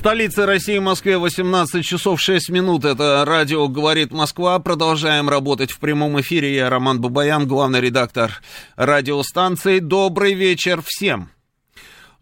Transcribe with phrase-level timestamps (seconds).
[0.00, 2.86] Столице России, Москве, 18 часов 6 минут.
[2.86, 4.58] Это радио «Говорит Москва».
[4.58, 6.56] Продолжаем работать в прямом эфире.
[6.56, 8.40] Я Роман Бабаян, главный редактор
[8.76, 9.78] радиостанции.
[9.78, 11.28] Добрый вечер всем.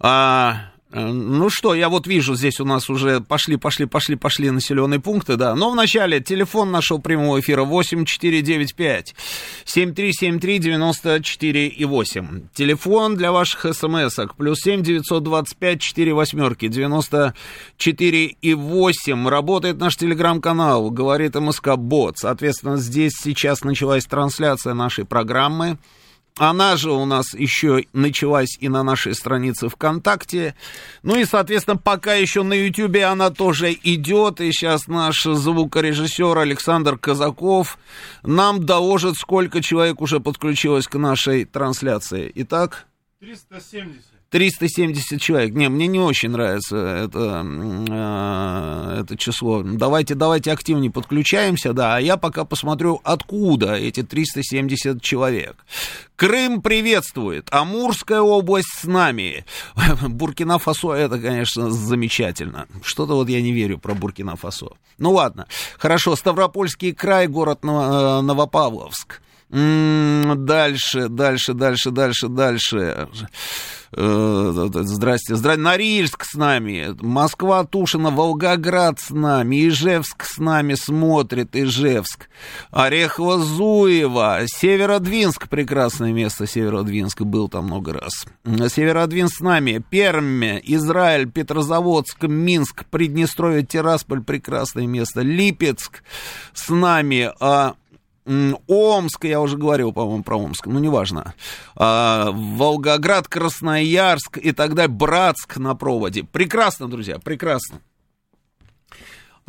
[0.01, 5.01] А, ну что, я вот вижу, здесь у нас уже пошли, пошли, пошли, пошли населенные
[5.01, 5.55] пункты, да.
[5.55, 9.15] Но вначале телефон нашего прямого эфира 8495
[9.65, 12.49] 7373 94 и 8.
[12.55, 19.29] Телефон для ваших смс-ок плюс 7 925 4 восьмерки 94 и 8.
[19.29, 22.17] Работает наш телеграм-канал, говорит МСК Бот.
[22.17, 25.79] Соответственно, здесь сейчас началась трансляция нашей программы.
[26.39, 30.55] Она же у нас еще началась и на нашей странице ВКонтакте.
[31.03, 34.41] Ну и, соответственно, пока еще на Ютьюбе она тоже идет.
[34.41, 37.79] И сейчас наш звукорежиссер Александр Казаков
[38.23, 42.31] нам доложит, сколько человек уже подключилось к нашей трансляции.
[42.37, 42.87] Итак?
[43.21, 44.08] 370.
[44.31, 45.55] 370 человек.
[45.55, 47.43] Не, мне не очень нравится это,
[47.89, 49.63] э, это число.
[49.63, 55.57] Давайте, давайте активнее подключаемся, да, а я пока посмотрю, откуда эти 370 человек.
[56.17, 59.47] Крым приветствует, Амурская область с нами.
[60.07, 62.67] Буркина-Фасо, это, конечно, замечательно.
[62.83, 64.73] Что-то вот я не верю про Буркина-Фасо.
[64.99, 65.47] Ну ладно,
[65.79, 69.23] хорошо, Ставропольский край, город Новопавловск.
[69.51, 73.09] Дальше, дальше, дальше, дальше, дальше.
[73.93, 75.63] Э, здрасте, здрасте.
[75.63, 82.29] Норильск с нами, Москва, Тушина, Волгоград с нами, Ижевск с нами смотрит, Ижевск.
[82.71, 88.27] Орехово, Зуево, Северодвинск, прекрасное место, Северодвинск, был там много раз.
[88.45, 96.03] Северодвинск с нами, Пермь, Израиль, Петрозаводск, Минск, Приднестровье, Тирасполь, прекрасное место, Липецк
[96.53, 97.75] с нами, а
[98.67, 101.35] Омск, я уже говорил, по-моему, про Омск, ну, неважно.
[101.75, 106.25] А, Волгоград, Красноярск и так далее, Братск на проводе.
[106.25, 107.81] Прекрасно, друзья, прекрасно.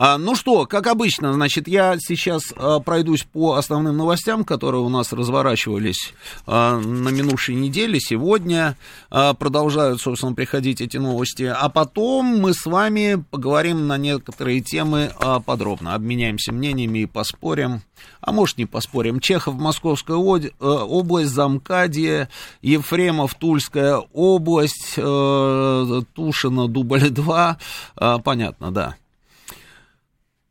[0.02, 4.88] А, ну что, как обычно, значит, я сейчас а, пройдусь по основным новостям, которые у
[4.88, 6.14] нас разворачивались
[6.48, 8.00] а, на минувшей неделе.
[8.00, 8.78] Сегодня
[9.10, 11.44] продолжают, собственно, приходить эти новости.
[11.44, 15.12] А потом мы с вами поговорим на некоторые темы
[15.46, 17.81] подробно, обменяемся мнениями и поспорим.
[18.22, 19.20] А может, не поспорим.
[19.20, 22.30] Чехов, Московская э, область, Замкадье,
[22.62, 27.56] Ефремов, Тульская область, э, Тушина, Дубль-2.
[27.98, 28.96] Э, понятно, да.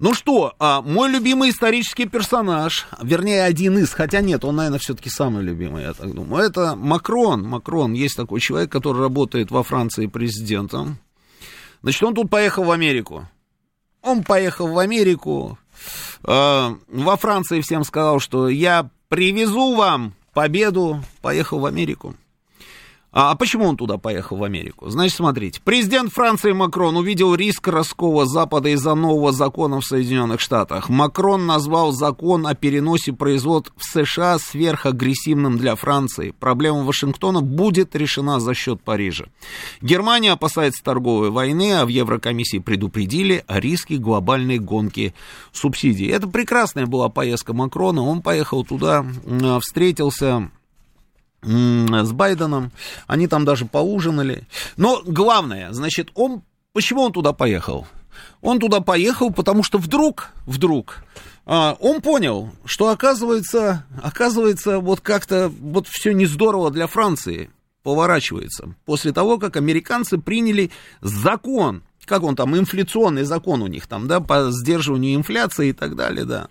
[0.00, 5.10] Ну что, а, мой любимый исторический персонаж, вернее, один из, хотя нет, он, наверное, все-таки
[5.10, 7.42] самый любимый, я так думаю, это Макрон.
[7.42, 10.98] Макрон, есть такой человек, который работает во Франции президентом.
[11.82, 13.28] Значит, он тут поехал в Америку.
[14.02, 15.58] Он поехал в Америку.
[16.22, 21.02] Э, во Франции всем сказал, что я привезу вам победу.
[21.22, 22.14] Поехал в Америку.
[23.20, 24.90] А, почему он туда поехал, в Америку?
[24.90, 30.88] Значит, смотрите, президент Франции Макрон увидел риск раскола Запада из-за нового закона в Соединенных Штатах.
[30.88, 36.32] Макрон назвал закон о переносе производств в США сверхагрессивным для Франции.
[36.38, 39.24] Проблема Вашингтона будет решена за счет Парижа.
[39.82, 45.12] Германия опасается торговой войны, а в Еврокомиссии предупредили о риске глобальной гонки
[45.50, 46.06] субсидий.
[46.06, 48.00] Это прекрасная была поездка Макрона.
[48.00, 49.04] Он поехал туда,
[49.60, 50.52] встретился
[51.42, 52.72] с Байденом,
[53.06, 54.46] они там даже поужинали.
[54.76, 57.86] Но главное, значит, он, почему он туда поехал?
[58.40, 61.04] Он туда поехал, потому что вдруг, вдруг,
[61.46, 67.50] а, он понял, что оказывается, оказывается, вот как-то вот все не здорово для Франции
[67.82, 68.74] поворачивается.
[68.84, 70.70] После того, как американцы приняли
[71.00, 75.96] закон, как он там, инфляционный закон у них там, да, по сдерживанию инфляции и так
[75.96, 76.48] далее, да.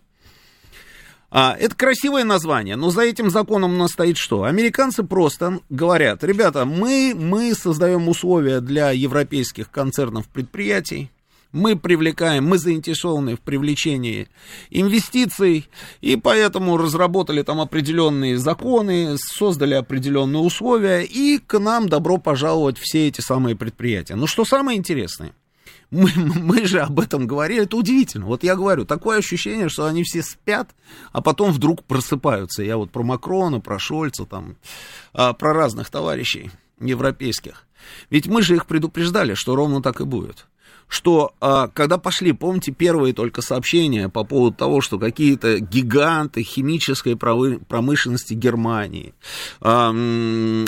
[1.29, 4.43] А, это красивое название, но за этим законом у нас стоит что?
[4.43, 11.11] Американцы просто говорят, ребята, мы, мы создаем условия для европейских концернов предприятий,
[11.51, 14.29] мы привлекаем, мы заинтересованы в привлечении
[14.69, 15.69] инвестиций,
[15.99, 23.07] и поэтому разработали там определенные законы, создали определенные условия, и к нам добро пожаловать все
[23.07, 24.15] эти самые предприятия.
[24.15, 25.33] Но что самое интересное–
[25.91, 28.25] мы, мы же об этом говорили, это удивительно.
[28.25, 30.69] Вот я говорю, такое ощущение, что они все спят,
[31.11, 32.63] а потом вдруг просыпаются.
[32.63, 34.57] Я вот про Макрона, про Шольца, там,
[35.13, 37.65] а, про разных товарищей европейских.
[38.09, 40.45] Ведь мы же их предупреждали, что ровно так и будет
[40.87, 47.15] что а, когда пошли, помните, первые только сообщения по поводу того, что какие-то гиганты химической
[47.15, 49.13] промышленности Германии,
[49.59, 49.89] а,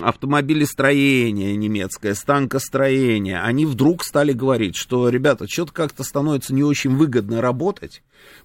[0.02, 7.42] автомобилестроение немецкое, станкостроение, они вдруг стали говорить, что, ребята, что-то как-то становится не очень выгодно
[7.42, 8.02] работать.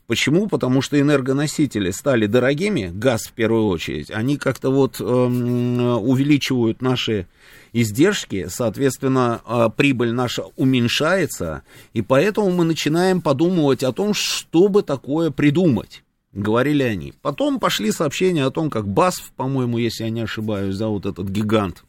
[0.07, 0.49] Почему?
[0.49, 7.27] Потому что энергоносители стали дорогими, газ в первую очередь, они как-то вот э, увеличивают наши
[7.75, 11.63] издержки, соответственно, а, прибыль наша уменьшается,
[11.93, 17.13] и поэтому мы начинаем подумывать о том, что бы такое придумать говорили они.
[17.23, 21.85] Потом пошли сообщения о том, как БАСФ, по-моему, если я не ошибаюсь, вот этот гигант,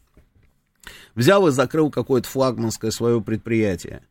[1.16, 4.02] взял и закрыл какое-то флагманское свое предприятие.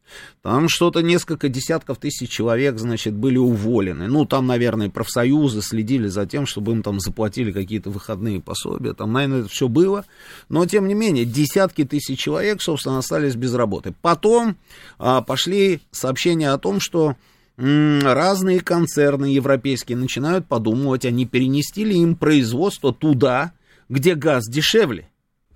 [0.41, 4.07] Там что-то несколько десятков тысяч человек, значит, были уволены.
[4.07, 8.93] Ну, там, наверное, профсоюзы следили за тем, чтобы им там заплатили какие-то выходные пособия.
[8.93, 10.03] Там, наверное, это все было.
[10.49, 13.93] Но, тем не менее, десятки тысяч человек, собственно, остались без работы.
[14.01, 14.57] Потом
[14.97, 17.15] а, пошли сообщения о том, что
[17.57, 23.53] разные концерны европейские начинают подумывать, а не перенести ли им производство туда,
[23.87, 25.07] где газ дешевле.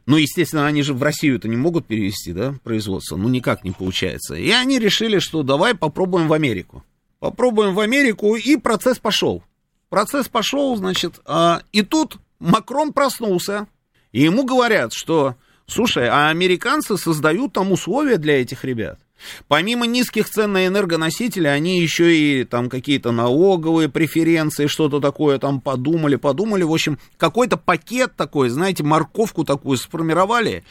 [0.09, 3.15] Ну, естественно, они же в Россию это не могут перевести, да, производство.
[3.15, 4.33] Ну, никак не получается.
[4.33, 6.83] И они решили, что давай попробуем в Америку.
[7.19, 9.43] Попробуем в Америку, и процесс пошел.
[9.89, 13.67] Процесс пошел, значит, а, и тут Макрон проснулся,
[14.11, 15.35] и ему говорят, что,
[15.67, 18.99] слушай, а американцы создают там условия для этих ребят.
[19.47, 25.61] Помимо низких цен на энергоносители, они еще и там какие-то налоговые преференции, что-то такое там
[25.61, 26.63] подумали, подумали.
[26.63, 30.63] В общем, какой-то пакет такой, знаете, морковку такую сформировали.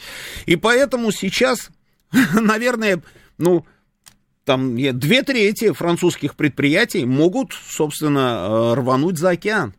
[0.45, 1.69] И поэтому сейчас,
[2.33, 3.01] наверное,
[3.37, 3.65] ну,
[4.45, 9.75] там две трети французских предприятий могут, собственно, э, рвануть за океан.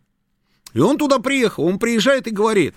[0.73, 2.75] И он туда приехал, он приезжает и говорит,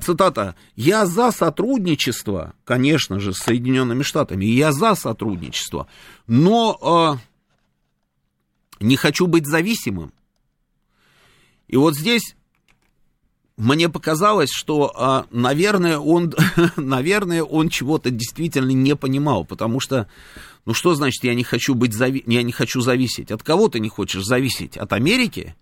[0.00, 5.86] цитата, «Я за сотрудничество, конечно же, с Соединенными Штатами, я за сотрудничество,
[6.26, 7.18] но а,
[8.80, 10.12] не хочу быть зависимым».
[11.68, 12.36] И вот здесь
[13.56, 16.34] мне показалось, что, а, наверное, он,
[16.76, 20.08] наверное, он чего-то действительно не понимал, потому что,
[20.64, 22.24] ну что значит, я не хочу быть, зави...
[22.26, 23.30] я не хочу зависеть?
[23.30, 24.76] От кого ты не хочешь зависеть?
[24.76, 25.54] От Америки?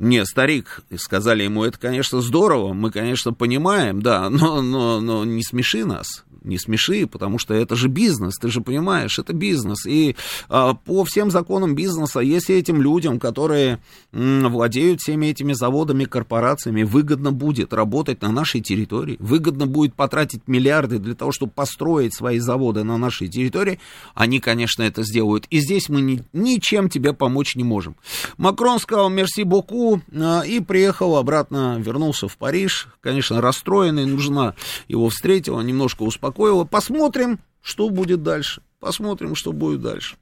[0.00, 5.42] Не, старик, сказали ему, это, конечно, здорово, мы, конечно, понимаем, да, но, но, но не
[5.42, 9.86] смеши нас не смеши, потому что это же бизнес, ты же понимаешь, это бизнес.
[9.86, 10.16] И
[10.48, 13.80] а, по всем законам бизнеса, если этим людям, которые
[14.12, 20.46] м, владеют всеми этими заводами, корпорациями, выгодно будет работать на нашей территории, выгодно будет потратить
[20.46, 23.78] миллиарды для того, чтобы построить свои заводы на нашей территории,
[24.14, 25.46] они, конечно, это сделают.
[25.50, 27.96] И здесь мы ни, ничем тебе помочь не можем.
[28.38, 34.54] Макрон сказал «мерси боку» а, и приехал обратно, вернулся в Париж, конечно, расстроенный, нужна
[34.88, 36.64] его встретила, немножко успокоило.
[36.64, 38.62] Посмотрим, что будет дальше.
[38.78, 40.16] Посмотрим, что будет дальше.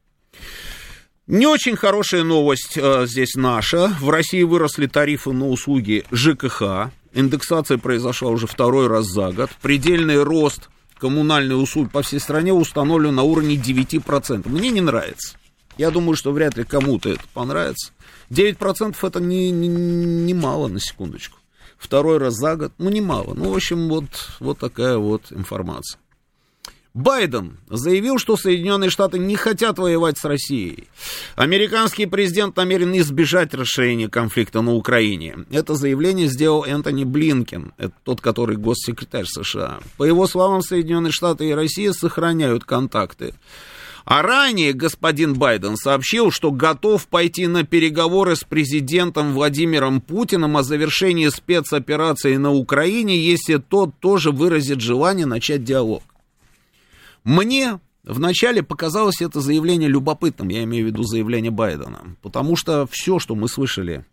[1.27, 3.89] Не очень хорошая новость э, здесь наша.
[4.01, 6.91] В России выросли тарифы на услуги ЖКХ.
[7.13, 9.51] Индексация произошла уже второй раз за год.
[9.61, 14.49] Предельный рост коммунальных услуг по всей стране установлен на уровне 9%.
[14.49, 15.37] Мне не нравится.
[15.77, 17.93] Я думаю, что вряд ли кому-то это понравится.
[18.31, 21.39] 9% это не, не, не мало, на секундочку
[21.79, 23.35] второй раз за год, ну, немало.
[23.35, 24.05] Ну, в общем, вот,
[24.41, 26.01] вот такая вот информация.
[26.95, 30.89] Байден заявил, что Соединенные Штаты не хотят воевать с Россией.
[31.37, 35.37] Американский президент намерен избежать расширения конфликта на Украине.
[35.51, 39.79] Это заявление сделал Энтони Блинкен, это тот, который госсекретарь США.
[39.97, 43.35] По его словам, Соединенные Штаты и Россия сохраняют контакты.
[44.11, 50.63] А ранее господин Байден сообщил, что готов пойти на переговоры с президентом Владимиром Путиным о
[50.63, 56.03] завершении спецоперации на Украине, если тот тоже выразит желание начать диалог.
[57.23, 63.19] Мне Вначале показалось это заявление любопытным, я имею в виду заявление Байдена, потому что все,
[63.19, 64.07] что мы слышали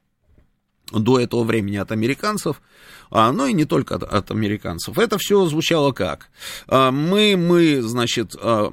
[0.91, 2.61] до этого времени от американцев,
[3.09, 4.97] а, но и не только от, от американцев.
[4.97, 6.29] Это все звучало как?
[6.67, 8.69] А, мы, мы, значит, а,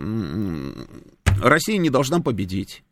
[1.42, 2.82] Россия не должна победить.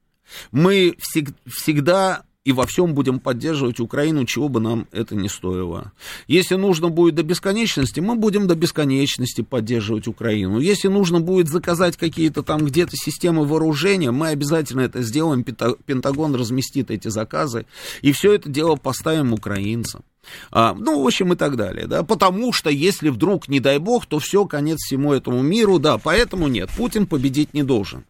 [0.52, 5.92] Мы всег, всегда и во всем будем поддерживать Украину, чего бы нам это ни стоило.
[6.26, 10.58] Если нужно будет до бесконечности, мы будем до бесконечности поддерживать Украину.
[10.58, 16.90] Если нужно будет заказать какие-то там где-то системы вооружения, мы обязательно это сделаем, Пентагон разместит
[16.90, 17.66] эти заказы,
[18.00, 20.02] и все это дело поставим украинцам.
[20.50, 24.06] А, ну, в общем, и так далее, да, потому что если вдруг, не дай бог,
[24.06, 28.04] то все, конец всему этому миру, да, поэтому нет, Путин победить не должен.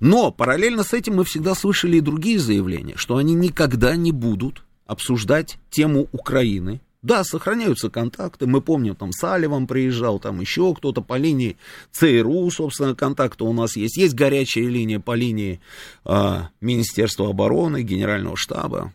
[0.00, 4.62] Но параллельно с этим мы всегда слышали и другие заявления, что они никогда не будут
[4.86, 8.46] обсуждать тему Украины Да, сохраняются контакты.
[8.46, 11.56] Мы помним, там Салливан приезжал, там еще кто-то по линии
[11.92, 13.96] ЦРУ, собственно, контакты у нас есть.
[13.96, 15.60] Есть горячая линия по линии
[16.04, 18.92] э, Министерства обороны, Генерального штаба.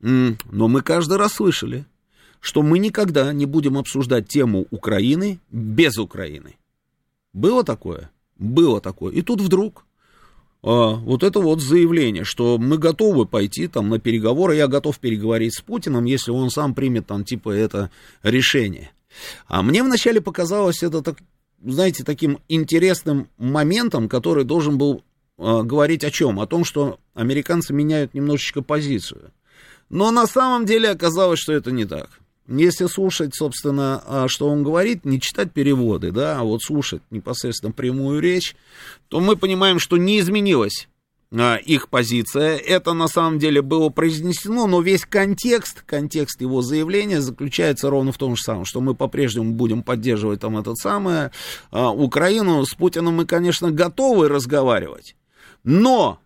[0.00, 1.86] Но мы каждый раз слышали,
[2.40, 6.56] что мы никогда не будем обсуждать тему Украины без Украины.
[7.32, 8.10] Было такое?
[8.36, 9.14] Было такое.
[9.14, 9.86] И тут вдруг
[10.64, 15.60] вот это вот заявление, что мы готовы пойти там на переговоры, я готов переговорить с
[15.60, 17.90] Путиным, если он сам примет там типа это
[18.22, 18.90] решение.
[19.46, 21.18] А мне вначале показалось это, так,
[21.62, 25.04] знаете, таким интересным моментом, который должен был
[25.36, 26.40] э, говорить о чем?
[26.40, 29.32] О том, что американцы меняют немножечко позицию.
[29.90, 32.08] Но на самом деле оказалось, что это не так.
[32.46, 37.72] Если слушать, собственно, а, что он говорит, не читать переводы, да, а вот слушать непосредственно
[37.72, 38.54] прямую речь,
[39.08, 40.88] то мы понимаем, что не изменилась
[41.32, 42.58] а, их позиция.
[42.58, 48.18] Это на самом деле было произнесено, но весь контекст, контекст его заявления заключается ровно в
[48.18, 51.30] том же самом, что мы по-прежнему будем поддерживать там этот самый
[51.70, 52.62] а, Украину.
[52.66, 55.16] С Путиным мы, конечно, готовы разговаривать,
[55.62, 56.20] но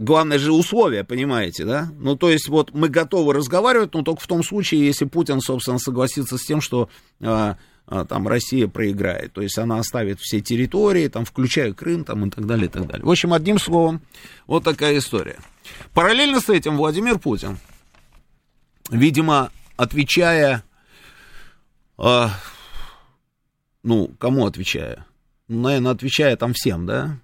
[0.00, 1.92] Главное же условия, понимаете, да?
[1.98, 5.78] Ну, то есть, вот мы готовы разговаривать, но только в том случае, если Путин, собственно,
[5.78, 6.88] согласится с тем, что
[7.20, 9.34] а, а, там Россия проиграет.
[9.34, 12.86] То есть она оставит все территории, там, включая Крым, там, и так далее, и так
[12.86, 13.04] далее.
[13.04, 14.00] В общем, одним словом,
[14.46, 15.38] вот такая история.
[15.92, 17.58] Параллельно с этим Владимир Путин,
[18.90, 20.64] видимо, отвечая,
[21.98, 22.30] а,
[23.82, 25.04] ну, кому отвечая?
[25.48, 27.18] Ну, наверное, отвечая там всем, да?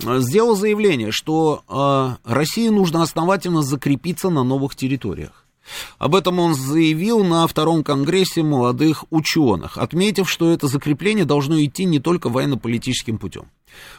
[0.00, 5.47] Сделал заявление, что э, России нужно основательно закрепиться на новых территориях.
[5.98, 11.84] Об этом он заявил на втором конгрессе молодых ученых, отметив, что это закрепление должно идти
[11.84, 13.46] не только военно-политическим путем.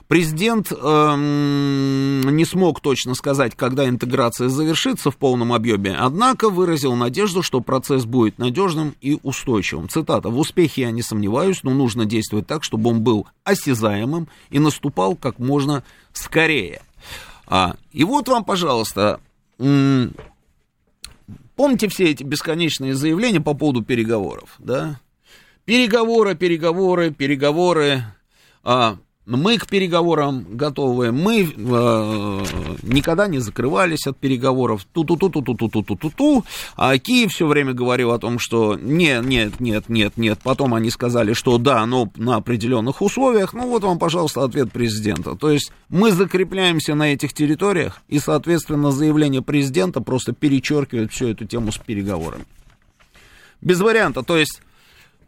[0.08, 7.44] Президент эм, не смог точно сказать, когда интеграция завершится в полном объеме, однако выразил надежду,
[7.44, 9.88] что процесс будет надежным и устойчивым.
[9.88, 10.30] Цитата.
[10.30, 15.16] «В успехе я не сомневаюсь, но нужно действовать так, чтобы он был осязаемым и наступал
[15.16, 15.84] как можно
[16.14, 16.82] скорее».
[17.48, 19.20] А, и вот вам, пожалуйста,
[21.60, 25.02] Помните все эти бесконечные заявления по поводу переговоров, да?
[25.66, 28.02] Переговоры, переговоры, переговоры.
[28.64, 28.96] А,
[29.26, 31.46] мы к переговорам готовы, мы э,
[32.82, 34.86] никогда не закрывались от переговоров.
[34.92, 36.46] Ту-ту-ту-ту-ту-ту-ту-ту-ту.
[36.76, 40.40] А Киев все время говорил о том, что нет, нет, нет, нет, нет.
[40.44, 43.54] Потом они сказали, что да, но на определенных условиях.
[43.54, 45.36] Ну вот вам, пожалуйста, ответ президента.
[45.36, 51.46] То есть мы закрепляемся на этих территориях, и, соответственно, заявление президента просто перечеркивает всю эту
[51.46, 52.46] тему с переговорами.
[53.62, 54.24] Без варианта.
[54.24, 54.62] То есть,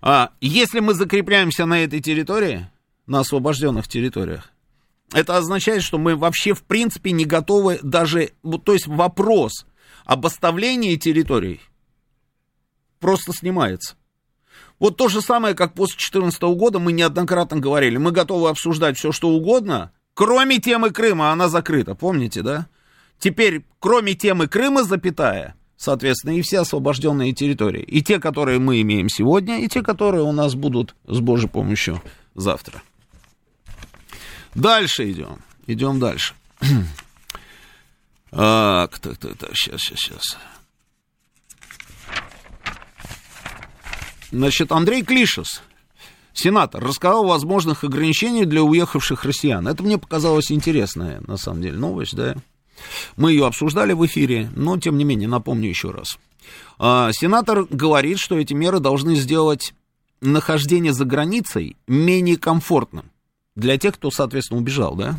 [0.01, 2.67] а, если мы закрепляемся на этой территории,
[3.07, 4.51] на освобожденных территориях.
[5.13, 8.31] Это означает, что мы вообще в принципе не готовы даже,
[8.63, 9.65] то есть вопрос
[10.05, 11.59] об оставлении территорий
[13.01, 13.95] просто снимается.
[14.79, 19.11] Вот то же самое, как после 2014 года мы неоднократно говорили, мы готовы обсуждать все,
[19.11, 22.67] что угодно, кроме темы Крыма, она закрыта, помните, да?
[23.19, 27.83] Теперь, кроме темы Крыма, запятая, соответственно, и все освобожденные территории.
[27.83, 32.01] И те, которые мы имеем сегодня, и те, которые у нас будут с Божьей помощью
[32.33, 32.81] завтра.
[34.55, 35.39] Дальше идем.
[35.67, 36.33] Идем дальше.
[38.33, 40.37] Так, так, так, так, сейчас, сейчас, сейчас.
[44.31, 45.61] Значит, Андрей Клишес,
[46.31, 49.67] сенатор, рассказал о возможных ограничениях для уехавших россиян.
[49.67, 52.37] Это мне показалось интересная, на самом деле, новость, да.
[53.17, 56.17] Мы ее обсуждали в эфире, но, тем не менее, напомню еще раз.
[56.79, 59.73] А, сенатор говорит, что эти меры должны сделать
[60.21, 63.11] нахождение за границей менее комфортным
[63.55, 65.15] для тех, кто, соответственно, убежал, да?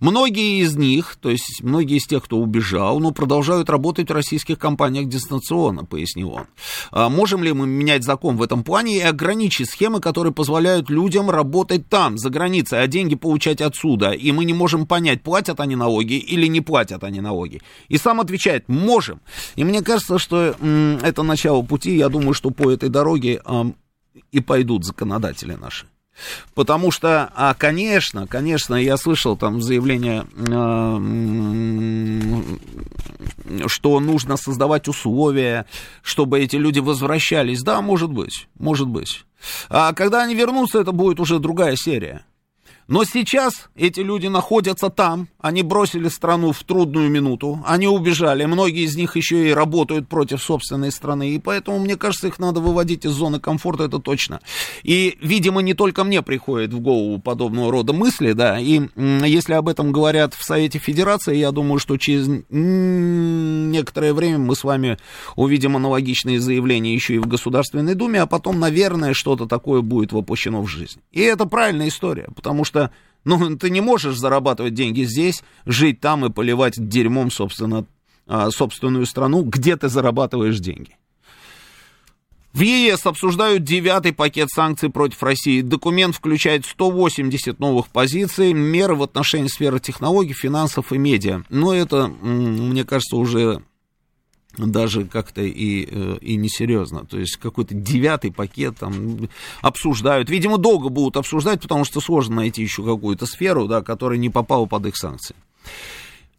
[0.00, 4.58] Многие из них, то есть многие из тех, кто убежал, ну, продолжают работать в российских
[4.58, 6.46] компаниях дистанционно, пояснил он.
[6.90, 11.30] А можем ли мы менять закон в этом плане и ограничить схемы, которые позволяют людям
[11.30, 14.12] работать там, за границей, а деньги получать отсюда?
[14.12, 17.60] И мы не можем понять, платят они налоги или не платят они налоги.
[17.88, 19.20] И сам отвечает, можем.
[19.56, 23.74] И мне кажется, что м, это начало пути, я думаю, что по этой дороге м,
[24.32, 25.86] и пойдут законодатели наши.
[26.54, 30.24] Потому что, а, конечно, конечно, я слышал там заявление,
[33.66, 35.66] что нужно создавать условия,
[36.02, 37.62] чтобы эти люди возвращались.
[37.62, 39.24] Да, может быть, может быть.
[39.68, 42.24] А когда они вернутся, это будет уже другая серия.
[42.88, 48.84] Но сейчас эти люди находятся там, они бросили страну в трудную минуту, они убежали, многие
[48.84, 53.04] из них еще и работают против собственной страны, и поэтому, мне кажется, их надо выводить
[53.04, 54.40] из зоны комфорта, это точно.
[54.82, 59.68] И, видимо, не только мне приходит в голову подобного рода мысли, да, и если об
[59.68, 64.96] этом говорят в Совете Федерации, я думаю, что через некоторое время мы с вами
[65.36, 70.62] увидим аналогичные заявления еще и в Государственной Думе, а потом, наверное, что-то такое будет воплощено
[70.62, 71.00] в жизнь.
[71.12, 72.90] И это правильная история, потому что что,
[73.24, 77.84] ну, ты не можешь зарабатывать деньги здесь, жить там и поливать дерьмом, собственно,
[78.26, 80.96] а, собственную страну, где ты зарабатываешь деньги.
[82.54, 85.60] В ЕС обсуждают девятый пакет санкций против России.
[85.60, 91.42] Документ включает 180 новых позиций, меры в отношении сферы технологий, финансов и медиа.
[91.50, 93.62] Но это, мне кажется, уже
[94.66, 97.04] даже как-то и, э, и несерьезно.
[97.04, 99.28] То есть какой-то девятый пакет там
[99.62, 100.28] обсуждают.
[100.30, 104.66] Видимо, долго будут обсуждать, потому что сложно найти еще какую-то сферу, да, которая не попала
[104.66, 105.36] под их санкции.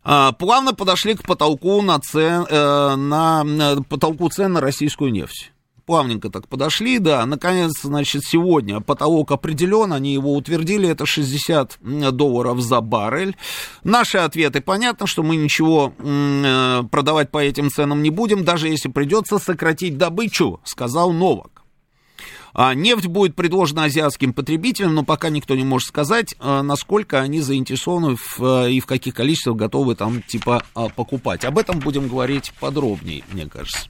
[0.03, 5.51] А, плавно подошли к потолку на, цен, э, на, на потолку цен на российскую нефть
[5.89, 11.79] плавненько так подошли, да, наконец, значит, сегодня потолок определен, они его утвердили, это 60
[12.11, 13.35] долларов за баррель.
[13.83, 18.87] Наши ответы, понятно, что мы ничего э, продавать по этим ценам не будем, даже если
[18.87, 21.63] придется сократить добычу, сказал Новак.
[22.53, 27.41] А нефть будет предложена азиатским потребителям, но пока никто не может сказать, э, насколько они
[27.41, 30.61] заинтересованы в, э, и в каких количествах готовы там типа
[30.95, 31.45] покупать.
[31.45, 33.89] Об этом будем говорить подробнее, мне кажется.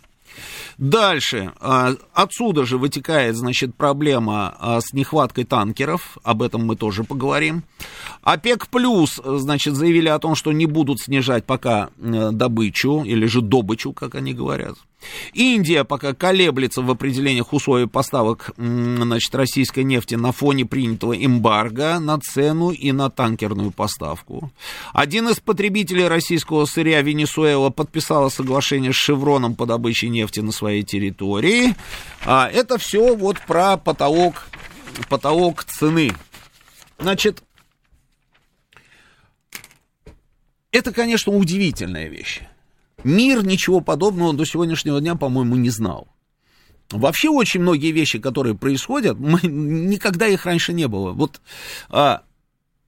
[0.79, 1.51] Дальше.
[1.59, 6.17] А, отсюда же вытекает, значит, проблема а, с нехваткой танкеров.
[6.23, 7.63] Об этом мы тоже поговорим.
[8.23, 13.41] ОПЕК плюс, значит, заявили о том, что не будут снижать пока э, добычу, или же
[13.41, 14.75] добычу, как они говорят.
[15.33, 22.19] Индия пока колеблется в определениях условий поставок значит, российской нефти на фоне принятого эмбарго на
[22.19, 24.51] цену и на танкерную поставку.
[24.93, 30.83] Один из потребителей российского сырья Венесуэла подписала соглашение с Шевроном по добыче нефти на своей
[30.83, 31.75] территории.
[32.25, 34.47] А это все вот про потолок,
[35.09, 36.11] потолок цены.
[36.97, 37.43] Значит,
[40.71, 42.41] это, конечно, удивительная вещь.
[43.03, 46.07] Мир ничего подобного до сегодняшнего дня, по-моему, не знал.
[46.91, 51.11] Вообще очень многие вещи, которые происходят, мы, никогда их раньше не было.
[51.11, 51.41] Вот
[51.89, 52.23] а,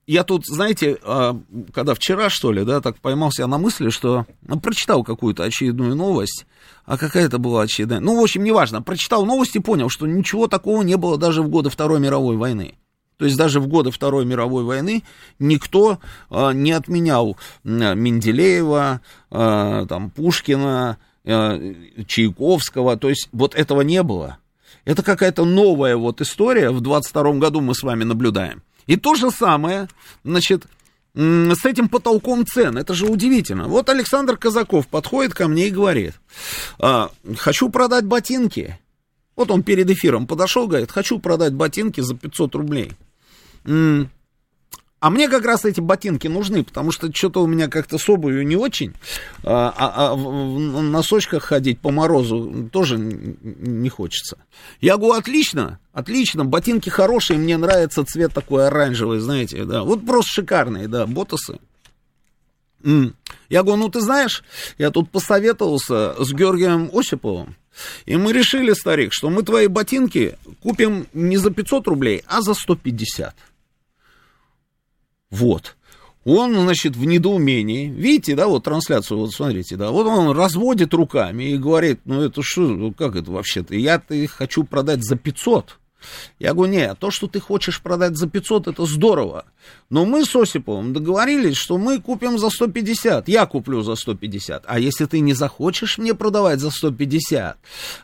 [0.06, 1.40] я тут, знаете, а,
[1.72, 6.46] когда вчера, что ли, да, так поймался на мысли, что ну, прочитал какую-то очередную новость,
[6.84, 8.00] а какая это была очередная?
[8.00, 11.48] Ну, в общем, неважно, прочитал новость и понял, что ничего такого не было даже в
[11.48, 12.74] годы Второй мировой войны.
[13.22, 15.04] То есть даже в годы Второй мировой войны
[15.38, 21.74] никто э, не отменял Менделеева, э, там, Пушкина, э,
[22.08, 22.96] Чайковского.
[22.96, 24.38] То есть вот этого не было.
[24.84, 28.64] Это какая-то новая вот история в 22 году мы с вами наблюдаем.
[28.88, 29.86] И то же самое,
[30.24, 30.66] значит,
[31.14, 32.76] с этим потолком цен.
[32.76, 33.68] Это же удивительно.
[33.68, 36.14] Вот Александр Казаков подходит ко мне и говорит,
[37.36, 38.80] хочу продать ботинки.
[39.36, 42.92] Вот он перед эфиром подошел, говорит, хочу продать ботинки за 500 рублей.
[45.02, 48.46] А мне как раз эти ботинки нужны, потому что что-то у меня как-то с обувью
[48.46, 48.94] не очень.
[49.42, 54.38] А, а, а в носочках ходить по морозу тоже не хочется.
[54.80, 59.82] Я говорю, отлично, отлично, ботинки хорошие, мне нравится цвет такой оранжевый, знаете, да.
[59.82, 61.58] Вот просто шикарные, да, ботосы.
[62.84, 64.44] Я говорю, ну ты знаешь,
[64.78, 67.56] я тут посоветовался с Георгием Осиповым,
[68.06, 72.54] и мы решили, старик, что мы твои ботинки купим не за 500 рублей, а за
[72.54, 73.34] 150.
[75.32, 75.76] Вот.
[76.24, 77.88] Он, значит, в недоумении.
[77.88, 82.42] Видите, да, вот трансляцию, вот смотрите, да, вот он разводит руками и говорит, ну это
[82.44, 85.78] что, ну как это вообще-то, я-то их хочу продать за 500.
[86.38, 89.46] Я говорю, нет, то, что ты хочешь продать за 500, это здорово.
[89.88, 93.28] Но мы с Осиповым договорились, что мы купим за 150.
[93.28, 94.64] Я куплю за 150.
[94.66, 97.56] А если ты не захочешь мне продавать за 150,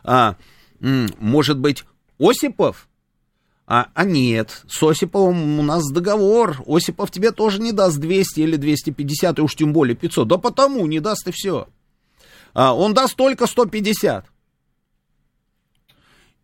[0.03, 0.35] а,
[0.79, 1.83] может быть,
[2.19, 2.88] Осипов
[3.71, 6.57] а, а нет, с Осиповым у нас договор.
[6.65, 10.27] Осипов тебе тоже не даст 200 или 250, и уж тем более 500.
[10.27, 11.67] Да потому не даст и все.
[12.55, 14.25] А, он даст только 150.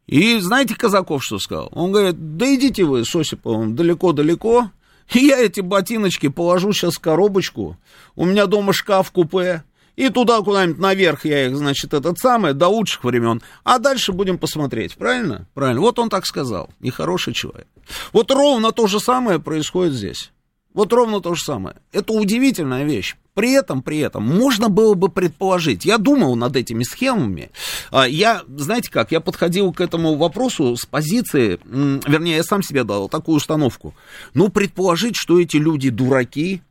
[0.06, 1.70] И знаете, Казаков что сказал?
[1.72, 4.70] Он говорит, да идите вы с Осиповым далеко-далеко,
[5.12, 7.76] я эти ботиночки положу сейчас в коробочку.
[8.16, 9.64] У меня дома шкаф-купе.
[9.96, 13.42] И туда куда-нибудь наверх я их, значит, этот самый, до лучших времен.
[13.64, 15.48] А дальше будем посмотреть, правильно?
[15.54, 15.82] Правильно.
[15.82, 16.70] Вот он так сказал.
[16.80, 17.68] Нехороший человек.
[18.12, 20.32] Вот ровно то же самое происходит здесь.
[20.74, 21.78] Вот ровно то же самое.
[21.94, 23.16] Это удивительная вещь.
[23.34, 27.52] При этом, при этом, можно было бы предположить, я думал над этими схемами,
[27.92, 32.86] а, я, знаете как, я подходил к этому вопросу с позиции, вернее, я сам себе
[32.86, 33.94] дал такую установку,
[34.34, 36.62] ну, предположить, что эти люди дураки,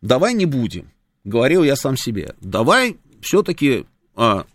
[0.00, 0.90] давай не будем,
[1.26, 3.84] говорил я сам себе, давай все-таки
[4.14, 4.46] а,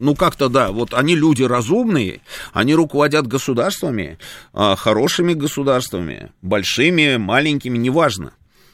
[0.00, 2.20] ну, как-то да, вот они люди разумные,
[2.52, 4.18] они руководят государствами,
[4.52, 8.32] а, хорошими государствами, большими, маленькими, неважно.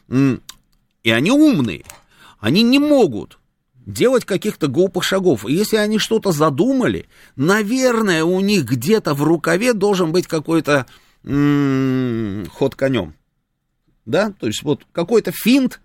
[0.09, 1.85] И они умные
[2.42, 3.38] они не могут
[3.87, 5.48] делать каких-то глупых шагов.
[5.48, 10.87] Если они что-то задумали, наверное, у них где-то в рукаве должен быть какой-то
[11.22, 13.14] м-м, ход конем.
[14.05, 15.81] Да, то есть вот какой-то финт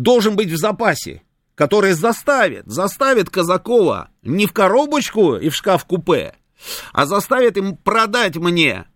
[0.00, 1.22] должен быть в запасе,
[1.54, 6.34] который заставит, заставит Казакова не в коробочку и в шкаф-купе,
[6.92, 8.86] а заставит им продать мне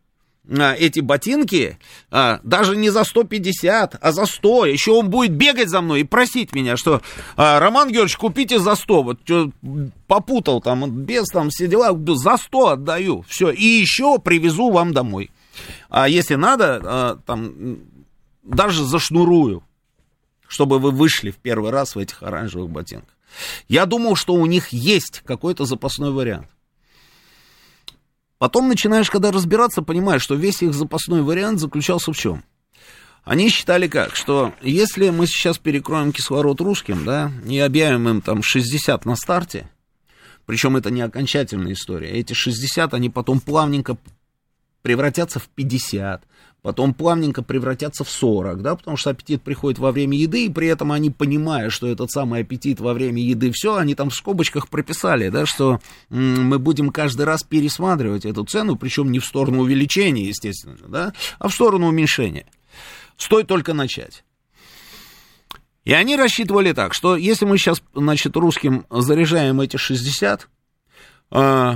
[0.48, 1.78] а, эти ботинки
[2.10, 4.66] а, даже не за 150, а за 100.
[4.66, 7.00] Еще он будет бегать за мной и просить меня, что
[7.36, 9.02] а, Роман Георгиевич, купите за 100.
[9.02, 9.18] Вот
[10.06, 13.24] попутал там, без там все дела, за 100 отдаю.
[13.28, 15.30] Все, и еще привезу вам домой.
[15.88, 17.78] А если надо, там
[18.42, 19.62] даже зашнурую,
[20.54, 23.16] чтобы вы вышли в первый раз в этих оранжевых ботинках.
[23.66, 26.46] Я думал, что у них есть какой-то запасной вариант.
[28.38, 32.44] Потом начинаешь, когда разбираться, понимаешь, что весь их запасной вариант заключался в чем?
[33.24, 38.44] Они считали как, что если мы сейчас перекроем кислород русским, да, и объявим им там
[38.44, 39.68] 60 на старте,
[40.46, 43.96] причем это не окончательная история, эти 60, они потом плавненько
[44.82, 46.22] превратятся в 50,
[46.64, 50.66] потом плавненько превратятся в 40, да, потому что аппетит приходит во время еды, и при
[50.66, 54.70] этом они, понимая, что этот самый аппетит во время еды, все, они там в скобочках
[54.70, 60.24] прописали, да, что мы будем каждый раз пересматривать эту цену, причем не в сторону увеличения,
[60.24, 62.46] естественно, да, а в сторону уменьшения.
[63.18, 64.24] Стоит только начать.
[65.85, 70.48] И они рассчитывали так, что если мы сейчас, значит, русским заряжаем эти 60,
[71.31, 71.74] э,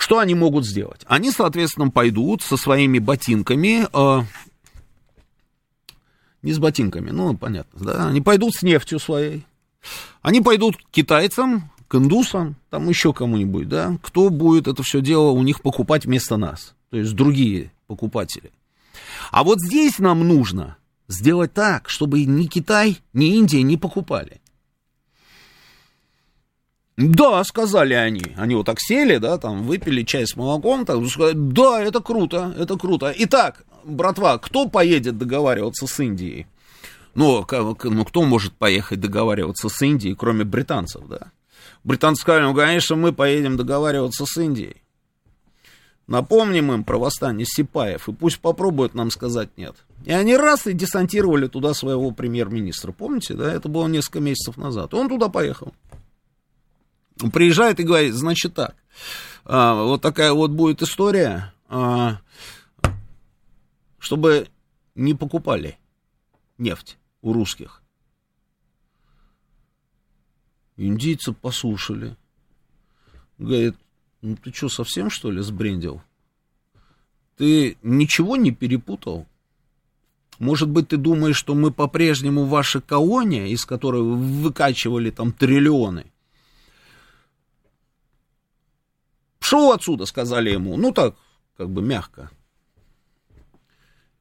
[0.00, 1.02] что они могут сделать?
[1.06, 4.24] Они, соответственно, пойдут со своими ботинками, э,
[6.40, 9.44] не с ботинками, ну, понятно, да, они пойдут с нефтью своей,
[10.22, 15.32] они пойдут к китайцам, к индусам, там еще кому-нибудь, да, кто будет это все дело
[15.32, 18.52] у них покупать вместо нас, то есть другие покупатели.
[19.30, 24.40] А вот здесь нам нужно сделать так, чтобы ни Китай, ни Индия не покупали.
[27.00, 28.34] Да, сказали они.
[28.36, 32.54] Они вот так сели, да, там, выпили чай с молоком, так, сказали, да, это круто,
[32.58, 33.14] это круто.
[33.16, 36.46] Итак, братва, кто поедет договариваться с Индией?
[37.14, 41.32] Ну, ну, кто может поехать договариваться с Индией, кроме британцев, да?
[41.84, 44.82] Британцы сказали, ну, конечно, мы поедем договариваться с Индией.
[46.06, 49.74] Напомним им про восстание Сипаев, и пусть попробуют нам сказать нет.
[50.04, 52.92] И они раз и десантировали туда своего премьер-министра.
[52.92, 53.50] Помните, да?
[53.50, 54.92] Это было несколько месяцев назад.
[54.92, 55.72] Он туда поехал
[57.28, 58.76] приезжает и говорит, значит так,
[59.44, 62.20] а, вот такая вот будет история, а,
[63.98, 64.48] чтобы
[64.94, 65.78] не покупали
[66.58, 67.82] нефть у русских.
[70.76, 72.16] Индийцы послушали.
[73.38, 73.76] Говорит,
[74.22, 76.02] ну ты что, совсем что ли сбрендил?
[77.36, 79.26] Ты ничего не перепутал?
[80.38, 86.06] Может быть, ты думаешь, что мы по-прежнему ваша колония, из которой вы выкачивали там триллионы?
[89.50, 90.76] Пшел отсюда, сказали ему.
[90.76, 91.16] Ну так,
[91.56, 92.30] как бы мягко.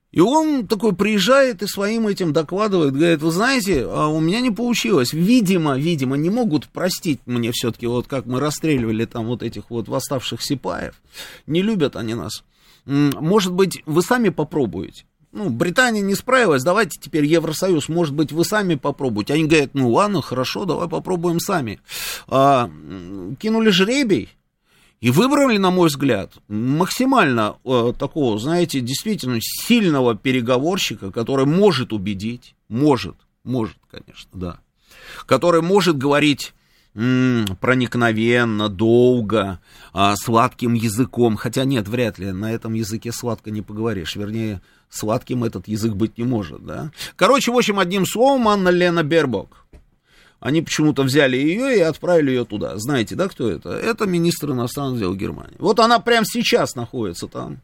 [0.09, 4.49] И он такой приезжает и своим этим докладывает, говорит, вы знаете, а у меня не
[4.49, 5.13] получилось.
[5.13, 9.87] Видимо, видимо, не могут простить мне все-таки, вот как мы расстреливали там вот этих вот
[9.87, 10.99] восставших сипаев.
[11.45, 12.43] Не любят они нас.
[12.87, 15.05] Может быть, вы сами попробуете.
[15.31, 19.35] Ну, Британия не справилась, давайте теперь Евросоюз, может быть, вы сами попробуйте.
[19.35, 21.81] Они говорят, ну ладно, хорошо, давай попробуем сами.
[22.27, 22.67] А,
[23.39, 24.29] кинули жребий,
[25.01, 32.55] и выбрали, на мой взгляд, максимально э, такого, знаете, действительно сильного переговорщика, который может убедить,
[32.67, 34.59] может, может, конечно, да,
[35.25, 36.53] который может говорить
[36.93, 39.59] проникновенно, долго,
[39.93, 45.43] э, сладким языком, хотя нет, вряд ли, на этом языке сладко не поговоришь, вернее, сладким
[45.43, 46.91] этот язык быть не может, да.
[47.15, 49.65] Короче, в общем, одним словом, Анна Лена Бербок,
[50.39, 52.77] они почему-то взяли ее и отправили ее туда.
[52.77, 53.71] Знаете, да, кто это?
[53.71, 55.55] Это министр иностранных дел Германии.
[55.59, 57.59] Вот она прямо сейчас находится там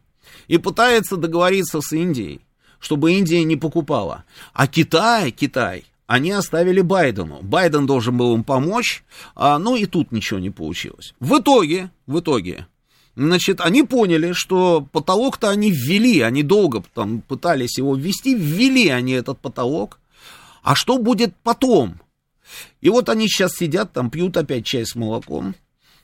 [0.48, 2.42] и пытается договориться с Индией,
[2.80, 4.26] чтобы Индия не покупала.
[4.54, 7.40] А Китай, Китай, они оставили Байдену.
[7.42, 9.04] Байден должен был им помочь,
[9.36, 11.14] а, ну и тут ничего не получилось.
[11.20, 12.68] В итоге, в итоге,
[13.16, 19.14] значит, они поняли, что потолок-то они ввели, они долго там пытались его ввести, ввели они
[19.14, 20.00] этот потолок.
[20.62, 22.00] А что будет потом?
[22.82, 25.56] И вот они сейчас сидят там, пьют опять чай с молоком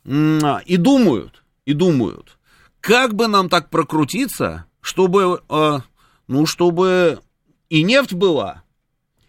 [0.06, 2.40] и думают, и думают,
[2.80, 5.80] как бы нам так прокрутиться, чтобы, э,
[6.28, 7.20] ну, чтобы
[7.70, 8.64] и нефть была,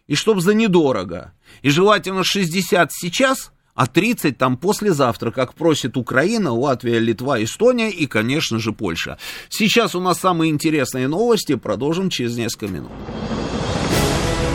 [0.06, 1.34] и чтобы за недорого.
[1.60, 8.06] И желательно 60 сейчас, а 30 там послезавтра, как просит Украина, Латвия, Литва, Эстония и,
[8.06, 9.18] конечно же, Польша.
[9.50, 12.90] Сейчас у нас самые интересные новости, продолжим через несколько минут.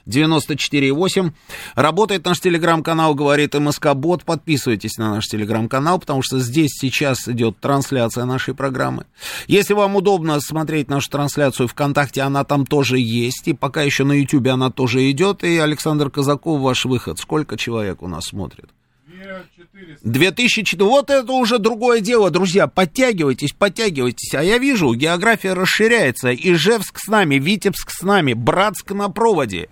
[0.10, 1.32] 94,8.
[1.76, 4.24] Работает наш телеграм-канал, говорит МСК Бот.
[4.26, 9.06] Подписывайтесь на наш телеграм-канал, потому что здесь сейчас идет трансляция нашей программы.
[9.48, 13.48] Если вам удобно смотреть нашу трансляцию ВКонтакте, она там тоже есть.
[13.48, 15.44] И пока еще на Ютубе она тоже идет.
[15.44, 17.20] И Александр Казаков, ваш выход.
[17.20, 18.70] Сколько человек у нас смотрит?
[20.04, 20.84] 2004.
[20.84, 22.68] Вот это уже другое дело, друзья.
[22.68, 24.34] Подтягивайтесь, подтягивайтесь.
[24.34, 26.34] А я вижу, география расширяется.
[26.34, 29.70] Ижевск с нами, Витебск с нами, Братск на проводе.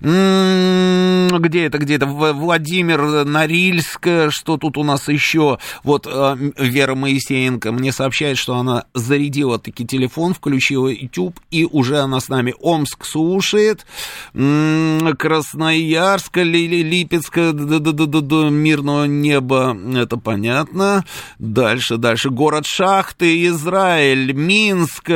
[0.00, 2.06] М-м-м, где это, где это?
[2.06, 5.58] Владимир, Норильск, что тут у нас еще?
[5.82, 11.98] Вот э, Вера Моисеенко мне сообщает, что она зарядила таки телефон, включила YouTube, и уже
[11.98, 12.54] она с нами.
[12.60, 13.86] Омск слушает.
[14.34, 19.06] М-м, Красноярск, Липецк, мирного
[19.40, 21.04] неба, это понятно.
[21.38, 22.30] Дальше, дальше.
[22.30, 25.10] Город Шахты, Израиль, Минск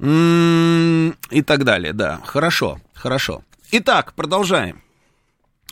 [0.00, 2.20] и так далее, да.
[2.24, 3.42] Хорошо, хорошо.
[3.70, 4.82] Итак, продолжаем.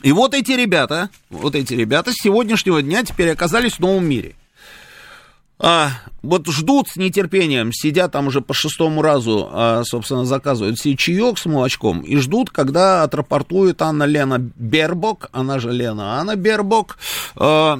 [0.03, 4.35] И вот эти ребята, вот эти ребята с сегодняшнего дня теперь оказались в новом мире
[5.61, 5.91] а,
[6.23, 11.37] вот ждут с нетерпением, сидят там уже по шестому разу, а, собственно, заказывают себе чаек
[11.37, 16.97] с молочком и ждут, когда отрапортует Анна Лена Бербок, она же Лена Анна Бербок,
[17.35, 17.79] а,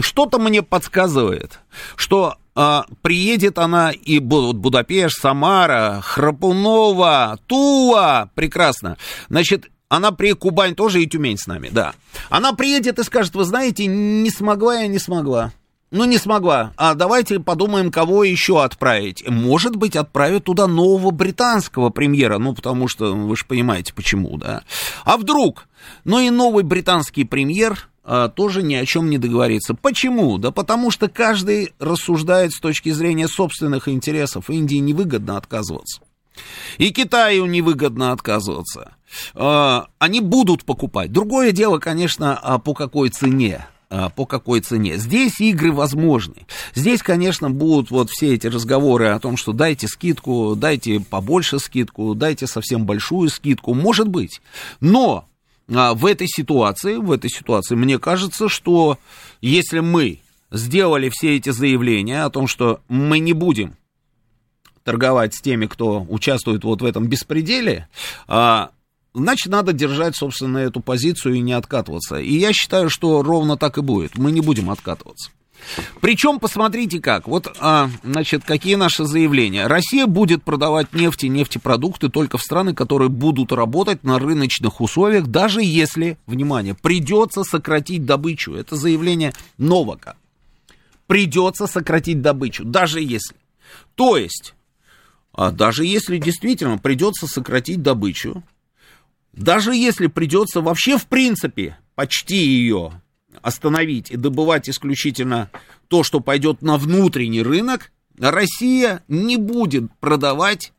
[0.00, 1.60] что-то мне подсказывает,
[1.94, 8.96] что а, приедет она и вот Будапешт, Самара, Храпунова, Тула, прекрасно.
[9.28, 11.94] Значит, она при Кубань тоже и Тюмень с нами, да.
[12.28, 15.52] Она приедет и скажет, вы знаете, не смогла я, не смогла.
[15.90, 16.72] Ну, не смогла.
[16.76, 19.28] А давайте подумаем, кого еще отправить.
[19.28, 22.38] Может быть, отправят туда нового британского премьера.
[22.38, 24.62] Ну, потому что вы же понимаете, почему, да.
[25.04, 25.66] А вдруг?
[26.04, 29.74] Ну и новый британский премьер а, тоже ни о чем не договорится.
[29.74, 30.38] Почему?
[30.38, 34.48] Да потому что каждый рассуждает с точки зрения собственных интересов.
[34.48, 36.02] Индии невыгодно отказываться.
[36.78, 38.94] И Китаю невыгодно отказываться.
[39.34, 41.10] А, они будут покупать.
[41.10, 43.66] Другое дело, конечно, а по какой цене.
[43.92, 44.98] А, по какой цене.
[44.98, 46.46] Здесь игры возможны.
[46.74, 52.14] Здесь, конечно, будут вот все эти разговоры о том, что дайте скидку, дайте побольше скидку,
[52.14, 53.74] дайте совсем большую скидку.
[53.74, 54.40] Может быть.
[54.78, 55.28] Но
[55.68, 58.96] а, в этой ситуации, в этой ситуации, мне кажется, что
[59.40, 60.20] если мы
[60.52, 63.74] сделали все эти заявления о том, что мы не будем
[64.84, 67.88] торговать с теми, кто участвует вот в этом беспределе,
[68.28, 68.70] а,
[69.14, 72.16] значит, надо держать, собственно, эту позицию и не откатываться.
[72.16, 74.16] И я считаю, что ровно так и будет.
[74.16, 75.30] Мы не будем откатываться.
[76.00, 79.66] Причем, посмотрите как, вот, а, значит, какие наши заявления.
[79.66, 85.26] Россия будет продавать нефть и нефтепродукты только в страны, которые будут работать на рыночных условиях,
[85.26, 88.54] даже если, внимание, придется сократить добычу.
[88.54, 90.16] Это заявление Новака.
[91.06, 93.36] Придется сократить добычу, даже если.
[93.94, 94.54] То есть,
[95.32, 98.42] а даже если действительно придется сократить добычу,
[99.32, 103.00] даже если придется вообще в принципе почти ее
[103.42, 105.50] остановить и добывать исключительно
[105.88, 110.72] то, что пойдет на внутренний рынок, Россия не будет продавать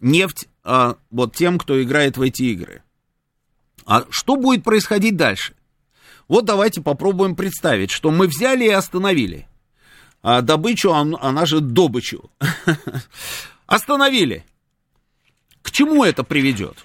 [0.00, 2.82] нефть а, вот тем, кто играет в эти игры.
[3.86, 5.54] А что будет происходить дальше?
[6.26, 9.46] Вот давайте попробуем представить, что мы взяли и остановили.
[10.22, 12.30] А добычу, она же добычу.
[13.66, 14.44] Остановили.
[15.62, 16.78] К чему это приведет?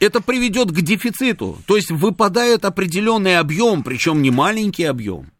[0.00, 1.58] Это приведет к дефициту.
[1.66, 5.32] То есть выпадает определенный объем, причем не маленький объем.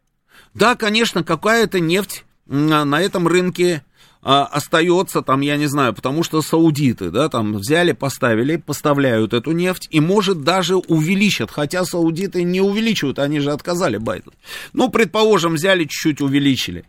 [0.53, 3.83] Да, конечно, какая-то нефть на этом рынке
[4.23, 9.51] а, остается там, я не знаю, потому что саудиты, да, там взяли, поставили, поставляют эту
[9.51, 14.33] нефть и, может, даже увеличат, хотя саудиты не увеличивают, они же отказали Байден.
[14.73, 16.85] Ну, предположим, взяли, чуть-чуть увеличили.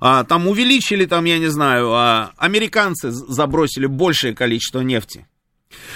[0.00, 5.26] А, там увеличили, там, я не знаю, а, американцы забросили большее количество нефти.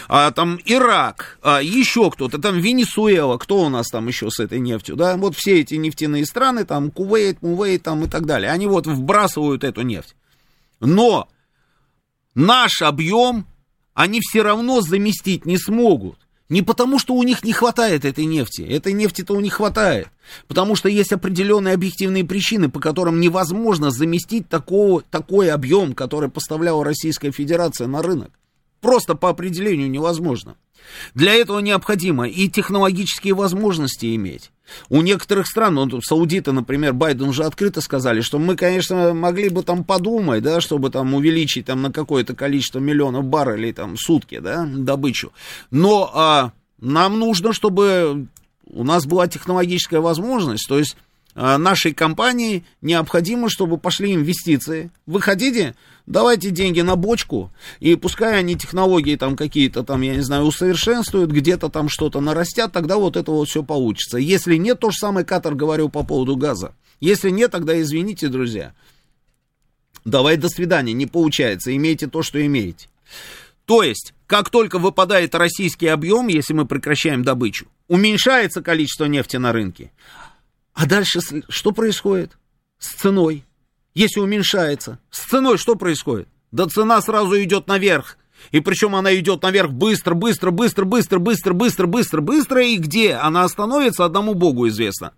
[0.09, 4.61] А, там Ирак, а, еще кто-то, там Венесуэла, кто у нас там еще с этой
[4.61, 8.67] нефтью, да, вот все эти нефтяные страны, там Кувейт, Мувейт, там и так далее, они
[8.67, 10.15] вот вбрасывают эту нефть.
[10.81, 11.29] Но
[12.35, 13.47] наш объем
[13.95, 16.19] они все равно заместить не смогут.
[16.49, 18.63] Не потому, что у них не хватает этой нефти.
[18.63, 20.09] Этой нефти-то у них хватает.
[20.47, 26.85] Потому что есть определенные объективные причины, по которым невозможно заместить такого, такой объем, который поставляла
[26.85, 28.31] Российская Федерация на рынок.
[28.81, 30.57] Просто по определению невозможно.
[31.15, 34.51] Для этого необходимо и технологические возможности иметь.
[34.89, 39.63] У некоторых стран, ну, саудиты, например, Байден уже открыто сказали, что мы, конечно, могли бы
[39.63, 44.67] там подумать, да, чтобы там увеличить там на какое-то количество миллионов баррелей там сутки, да,
[44.67, 45.33] добычу.
[45.71, 48.27] Но а, нам нужно, чтобы
[48.67, 50.97] у нас была технологическая возможность, то есть
[51.39, 54.91] нашей компании необходимо, чтобы пошли инвестиции.
[55.07, 55.77] Вы хотите?
[56.05, 61.31] Давайте деньги на бочку, и пускай они технологии там какие-то там, я не знаю, усовершенствуют,
[61.31, 64.17] где-то там что-то нарастят, тогда вот это вот все получится.
[64.17, 66.75] Если нет, то же самое Катар говорю по поводу газа.
[66.99, 68.73] Если нет, тогда извините, друзья.
[70.05, 72.89] Давай до свидания, не получается, имейте то, что имеете.
[73.67, 79.53] То есть, как только выпадает российский объем, если мы прекращаем добычу, уменьшается количество нефти на
[79.53, 79.93] рынке.
[80.79, 82.39] А дальше что происходит
[82.79, 83.45] с ценой?
[83.95, 86.29] Если уменьшается, с ценой что происходит?
[86.53, 88.17] Да цена сразу идет наверх.
[88.53, 92.65] И причем она идет наверх быстро, быстро, быстро, быстро, быстро, быстро, быстро, быстро.
[92.65, 95.15] И где она остановится, одному Богу известно.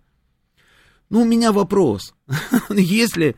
[1.11, 2.15] Ну, у меня вопрос.
[2.71, 3.35] Если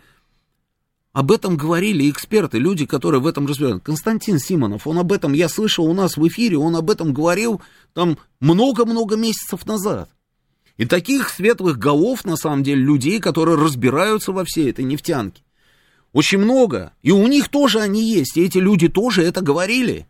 [1.11, 3.83] об этом говорили эксперты, люди, которые в этом разбираются.
[3.83, 7.61] Константин Симонов, он об этом, я слышал у нас в эфире, он об этом говорил
[7.91, 10.09] там много-много месяцев назад.
[10.77, 15.43] И таких светлых голов, на самом деле, людей, которые разбираются во всей этой нефтянке.
[16.13, 16.93] Очень много.
[17.01, 18.37] И у них тоже они есть.
[18.37, 20.07] И эти люди тоже это говорили.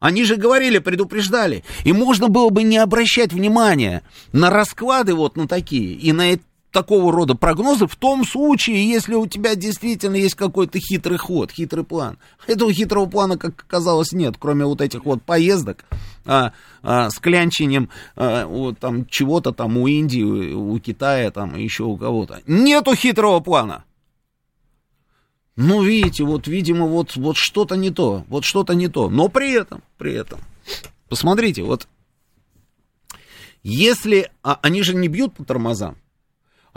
[0.00, 1.64] Они же говорили, предупреждали.
[1.84, 6.34] И можно было бы не обращать внимания на расклады вот на такие и на
[6.70, 11.84] такого рода прогнозы в том случае, если у тебя действительно есть какой-то хитрый ход, хитрый
[11.84, 12.18] план.
[12.46, 15.84] Этого хитрого плана, как оказалось, нет, кроме вот этих вот поездок
[16.24, 16.52] а,
[16.82, 21.96] а, с клянчением а, вот, там чего-то там у Индии, у Китая, там еще у
[21.96, 22.42] кого-то.
[22.46, 23.84] Нету хитрого плана.
[25.56, 29.10] Ну, видите, вот, видимо, вот, вот что-то не то, вот что-то не то.
[29.10, 30.38] Но при этом, при этом,
[31.08, 31.88] посмотрите, вот,
[33.64, 35.96] если, а, они же не бьют по тормозам,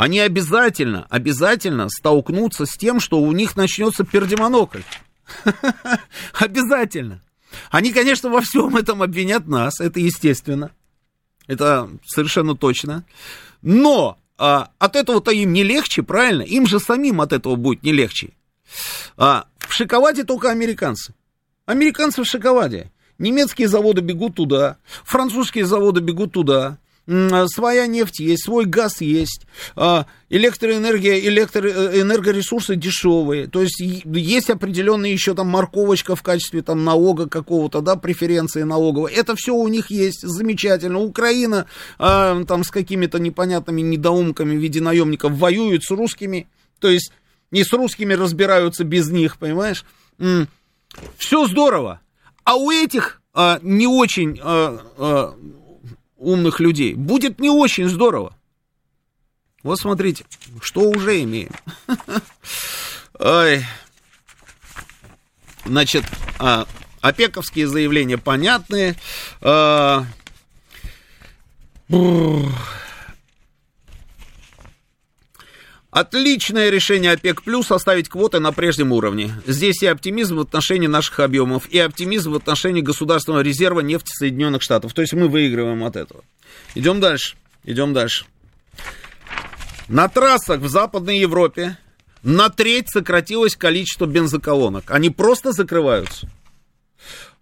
[0.01, 4.81] они обязательно, обязательно столкнутся с тем, что у них начнется пердемонокль.
[6.33, 7.21] Обязательно.
[7.69, 10.71] Они, конечно, во всем этом обвинят нас, это естественно.
[11.45, 13.05] Это совершенно точно.
[13.61, 16.41] Но а, от этого-то им не легче, правильно?
[16.41, 18.31] Им же самим от этого будет не легче.
[19.17, 21.13] А, в шоколаде только американцы.
[21.67, 22.91] Американцы в шоколаде.
[23.19, 26.79] Немецкие заводы бегут туда, французские заводы бегут туда,
[27.47, 29.45] своя нефть есть, свой газ есть,
[29.75, 37.27] а, электроэнергия, электроэнергоресурсы дешевые, то есть есть определенная еще там морковочка в качестве там налога
[37.27, 40.99] какого-то, да, преференции налоговой, это все у них есть, замечательно.
[40.99, 41.65] Украина
[41.99, 46.47] а, там с какими-то непонятными недоумками в виде наемников воюет с русскими,
[46.79, 47.11] то есть
[47.51, 49.85] не с русскими разбираются без них, понимаешь?
[51.17, 52.01] Все здорово.
[52.43, 55.35] А у этих а, не очень а, а,
[56.21, 56.93] умных людей.
[56.93, 58.33] Будет не очень здорово.
[59.63, 60.25] Вот смотрите,
[60.61, 61.51] что уже имеем.
[63.19, 63.65] Ой.
[65.65, 66.05] Значит,
[66.39, 66.65] а,
[67.01, 68.95] опековские заявления понятные.
[69.41, 70.05] А,
[75.91, 79.33] Отличное решение ОПЕК Плюс оставить квоты на прежнем уровне.
[79.45, 84.61] Здесь и оптимизм в отношении наших объемов, и оптимизм в отношении государственного резерва нефти Соединенных
[84.61, 84.93] Штатов.
[84.93, 86.23] То есть мы выигрываем от этого.
[86.75, 87.35] Идем дальше.
[87.65, 88.25] Идем дальше.
[89.89, 91.77] На трассах в Западной Европе
[92.23, 94.91] на треть сократилось количество бензоколонок.
[94.91, 96.29] Они просто закрываются.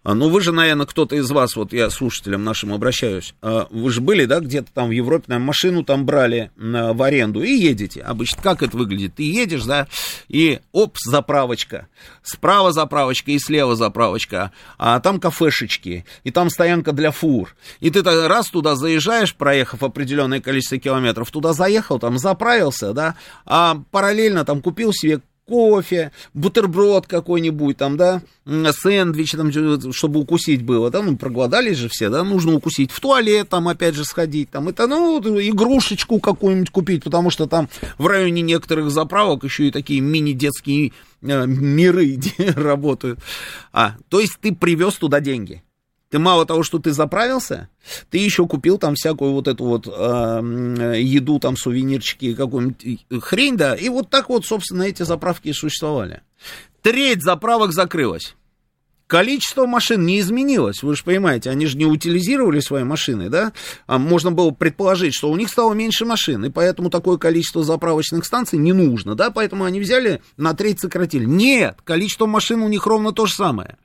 [0.02, 3.90] А, ну, вы же, наверное, кто-то из вас, вот я слушателям нашим обращаюсь, а, вы
[3.90, 8.00] же были, да, где-то там в Европе, наверное, машину там брали в аренду и едете.
[8.00, 9.16] Обычно как это выглядит?
[9.16, 9.88] Ты едешь, да,
[10.28, 11.88] и оп, заправочка.
[12.22, 14.52] Справа заправочка и слева заправочка.
[14.78, 17.54] А там кафешечки, и там стоянка для фур.
[17.80, 23.82] И ты раз туда заезжаешь, проехав определенное количество километров, туда заехал, там заправился, да, а
[23.90, 29.50] параллельно там купил себе кофе, бутерброд какой-нибудь там, да, сэндвич там,
[29.92, 33.96] чтобы укусить было, да, ну, проголодались же все, да, нужно укусить, в туалет там опять
[33.96, 39.42] же сходить, там, это, ну, игрушечку какую-нибудь купить, потому что там в районе некоторых заправок
[39.42, 40.92] еще и такие мини-детские
[41.22, 42.18] э, миры
[42.54, 43.18] работают.
[43.72, 45.62] А, то есть ты привез туда деньги.
[46.10, 47.68] Ты мало того, что ты заправился,
[48.10, 53.76] ты еще купил там всякую вот эту вот э, еду, там сувенирчики, какую-нибудь хрень, да,
[53.76, 56.22] и вот так вот, собственно, эти заправки и существовали.
[56.82, 58.34] Треть заправок закрылась.
[59.10, 63.52] Количество машин не изменилось, вы же понимаете, они же не утилизировали свои машины, да?
[63.88, 68.24] А можно было предположить, что у них стало меньше машин, и поэтому такое количество заправочных
[68.24, 69.32] станций не нужно, да?
[69.32, 71.24] Поэтому они взяли, на треть сократили.
[71.24, 73.78] Нет, количество машин у них ровно то же самое.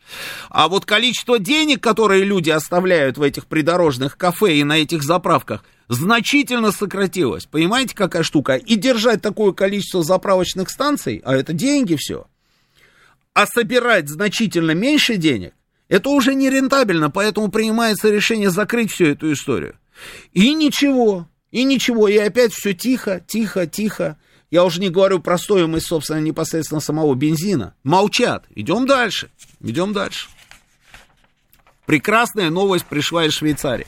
[0.52, 5.64] А вот количество денег, которые люди оставляют в этих придорожных кафе и на этих заправках,
[5.90, 7.48] значительно сократилось.
[7.48, 8.58] Понимаете, какая штука?
[8.58, 12.28] И держать такое количество заправочных станций, а это деньги все,
[13.36, 15.54] а собирать значительно меньше денег,
[15.90, 19.78] это уже не рентабельно, поэтому принимается решение закрыть всю эту историю.
[20.32, 24.18] И ничего, и ничего, и опять все тихо, тихо, тихо.
[24.50, 27.76] Я уже не говорю про стоимость, собственно, непосредственно самого бензина.
[27.84, 28.46] Молчат.
[28.56, 29.30] Идем дальше.
[29.60, 30.30] Идем дальше.
[31.86, 33.88] Прекрасная новость пришла из Швейцарии.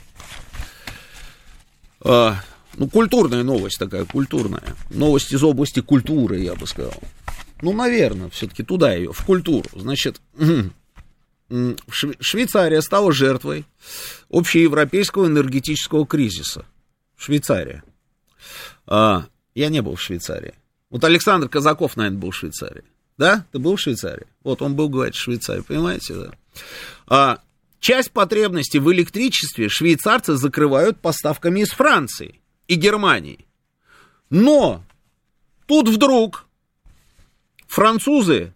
[2.00, 2.36] А,
[2.76, 4.62] ну, культурная новость такая, культурная.
[4.90, 6.94] Новость из области культуры, я бы сказал.
[7.62, 9.68] Ну, наверное, все-таки туда ее, в культуру.
[9.74, 10.20] Значит,
[11.50, 13.64] Швейцария стала жертвой
[14.30, 16.66] общеевропейского энергетического кризиса.
[17.16, 17.82] Швейцария.
[18.86, 20.54] А, я не был в Швейцарии.
[20.90, 22.84] Вот Александр Казаков, наверное, был в Швейцарии.
[23.16, 23.44] Да?
[23.52, 24.26] Ты был в Швейцарии?
[24.44, 26.30] Вот он был, говорит, в Швейцарии, понимаете, да?
[27.06, 27.38] А,
[27.80, 33.46] часть потребностей в электричестве швейцарцы закрывают поставками из Франции и Германии.
[34.30, 34.84] Но
[35.66, 36.47] тут вдруг
[37.68, 38.54] Французы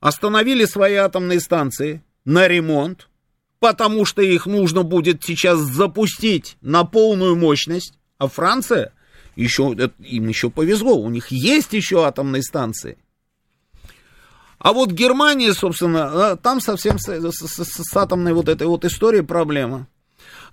[0.00, 3.08] остановили свои атомные станции на ремонт,
[3.60, 8.92] потому что их нужно будет сейчас запустить на полную мощность, а Франция
[9.36, 12.96] еще, им еще повезло, у них есть еще атомные станции.
[14.58, 18.86] А вот Германия, собственно, а, там совсем с, с, с, с атомной вот этой вот
[18.86, 19.86] историей проблема.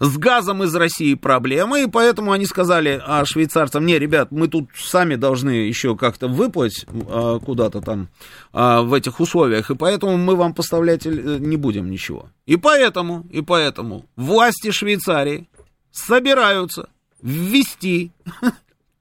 [0.03, 4.69] С газом из России проблемы, и поэтому они сказали а швейцарцам, не, ребят, мы тут
[4.75, 8.09] сами должны еще как-то выплыть а, куда-то там
[8.51, 12.27] а, в этих условиях, и поэтому мы вам поставлять э, не будем ничего.
[12.45, 15.47] И поэтому, и поэтому власти Швейцарии
[15.89, 16.89] собираются
[17.21, 18.11] ввести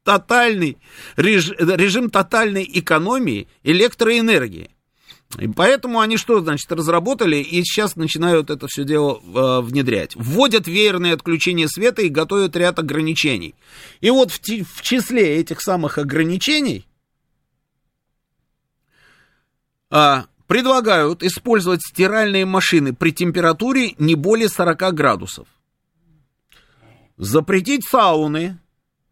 [0.05, 0.79] тотальный
[1.17, 4.71] режим, режим тотальной экономии электроэнергии.
[5.39, 10.15] И поэтому они что, значит, разработали и сейчас начинают это все дело э, внедрять.
[10.15, 13.55] Вводят веерные отключения света и готовят ряд ограничений.
[14.01, 16.87] И вот в, в числе этих самых ограничений
[19.91, 25.49] э, предлагают использовать стиральные машины при температуре не более 40 градусов.
[27.17, 28.59] Запретить сауны.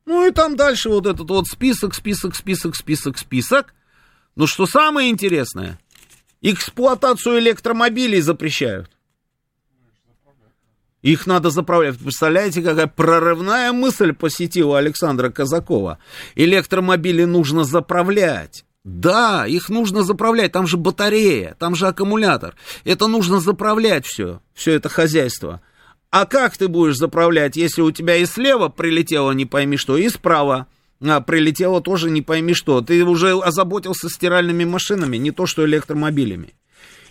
[0.05, 3.75] Ну и там дальше вот этот вот список, список, список, список, список.
[4.37, 5.79] Но что самое интересное–
[6.43, 8.91] Эксплуатацию электромобилей запрещают.
[11.03, 11.99] Их надо заправлять.
[11.99, 15.99] Представляете, какая прорывная мысль посетила Александра Казакова.
[16.35, 18.65] Электромобили нужно заправлять.
[18.85, 22.55] Да, их нужно заправлять, там же батарея, там же аккумулятор.
[22.85, 25.61] Это нужно заправлять все, все это хозяйство.
[26.11, 30.09] А как ты будешь заправлять, если у тебя и слева прилетело не пойми что, и
[30.09, 30.67] справа?
[31.03, 32.81] А, прилетело тоже не пойми что.
[32.81, 36.55] Ты уже озаботился стиральными машинами, не то что электромобилями.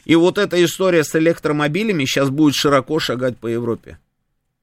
[0.06, 4.00] И вот эта история с электромобилями сейчас будет широко шагать по Европе.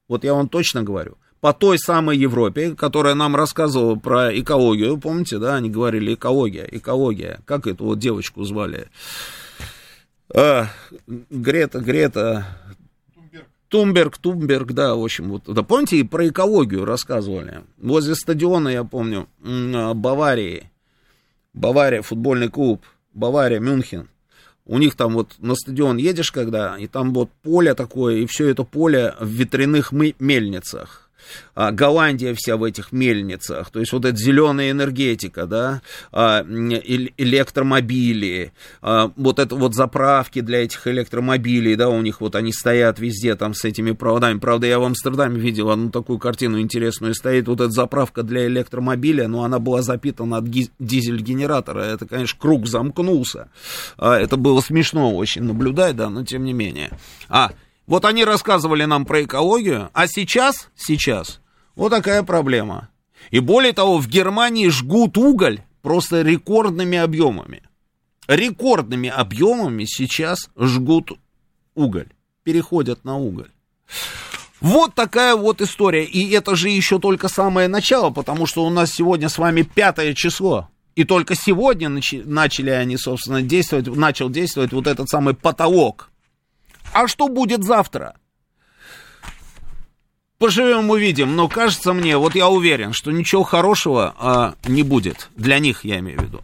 [0.09, 1.16] Вот я вам точно говорю.
[1.41, 7.41] По той самой Европе, которая нам рассказывала про экологию, помните, да, они говорили экология, экология.
[7.45, 8.89] Как эту вот девочку звали?
[10.35, 10.68] А,
[11.07, 12.47] Грета, Грета,
[13.69, 17.64] Тумберг, Тумберг, да, в общем, вот, да, помните, и про экологию рассказывали.
[17.79, 20.71] Возле стадиона, я помню, а, Баварии,
[21.53, 24.09] Бавария, футбольный клуб, Бавария, Мюнхен.
[24.64, 28.49] У них там вот на стадион едешь, когда, и там вот поле такое, и все
[28.49, 31.06] это поле в ветряных мельницах
[31.55, 38.53] а, Голландия вся в этих мельницах, то есть вот эта зеленая энергетика, да, а, электромобили,
[38.83, 43.35] а, вот это вот заправки для этих электромобилей, да, у них вот они стоят везде
[43.37, 44.39] там с этими проводами.
[44.39, 49.29] Правда, я в Амстердаме видел одну такую картину интересную, стоит вот эта заправка для электромобиля,
[49.29, 50.45] но она была запитана от
[50.79, 53.49] дизель-генератора, это, конечно, круг замкнулся.
[53.99, 56.91] Это было смешно очень наблюдать, да, но тем не менее.
[57.29, 57.53] А,
[57.87, 61.41] вот они рассказывали нам про экологию, а сейчас, сейчас,
[61.74, 62.89] вот такая проблема.
[63.30, 67.62] И более того, в Германии жгут уголь просто рекордными объемами.
[68.28, 71.12] рекордными объемами сейчас жгут
[71.74, 72.09] уголь,
[72.43, 73.51] переходят на уголь.
[74.61, 76.05] Вот такая вот история.
[76.05, 80.14] И это же еще только самое начало, потому что у нас сегодня с вами пятое
[80.14, 80.68] число.
[80.97, 86.11] И только сегодня начали, они, собственно, действовать, начал действовать вот этот самый потолок.
[86.97, 88.17] А что будет завтра?
[90.39, 91.37] Поживем, увидим.
[91.37, 95.29] Но кажется мне, вот я уверен, что ничего хорошего а, не будет.
[95.37, 96.41] Для них, я имею в виду.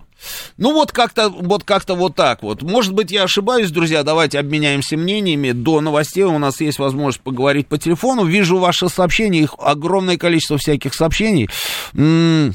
[0.56, 2.62] Ну вот как-то вот как-то вот так вот.
[2.62, 4.02] Может быть, я ошибаюсь, друзья.
[4.02, 5.52] Давайте обменяемся мнениями.
[5.52, 8.24] До новостей у нас есть возможность поговорить по телефону.
[8.24, 11.48] Вижу ваши сообщения, их огромное количество всяких сообщений.
[11.94, 12.54] М-м-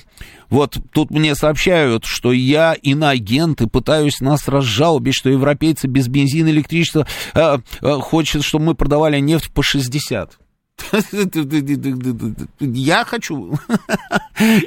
[0.49, 6.49] вот тут мне сообщают, что я иноагент и пытаюсь нас разжалобить, что европейцы без бензина
[6.49, 10.37] электричества э, э, хочет, чтобы мы продавали нефть по 60.
[12.59, 13.57] Я хочу.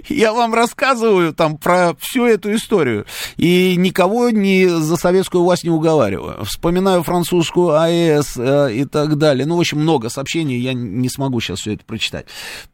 [0.08, 3.06] Я вам рассказываю там про всю эту историю.
[3.36, 6.44] И никого не за советскую власть не уговариваю.
[6.44, 9.46] Вспоминаю французскую АЭС э, и так далее.
[9.46, 10.58] Ну, в общем, много сообщений.
[10.58, 12.26] Я не смогу сейчас все это прочитать.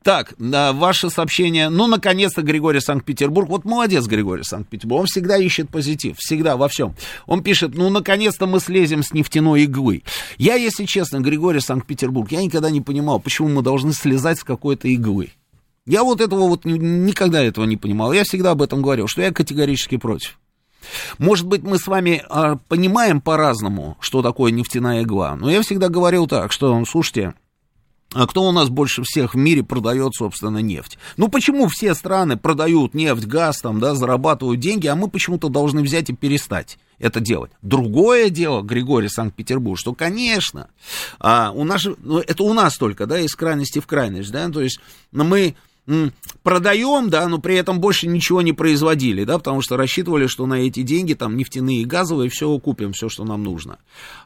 [0.02, 1.68] Так, э, ваше сообщение.
[1.68, 3.48] Ну, наконец-то Григорий Санкт-Петербург.
[3.48, 5.00] Вот молодец Григорий Санкт-Петербург.
[5.00, 6.16] Он всегда ищет позитив.
[6.18, 6.94] Всегда, во всем.
[7.26, 10.02] Он пишет, ну, наконец-то мы слезем с нефтяной иглы.
[10.38, 14.86] Я, если честно, Григорий Санкт-Петербург, я никогда не понимал, почему мы должны слезать с какой-то
[14.86, 15.32] иглы.
[15.84, 18.12] Я вот этого вот никогда этого не понимал.
[18.12, 20.38] Я всегда об этом говорил, что я категорически против.
[21.18, 25.34] Может быть, мы с вами а, понимаем по-разному, что такое нефтяная игла.
[25.34, 27.34] Но я всегда говорил так, что, слушайте,
[28.16, 30.98] а кто у нас больше всех в мире продает, собственно, нефть?
[31.18, 35.82] Ну, почему все страны продают нефть, газ, там, да, зарабатывают деньги, а мы почему-то должны
[35.82, 37.50] взять и перестать это делать?
[37.60, 40.68] Другое дело, Григорий Санкт-Петербург, что, конечно,
[41.18, 44.62] а, у нас, ну, это у нас только, да, из крайности в крайность, да, то
[44.62, 44.80] есть
[45.12, 45.54] мы
[46.42, 50.54] продаем, да, но при этом больше ничего не производили, да, потому что рассчитывали, что на
[50.54, 53.78] эти деньги там нефтяные и газовые все купим, все, что нам нужно.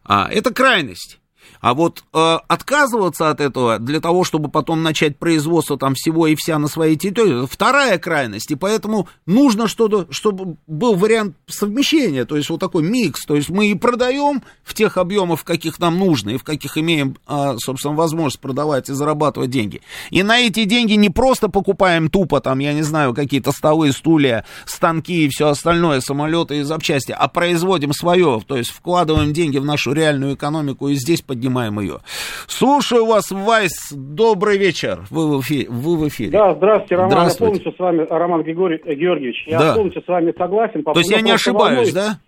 [0.05, 1.20] А, это крайность.
[1.61, 6.35] А вот э, отказываться от этого для того, чтобы потом начать производство там всего и
[6.35, 8.51] вся на своей территории, вторая крайность.
[8.51, 13.27] И поэтому нужно что-то, чтобы был вариант совмещения, то есть вот такой микс.
[13.27, 16.79] То есть мы и продаем в тех объемах, в каких нам нужно, и в каких
[16.79, 19.83] имеем, э, собственно, возможность продавать и зарабатывать деньги.
[20.09, 24.47] И на эти деньги не просто покупаем тупо там, я не знаю, какие-то столы, стулья,
[24.65, 29.65] станки и все остальное, самолеты и запчасти, а производим свое, то есть вкладываем деньги в
[29.65, 31.99] нашу реальную экономику и здесь поднимаем поднимаем ее.
[32.47, 35.67] Слушаю вас, Вайс, добрый вечер, вы в эфире.
[35.69, 36.31] Вы в эфире.
[36.31, 37.45] Да, здравствуйте, Роман, здравствуйте.
[37.45, 39.75] я полностью с вами, Роман Григорий, э, Георгиевич, я да.
[39.75, 40.83] полностью с вами согласен.
[40.83, 42.19] По То есть я не ошибаюсь, да?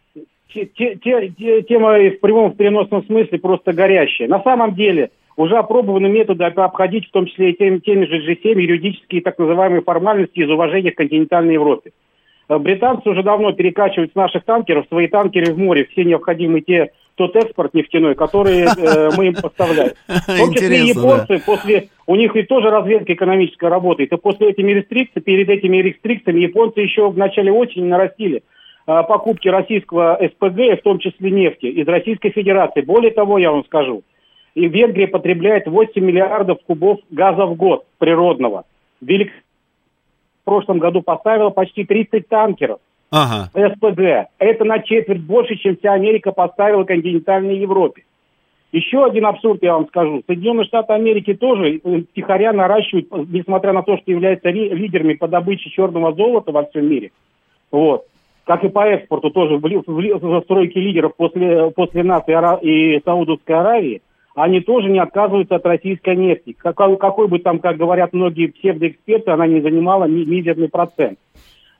[0.53, 4.29] Те, те, те, тема в прямом в переносном смысле просто горящая.
[4.29, 8.61] На самом деле, уже опробованы методы обходить, в том числе и теми, теми же G7,
[8.61, 11.93] юридические так называемые формальности из уважения к континентальной Европе.
[12.49, 16.91] Э, британцы уже давно перекачивают с наших танкеров свои танкеры в море, все необходимые те
[17.29, 19.93] тот экспорт нефтяной, который э, мы им поставляем.
[20.09, 21.43] В том числе японцы, да.
[21.47, 26.41] после, у них ведь тоже разведка экономическая работает, и после этими рестрикций, перед этими рестрикциями
[26.41, 31.87] японцы еще в начале осени нарастили э, покупки российского СПГ, в том числе нефти, из
[31.87, 32.81] Российской Федерации.
[32.81, 34.03] Более того, я вам скажу,
[34.55, 38.65] и Венгрия потребляет 8 миллиардов кубов газа в год природного.
[39.01, 39.33] Велик...
[40.43, 42.81] В прошлом году поставила почти 30 танкеров
[43.13, 43.51] ага.
[43.55, 44.31] СПГ.
[44.39, 48.03] Это на четверть больше, чем вся Америка поставила континентальной Европе.
[48.73, 50.23] Еще один абсурд я вам скажу.
[50.27, 55.69] Соединенные Штаты Америки тоже э, тихоря наращивают, несмотря на то, что являются лидерами по добыче
[55.69, 57.11] черного золота во всем мире.
[57.71, 58.07] Вот.
[58.45, 62.33] Как и по экспорту тоже в, в, в застройке лидеров после, после нас и,
[62.97, 64.01] и Саудовской Аравии,
[64.35, 66.57] они тоже не отказываются от российской нефти.
[66.59, 71.19] Какой, какой бы там, как говорят многие псевдоэксперты, она не занимала мизерный процент.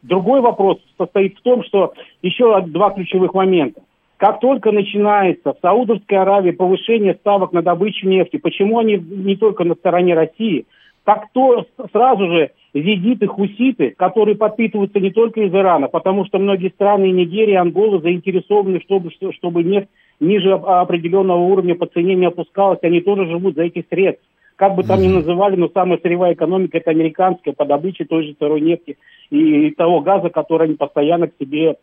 [0.03, 3.83] Другой вопрос состоит в том, что еще два ключевых момента.
[4.17, 9.65] Как только начинается в Саудовской Аравии повышение ставок на добычу нефти, почему они не только
[9.65, 10.67] на стороне России,
[11.05, 16.69] так то сразу же зидиты, хуситы, которые подпитываются не только из Ирана, потому что многие
[16.69, 19.89] страны, Нигерия, Ангола заинтересованы, чтобы, чтобы нефть
[20.21, 24.25] ниже определенного уровня по цене не опускалась, они тоже живут за этих средств.
[24.63, 28.37] Как бы там ни называли, но самая сырьевая экономика это американская по добыче той же
[28.39, 28.97] сырой нефти
[29.29, 31.79] и того газа, который они постоянно к себе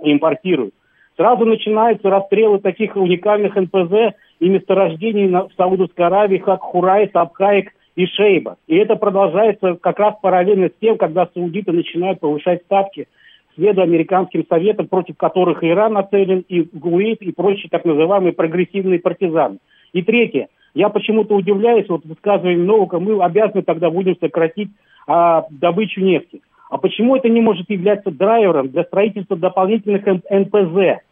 [0.00, 0.72] импортируют.
[1.18, 8.06] Сразу начинаются расстрелы таких уникальных НПЗ и месторождений в Саудовской Аравии, как Хурай, Сабхаик и
[8.06, 8.56] Шейба.
[8.68, 13.06] И это продолжается как раз параллельно с тем, когда саудиты начинают повышать ставки
[13.54, 19.58] следуя американским советам, против которых Иран нацелен, и ГУИД, и прочие так называемые прогрессивные партизаны.
[19.92, 20.48] И третье.
[20.74, 24.70] Я почему-то удивляюсь, вот высказыванием Новака, мы обязаны тогда будем сократить
[25.06, 26.42] а, добычу нефти.
[26.68, 31.02] А почему это не может являться драйвером для строительства дополнительных НПЗ?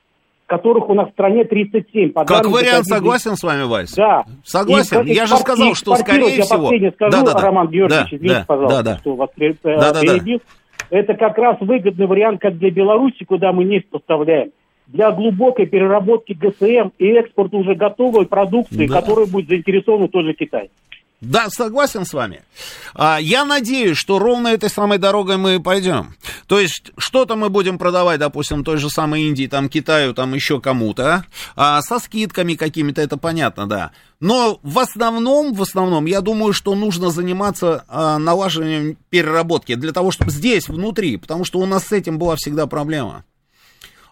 [0.46, 2.12] которых у нас в стране 37.
[2.12, 3.94] По как вариант, согласен с вами, Вайс?
[3.94, 4.24] Да.
[4.44, 5.00] Согласен.
[5.06, 6.70] И, я же сказал, что скорее я всего...
[6.74, 7.40] Я скажу, да, да.
[7.40, 8.98] Роман Георгиевич, да, извините, да, пожалуйста, да, да.
[8.98, 10.38] что вас э, да, перебил.
[10.38, 10.44] Да,
[10.90, 10.98] да.
[10.98, 14.50] Это как раз выгодный вариант как для Беларуси, куда мы нефть поставляем,
[14.87, 19.01] для глубокой переработки ГСМ и экспорта уже готовой продукции, да.
[19.01, 20.70] которой будет заинтересован тоже Китай.
[21.22, 22.43] Да, согласен с вами.
[22.95, 26.16] А, я надеюсь, что ровно этой самой дорогой мы пойдем.
[26.49, 30.61] То есть, что-то мы будем продавать, допустим, той же самой Индии, там, Китаю, там, еще
[30.61, 31.24] кому-то,
[31.55, 33.93] а, со скидками какими-то, это понятно, да.
[34.18, 40.11] Но в основном, в основном, я думаю, что нужно заниматься а, налаживанием переработки для того,
[40.11, 43.24] чтобы здесь, внутри, потому что у нас с этим была всегда проблема.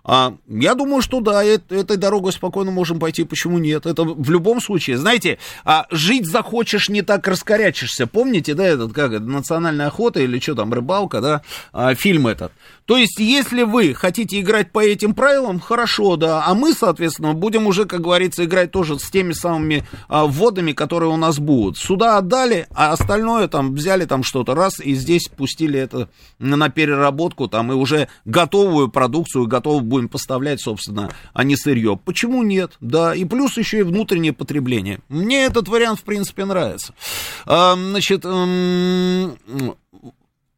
[0.05, 3.87] А, я думаю, что да, это, этой дорогой спокойно можем пойти, почему нет?
[3.87, 8.07] Это в любом случае, знаете, а, жить захочешь, не так раскорячишься.
[8.07, 11.43] Помните, да, этот, как это, национальная охота или что там, рыбалка, да,
[11.73, 12.53] а, фильм этот.
[12.91, 17.69] То есть, если вы хотите играть по этим правилам, хорошо, да, а мы, соответственно, будем
[17.69, 21.79] уже, как говорится, играть тоже с теми самыми а, вводами, которые у нас будут.
[21.79, 26.09] Сюда отдали, а остальное там взяли там что-то раз и здесь пустили это
[26.41, 31.97] на переработку там и уже готовую продукцию, готовую будем поставлять, собственно, а не сырье.
[31.97, 32.73] Почему нет?
[32.81, 34.99] Да, и плюс еще и внутреннее потребление.
[35.09, 36.93] Мне этот вариант, в принципе, нравится.
[37.47, 38.25] А, значит,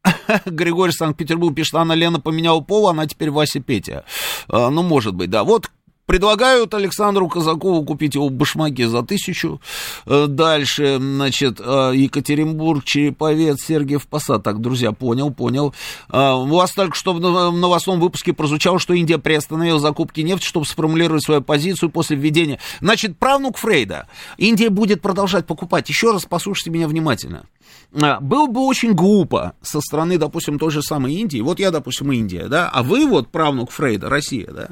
[0.45, 4.05] Григорий Санкт-Петербург пишет, Анна Лена поменяла пол, она теперь Вася Петя.
[4.47, 5.43] А, ну, может быть, да.
[5.43, 5.69] Вот
[6.05, 9.61] Предлагают Александру Казакову купить его башмаки за тысячу.
[10.05, 14.43] Э, дальше, значит, э, Екатеринбург, Череповец, Сергиев Посад.
[14.43, 15.73] Так, друзья, понял, понял.
[16.11, 20.65] Э, у вас только что в новостном выпуске прозвучало, что Индия приостановила закупки нефти, чтобы
[20.65, 22.59] сформулировать свою позицию после введения.
[22.81, 24.07] Значит, правнук Фрейда.
[24.37, 25.87] Индия будет продолжать покупать.
[25.87, 27.45] Еще раз послушайте меня внимательно.
[27.91, 31.41] Было бы очень глупо со стороны, допустим, той же самой Индии.
[31.41, 34.67] Вот я, допустим, Индия, да, а вы вот правнук Фрейда, Россия, да.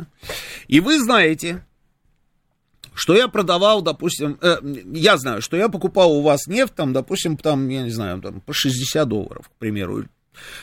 [0.68, 1.64] И вы знаете,
[2.96, 4.58] что я продавал, допустим, э,
[4.92, 8.42] я знаю, что я покупал у вас нефть, там, допустим, там, я не знаю, там,
[8.42, 10.06] по 60 долларов, к примеру.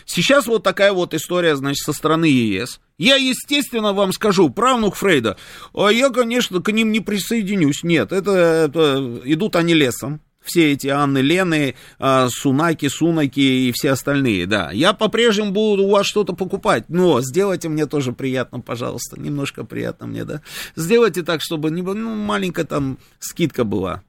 [0.05, 2.81] Сейчас вот такая вот история, значит, со стороны ЕС.
[2.97, 5.37] Я, естественно, вам скажу, правнук Фрейда,
[5.75, 7.85] а я, конечно, к ним не присоединюсь.
[7.85, 13.91] Нет, это, это идут они лесом все эти Анны Лены, а, Сунаки, Сунаки и все
[13.91, 14.71] остальные, да.
[14.71, 20.07] Я по-прежнему буду у вас что-то покупать, но сделайте мне тоже приятно, пожалуйста, немножко приятно
[20.07, 20.41] мне, да.
[20.77, 24.03] Сделайте так, чтобы ну, маленькая там скидка была.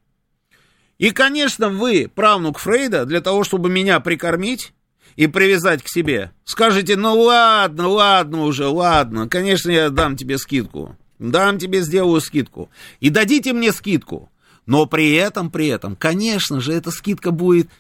[0.98, 4.74] И, конечно, вы, правнук Фрейда, для того, чтобы меня прикормить,
[5.16, 6.32] и привязать к себе.
[6.46, 10.96] Скажете, ну ладно, ладно уже, ладно, конечно, я дам тебе скидку.
[11.20, 12.70] Дам тебе, сделаю скидку.
[13.02, 14.32] И дадите мне скидку.
[14.70, 17.72] Но при этом, при этом, конечно же, эта скидка будет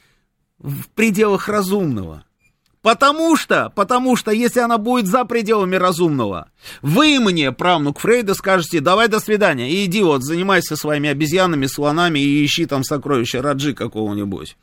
[0.57, 2.25] в пределах разумного.
[2.81, 6.49] Потому что, потому что, если она будет за пределами разумного,
[6.81, 12.17] вы мне, правнук Фрейда, скажете, давай до свидания, и иди вот, занимайся своими обезьянами, слонами
[12.17, 14.57] и ищи там сокровища Раджи какого-нибудь.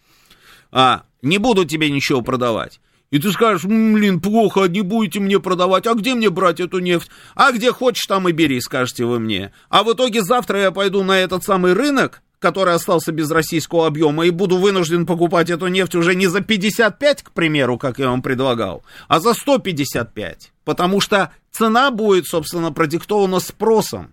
[0.73, 2.81] А, не буду тебе ничего продавать.
[3.11, 7.09] И ты скажешь, блин, плохо, не будете мне продавать, а где мне брать эту нефть?
[7.35, 9.53] А где хочешь, там и бери, скажете вы мне.
[9.69, 14.27] А в итоге завтра я пойду на этот самый рынок, который остался без российского объема,
[14.27, 18.23] и буду вынужден покупать эту нефть уже не за 55, к примеру, как я вам
[18.23, 20.53] предлагал, а за 155.
[20.65, 24.13] Потому что цена будет, собственно, продиктована спросом.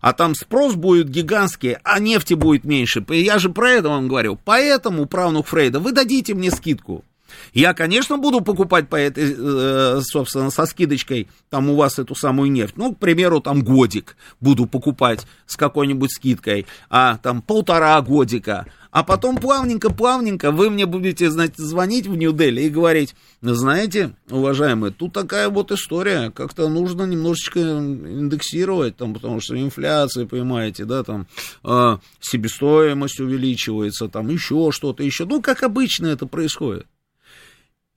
[0.00, 3.04] А там спрос будет гигантский, а нефти будет меньше.
[3.08, 4.38] Я же про это вам говорю.
[4.44, 7.04] Поэтому, правнук Фрейда, вы дадите мне скидку.
[7.52, 12.50] Я, конечно, буду покупать по этой, э, собственно, со скидочкой, там у вас эту самую
[12.50, 12.74] нефть.
[12.76, 18.66] Ну, к примеру, там годик буду покупать с какой-нибудь скидкой, а там полтора годика.
[18.90, 25.12] А потом плавненько-плавненько вы мне будете, знаете, звонить в Нью-Дели и говорить, знаете, уважаемые, тут
[25.12, 31.26] такая вот история, как-то нужно немножечко индексировать, там, потому что инфляция, понимаете, да, там,
[31.64, 35.26] э, себестоимость увеличивается, там, еще что-то еще.
[35.26, 36.86] Ну, как обычно это происходит.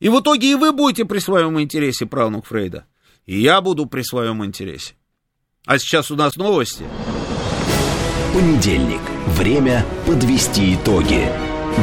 [0.01, 2.85] И в итоге и вы будете при своем интересе, правнук Фрейда.
[3.27, 4.95] И я буду при своем интересе.
[5.67, 6.83] А сейчас у нас новости.
[8.33, 8.99] Понедельник.
[9.27, 11.29] Время подвести итоги.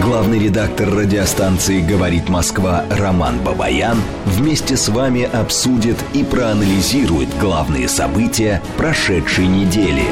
[0.02, 8.60] Главный редактор радиостанции «Говорит Москва» Роман Бабаян вместе с вами обсудит и проанализирует главные события
[8.76, 10.04] прошедшей недели,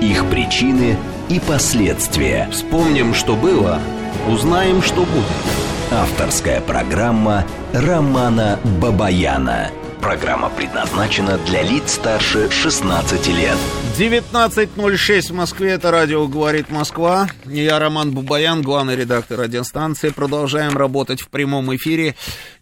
[0.00, 0.96] их причины
[1.28, 2.48] и последствия.
[2.50, 3.80] Вспомним, что было,
[4.28, 5.69] узнаем, что будет.
[5.92, 9.72] Авторская программа Романа Бабаяна.
[10.00, 13.56] Программа предназначена для лиц старше 16 лет.
[13.98, 17.28] 19.06 в Москве, это радио «Говорит Москва».
[17.44, 20.10] Я Роман Бабаян, главный редактор радиостанции.
[20.10, 22.14] Продолжаем работать в прямом эфире.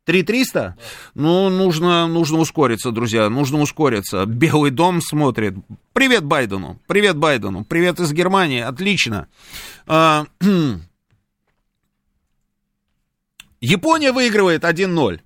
[0.04, 0.60] 3300?
[0.60, 0.76] Да.
[1.14, 4.26] Ну, нужно, нужно ускориться, друзья, нужно ускориться.
[4.26, 5.54] Белый дом смотрит.
[5.92, 9.28] Привет Байдену, привет Байдену, привет из Германии, отлично.
[9.86, 10.26] А,
[13.60, 15.20] Япония выигрывает 1-0.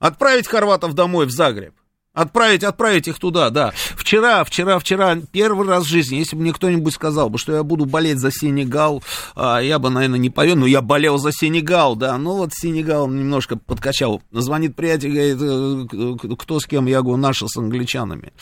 [0.00, 1.74] Отправить хорватов домой в Загреб.
[2.14, 3.72] Отправить, отправить их туда, да.
[3.96, 7.64] Вчера, вчера, вчера, первый раз в жизни, если бы мне кто-нибудь сказал бы, что я
[7.64, 9.02] буду болеть за Сенегал,
[9.34, 12.16] а, я бы, наверное, не поверил, но я болел за Сенегал, да.
[12.16, 14.22] Ну вот Сенегал немножко подкачал.
[14.30, 16.86] Звонит приятель, говорит, «Э, кто с кем?
[16.86, 18.32] Я говорю, наши с англичанами.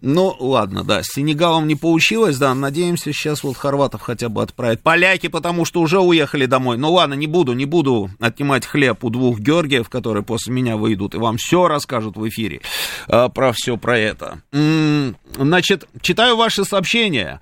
[0.00, 4.80] Ну, ладно, да, с Сенегалом не получилось, да, надеемся, сейчас вот хорватов хотя бы отправить.
[4.80, 6.76] Поляки, потому что уже уехали домой.
[6.76, 11.14] Ну ладно, не буду, не буду отнимать хлеб у двух Георгиев, которые после меня выйдут
[11.14, 12.60] и вам все расскажут в эфире.
[13.08, 14.42] А, про все про это.
[14.52, 17.40] Значит, читаю ваши сообщения.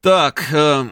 [0.00, 0.88] Так, э,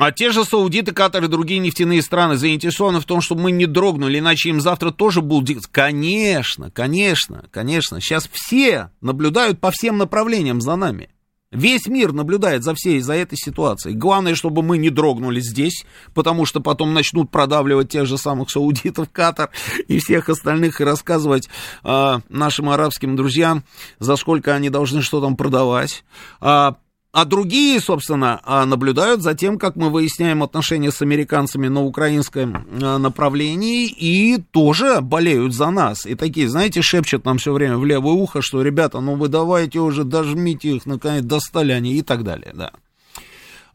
[0.00, 3.66] а те же саудиты, Катар и другие нефтяные страны заинтересованы в том, чтобы мы не
[3.66, 5.66] дрогнули, иначе им завтра тоже будут...
[5.66, 8.00] Конечно, конечно, конечно.
[8.00, 11.10] Сейчас все наблюдают по всем направлениям за нами.
[11.52, 13.96] Весь мир наблюдает за всей за этой ситуацией.
[13.96, 15.84] Главное, чтобы мы не дрогнули здесь,
[16.14, 19.50] потому что потом начнут продавливать тех же самых саудитов, Катар
[19.88, 21.48] и всех остальных и рассказывать
[21.82, 23.64] э, нашим арабским друзьям,
[23.98, 26.04] за сколько они должны что там продавать.
[26.40, 26.76] А
[27.12, 32.66] а другие, собственно, а, наблюдают за тем, как мы выясняем отношения с американцами на украинском
[32.82, 36.06] а, направлении и тоже болеют за нас.
[36.06, 39.80] И такие, знаете, шепчут нам все время в левое ухо, что, ребята, ну вы давайте
[39.80, 42.72] уже дожмите их, наконец, достали они и так далее, да.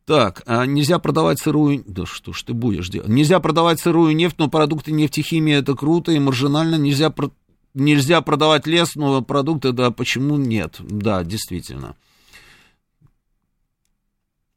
[0.05, 1.83] Так, а нельзя продавать сырую...
[1.87, 3.09] Да что ж ты будешь делать?
[3.09, 6.75] Нельзя продавать сырую нефть, но продукты нефтехимии это круто и маржинально.
[6.75, 7.31] Нельзя про
[7.75, 10.77] нельзя продавать лес, но продукты, да, почему нет?
[10.81, 11.97] Да, действительно.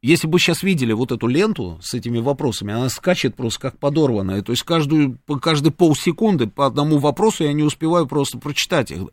[0.01, 4.43] Если бы сейчас видели вот эту ленту с этими вопросами, она скачет просто как подорванная.
[4.43, 9.07] То есть каждую, каждые полсекунды по одному вопросу я не успеваю просто прочитать их.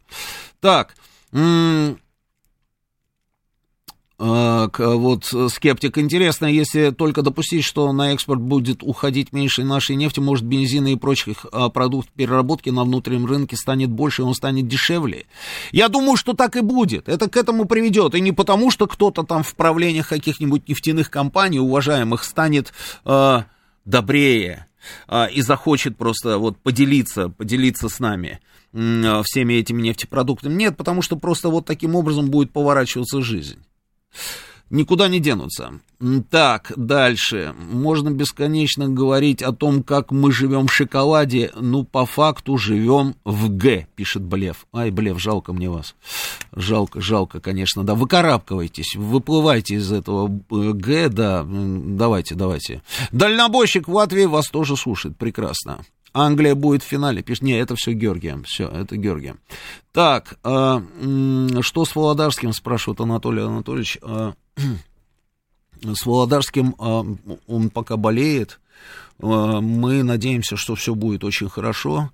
[0.61, 0.94] Так,
[4.23, 5.99] вот скептик.
[5.99, 10.97] Интересно, если только допустить, что на экспорт будет уходить меньше нашей нефти, может, бензина и
[10.97, 15.27] прочих а, продуктов переработки на внутреннем рынке станет больше, и он станет дешевле.
[15.73, 17.09] Я думаю, что так и будет.
[17.09, 18.14] Это к этому приведет.
[18.14, 22.73] И не потому, что кто-то там в правлениях каких-нибудь нефтяных компаний, уважаемых, станет
[23.05, 23.43] э,
[23.85, 24.66] добрее,
[25.09, 28.41] а, и захочет просто вот поделиться, поделиться с нами
[28.73, 30.55] всеми этими нефтепродуктами.
[30.55, 33.59] Нет, потому что просто вот таким образом будет поворачиваться жизнь
[34.72, 35.80] никуда не денутся.
[36.30, 37.54] Так, дальше.
[37.70, 41.52] Можно бесконечно говорить о том, как мы живем в шоколаде.
[41.54, 44.66] Ну, по факту живем в Г, пишет Блев.
[44.72, 45.94] Ай, Блев, жалко мне вас.
[46.52, 47.94] Жалко, жалко, конечно, да.
[47.94, 51.46] Выкарабкивайтесь, выплывайте из этого э, Г, да.
[51.46, 52.82] Давайте, давайте.
[53.12, 55.16] Дальнобойщик в Латвии вас тоже слушает.
[55.16, 55.78] Прекрасно.
[56.14, 57.22] Англия будет в финале.
[57.22, 58.44] Пишет, не, это все Георгием.
[58.44, 59.40] Все, это Георгием.
[59.92, 60.80] Так, э,
[61.60, 63.98] что с Володарским, спрашивает Анатолий Анатольевич.
[64.02, 64.32] Э,
[65.82, 68.60] с Володарским э, он пока болеет.
[69.18, 72.10] Э, мы надеемся, что все будет очень хорошо.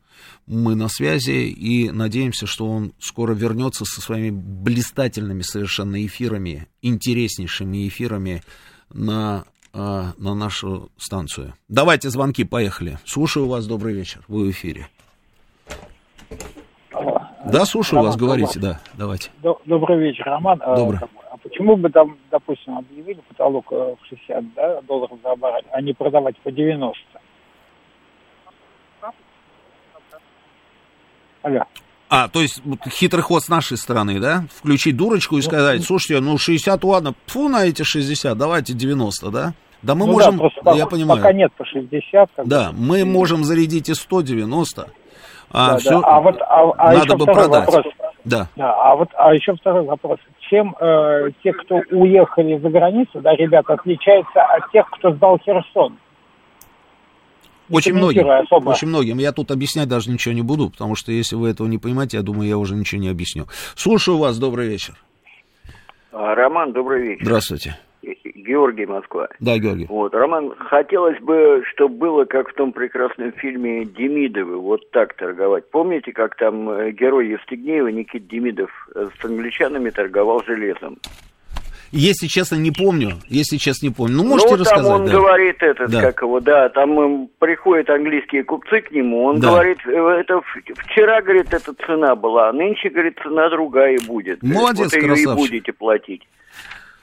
[0.46, 7.86] Мы на связи и надеемся, что он скоро вернется со своими блистательными совершенно эфирами, интереснейшими
[7.88, 8.42] эфирами
[8.90, 9.44] на
[9.78, 11.54] а, на нашу станцию.
[11.68, 12.98] Давайте звонки, поехали.
[13.04, 14.88] Слушаю вас, добрый вечер, вы в эфире.
[16.92, 17.20] Алло.
[17.46, 19.30] Да, слушаю Роман, вас, говорите, да, давайте.
[19.66, 20.60] Добрый вечер, Роман.
[20.64, 20.98] А, добрый.
[21.30, 25.80] А почему бы там, допустим, объявили потолок э, в 60 да, долларов за баррель, а
[25.80, 26.98] не продавать по 90?
[31.42, 31.62] Алло.
[32.10, 34.44] А, то есть хитрый ход с нашей стороны, да?
[34.50, 39.30] Включить дурочку и ну, сказать, слушайте, ну 60, ладно, фу на эти 60, давайте 90,
[39.30, 39.54] да?
[39.82, 41.20] Да мы ну можем, да, я понимаю.
[41.20, 42.30] Пока нет по 60.
[42.44, 42.76] Да, бы.
[42.78, 44.88] мы можем зарядить и 190,
[45.50, 46.06] а да, все да.
[46.06, 47.66] А вот, а, а надо бы продать.
[47.66, 47.94] Вопрос.
[48.24, 48.48] Да.
[48.56, 48.74] да.
[48.74, 50.18] А вот а еще второй вопрос.
[50.50, 55.96] Чем э, те, кто уехали за границу, да, ребята, отличаются от тех, кто сдал Херсон?
[57.70, 58.70] Очень многим, особо.
[58.70, 59.18] очень многим.
[59.18, 62.22] Я тут объяснять даже ничего не буду, потому что если вы этого не понимаете, я
[62.22, 63.44] думаю, я уже ничего не объясню.
[63.76, 64.94] Слушаю вас, добрый вечер.
[66.12, 67.24] Роман, добрый вечер.
[67.24, 67.78] Здравствуйте.
[68.02, 69.28] Георгий Москва.
[69.40, 69.86] Да, Георгий.
[69.88, 75.70] Вот, Роман, хотелось бы, чтобы было, как в том прекрасном фильме Демидовы, вот так торговать.
[75.70, 80.98] Помните, как там э, герой Евстигнеева Никит Демидов с англичанами торговал железом?
[81.90, 83.16] Если честно, не помню.
[83.28, 84.16] Если честно, не помню.
[84.16, 84.86] Ну, можете ну, рассказать.
[84.86, 85.12] там он да.
[85.12, 86.02] говорит этот, да.
[86.02, 89.48] как его, да, там э, приходят английские купцы к нему, он да.
[89.48, 90.40] говорит, э, это
[90.84, 94.42] вчера, говорит, эта цена была, а нынче, говорит, цена другая будет.
[94.42, 96.22] Молодец, вот ее и будете платить.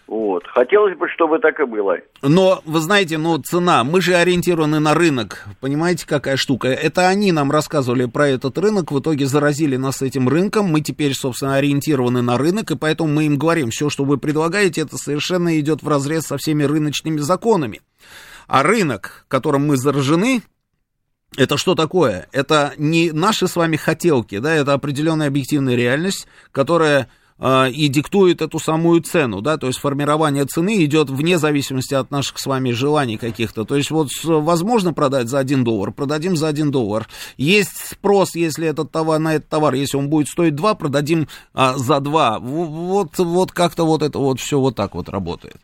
[0.07, 0.45] Вот.
[0.47, 1.97] Хотелось бы, чтобы так и было.
[2.21, 5.45] Но, вы знаете, ну, цена, мы же ориентированы на рынок.
[5.61, 6.67] Понимаете, какая штука?
[6.67, 10.67] Это они нам рассказывали про этот рынок, в итоге заразили нас этим рынком.
[10.67, 14.81] Мы теперь, собственно, ориентированы на рынок, и поэтому мы им говорим, все, что вы предлагаете,
[14.81, 17.81] это совершенно идет в разрез со всеми рыночными законами.
[18.47, 20.43] А рынок, которым мы заражены,
[21.35, 22.27] это что такое?
[22.31, 28.59] Это не наши с вами хотелки, да, это определенная объективная реальность, которая и диктует эту
[28.59, 33.17] самую цену, да, то есть формирование цены идет вне зависимости от наших с вами желаний
[33.17, 38.35] каких-то, то есть вот возможно продать за 1 доллар, продадим за 1 доллар, есть спрос,
[38.35, 42.39] если этот товар, на этот товар, если он будет стоить 2, продадим а, за 2,
[42.39, 45.57] вот, вот как-то вот это вот все вот так вот работает.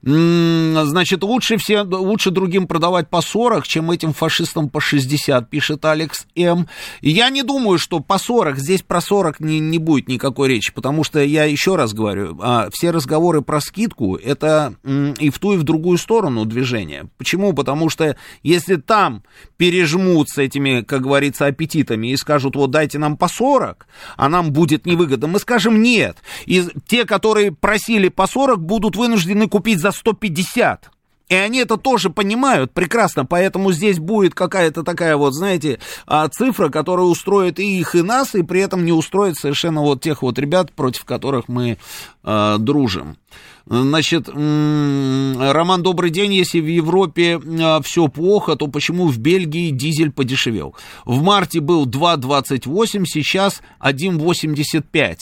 [0.00, 6.26] Значит, лучше, все, лучше другим продавать по 40, чем этим фашистам по 60, пишет Алекс
[6.36, 6.68] М.
[7.00, 11.02] Я не думаю, что по 40, здесь про 40 не, не будет никакой речи, потому
[11.02, 14.74] что я еще раз говорю, а, все разговоры про скидку, это
[15.18, 17.08] и в ту, и в другую сторону движения.
[17.18, 17.52] Почему?
[17.52, 19.24] Потому что если там
[19.56, 23.86] пережмут с этими, как говорится, аппетитами и скажут, вот дайте нам по 40,
[24.16, 26.18] а нам будет невыгодно, мы скажем нет.
[26.46, 30.90] И те, которые просили по 40, будут вынуждены купить за за 150.
[31.28, 36.70] И они это тоже понимают прекрасно, поэтому здесь будет какая-то такая вот, знаете, а, цифра,
[36.70, 40.38] которая устроит и их, и нас, и при этом не устроит совершенно вот тех вот
[40.38, 41.76] ребят, против которых мы
[42.24, 43.18] э, дружим.
[43.66, 46.32] Значит, Роман, добрый день.
[46.32, 50.74] Если в Европе а, все плохо, то почему в Бельгии дизель подешевел?
[51.04, 55.18] В марте был 2,28, сейчас 1,85.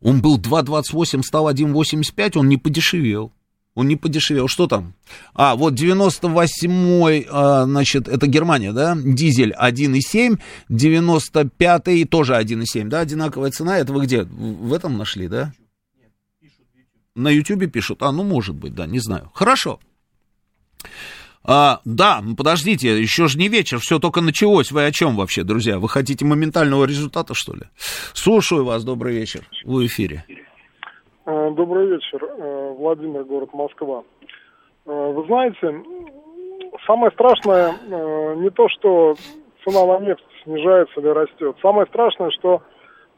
[0.00, 3.32] Он был 2,28, стал 1,85, он не подешевел.
[3.78, 4.48] Он не подешевел.
[4.48, 4.94] Что там?
[5.34, 8.96] А, вот 98-й, а, значит, это Германия, да?
[9.00, 12.98] Дизель 1,7, 95-й тоже 1,7, да?
[12.98, 13.78] Одинаковая цена.
[13.78, 14.24] Это вы где?
[14.24, 15.52] В этом нашли, да?
[17.14, 18.02] На Ютубе пишут.
[18.02, 19.30] А, ну, может быть, да, не знаю.
[19.32, 19.78] Хорошо.
[21.44, 24.72] А, да, ну, подождите, еще же не вечер, все только началось.
[24.72, 25.78] Вы о чем вообще, друзья?
[25.78, 27.62] Вы хотите моментального результата, что ли?
[28.12, 29.48] Слушаю вас, добрый вечер.
[29.62, 30.24] Вы в эфире.
[31.30, 34.02] Э, добрый вечер, э, Владимир, город Москва.
[34.86, 35.82] Э, вы знаете,
[36.86, 37.74] самое страшное
[38.36, 39.14] не то, что
[39.62, 41.54] цена на нефть снижается или растет.
[41.60, 42.62] Самое страшное, что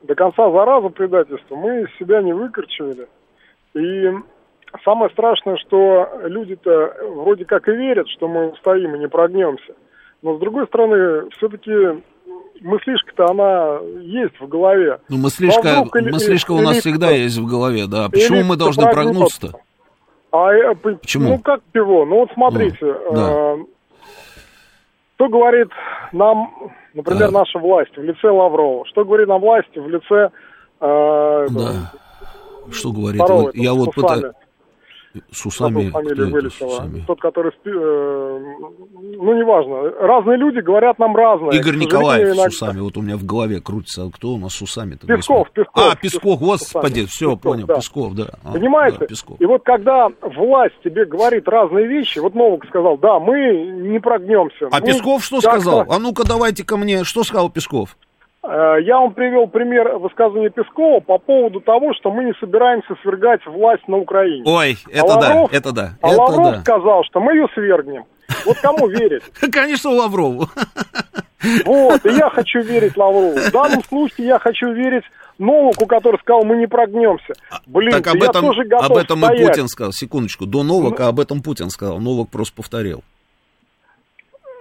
[0.03, 3.07] до конца зараза предательства мы себя не выкорчевали.
[3.75, 4.13] И
[4.85, 9.77] самое страшное, что люди-то вроде как и верят, что мы устоим и не прогнемся.
[10.23, 12.03] Но, с другой стороны, все-таки
[12.61, 15.01] мыслишка-то она есть в голове.
[15.09, 18.09] Ну, мыслишка, или- мыслишка у нас всегда есть в голове, да.
[18.09, 19.49] Почему мы должны прогнуться.
[19.49, 19.61] прогнуться-то?
[20.33, 21.29] А, э, Почему?
[21.31, 22.05] Ну, как пиво?
[22.05, 22.77] Ну, вот смотрите.
[22.83, 23.31] Ну, да.
[23.33, 23.57] э,
[25.17, 25.69] что говорит
[26.13, 27.33] нам, например, Так.
[27.33, 28.87] наша власть в лице Лаврова?
[28.87, 30.31] Что говорит нам власть в лице...
[30.81, 31.93] э, Да.
[32.73, 33.21] Что говорит?
[33.21, 34.33] второго, я вот пытаюсь...
[35.33, 35.91] С усами...
[35.91, 36.69] с вылетела.
[36.69, 37.05] усами?
[37.05, 37.51] Тот, который...
[37.51, 38.39] э,
[39.17, 39.91] ну, неважно.
[40.07, 41.51] Разные люди говорят нам разное.
[41.51, 44.09] Игорь Николаев с иногда- усами, вот у меня в голове крутится.
[44.15, 45.09] Кто у нас с усами-то?
[45.09, 45.51] Песков?
[45.51, 47.75] Песков, А, Песков, господи, Песков, все, понял, да.
[47.75, 48.27] Песков, да.
[48.45, 48.99] А, Понимаете?
[49.01, 49.41] да, Песков.
[49.41, 53.35] И вот когда власть тебе говорит разные вещи, вот Новак сказал, да, мы
[53.91, 54.69] не прогнемся.
[54.71, 55.87] А Мы Песков что сказал?
[55.89, 57.03] А ну-ка давайте ко мне.
[57.03, 57.97] Что сказал Песков?
[58.43, 63.45] Э, Я вам привел пример высказывания Пескова по поводу того, что мы не собираемся свергать
[63.47, 64.43] власть на Украине.
[64.47, 66.61] Ой, А это да, Лавров- это да, А это Лавров да.
[66.61, 68.05] сказал, что мы ее свергнем.
[68.47, 69.23] Вот кому верить?
[69.53, 70.49] Конечно, Лаврову.
[71.65, 73.37] Вот, и я хочу верить Лаврову.
[73.37, 75.05] В данном случае я хочу верить
[75.39, 77.33] Новаку, который сказал, мы не прогнемся.
[77.67, 79.49] Блин, так об да я этом, тоже готов об этом и стоять.
[79.49, 79.93] Путин сказал.
[79.93, 81.99] Секундочку, до Новака об этом Путин сказал.
[81.99, 83.03] Новак просто повторил.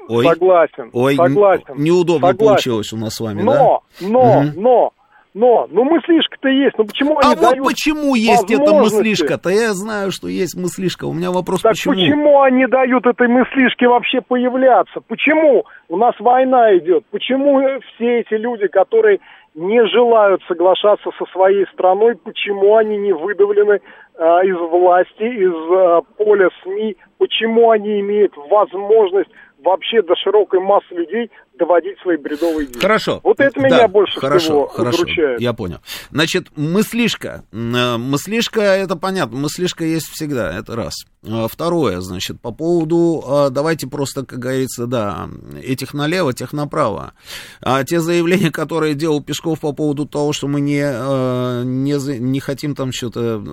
[0.10, 1.76] Ой, Согласен, ой, согласен.
[1.78, 2.38] неудобно согласен.
[2.40, 3.46] получилось у нас с вами, да?
[3.46, 4.62] Но, но, Мгм.
[4.62, 4.92] но,
[5.36, 7.68] но, ну мыслишка-то есть, ну почему А они вот дают...
[7.68, 9.50] почему есть эта мыслишка-то?
[9.50, 11.06] Я знаю, что есть мыслишка.
[11.06, 11.94] У меня вопрос, Так почему?
[11.94, 12.42] почему?
[12.42, 15.00] они дают этой мыслишке вообще появляться?
[15.08, 17.06] Почему у нас война идет?
[17.12, 17.60] Почему
[17.96, 19.20] все эти люди, которые
[19.54, 23.74] не желают соглашаться со своей страной, почему они не выдавлены
[24.18, 26.98] э, из власти, из э, поля СМИ?
[27.20, 29.30] Почему они имеют возможность
[29.64, 32.80] вообще до широкой массы людей доводить свои бредовые идеи?
[32.80, 33.20] Хорошо.
[33.24, 35.42] Вот это Да, меня больше хорошо, всего хорошо, удручает.
[35.42, 35.80] Я понял.
[36.12, 37.44] Значит, мыслишка.
[37.52, 40.94] Э, Мыслишка, это понятно, мыслишка есть всегда, это раз.
[41.28, 45.30] А, Второе, значит, по поводу, а, давайте просто, как говорится, да,
[45.62, 47.14] этих налево, тех направо.
[47.62, 52.40] А те заявления, которые делал Песков по поводу того, что мы не, э, не, не
[52.40, 53.44] хотим там что-то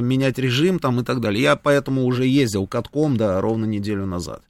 [0.00, 1.42] менять режим там и так далее.
[1.42, 4.42] Я поэтому уже ездил катком, да, ровно неделю назад.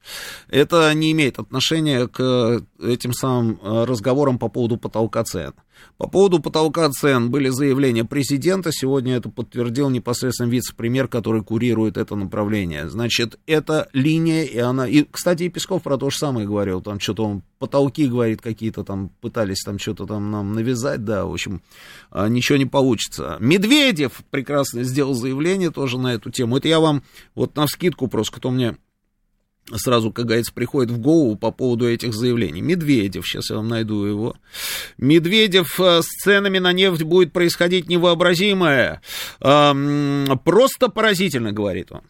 [0.48, 5.52] Это не имеет отношения к этим самым э, разговорам по поводу потолка цен.
[5.98, 12.16] По поводу потолка цен были заявления президента, сегодня это подтвердил непосредственно вице-премьер, который курирует это
[12.16, 12.88] направление.
[12.88, 14.88] Значит, это линия, и она...
[14.88, 18.84] И, кстати, и Песков про то же самое говорил, там что-то он потолки, говорит, какие-то
[18.84, 21.62] там пытались там что-то там нам навязать, да, в общем,
[22.10, 23.36] а, ничего не получится.
[23.40, 26.56] Медведев прекрасно сделал заявление тоже на эту тему.
[26.56, 27.02] Это я вам
[27.34, 28.76] вот на вскидку просто, кто мне
[29.74, 32.60] сразу, как говорится, приходит в голову по поводу этих заявлений.
[32.60, 34.36] Медведев, сейчас я вам найду его.
[34.98, 39.02] Медведев э, с ценами на нефть будет происходить невообразимое.
[39.40, 42.02] Просто поразительно, говорит он.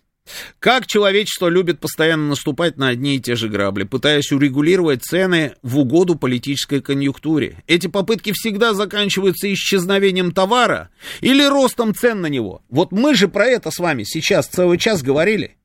[0.59, 5.79] Как человечество любит постоянно наступать на одни и те же грабли, пытаясь урегулировать цены в
[5.79, 7.63] угоду политической конъюнктуре.
[7.67, 10.91] Эти попытки всегда заканчиваются исчезновением товара
[11.21, 12.63] или ростом цен на него.
[12.69, 15.57] Вот мы же про это с вами сейчас целый час говорили.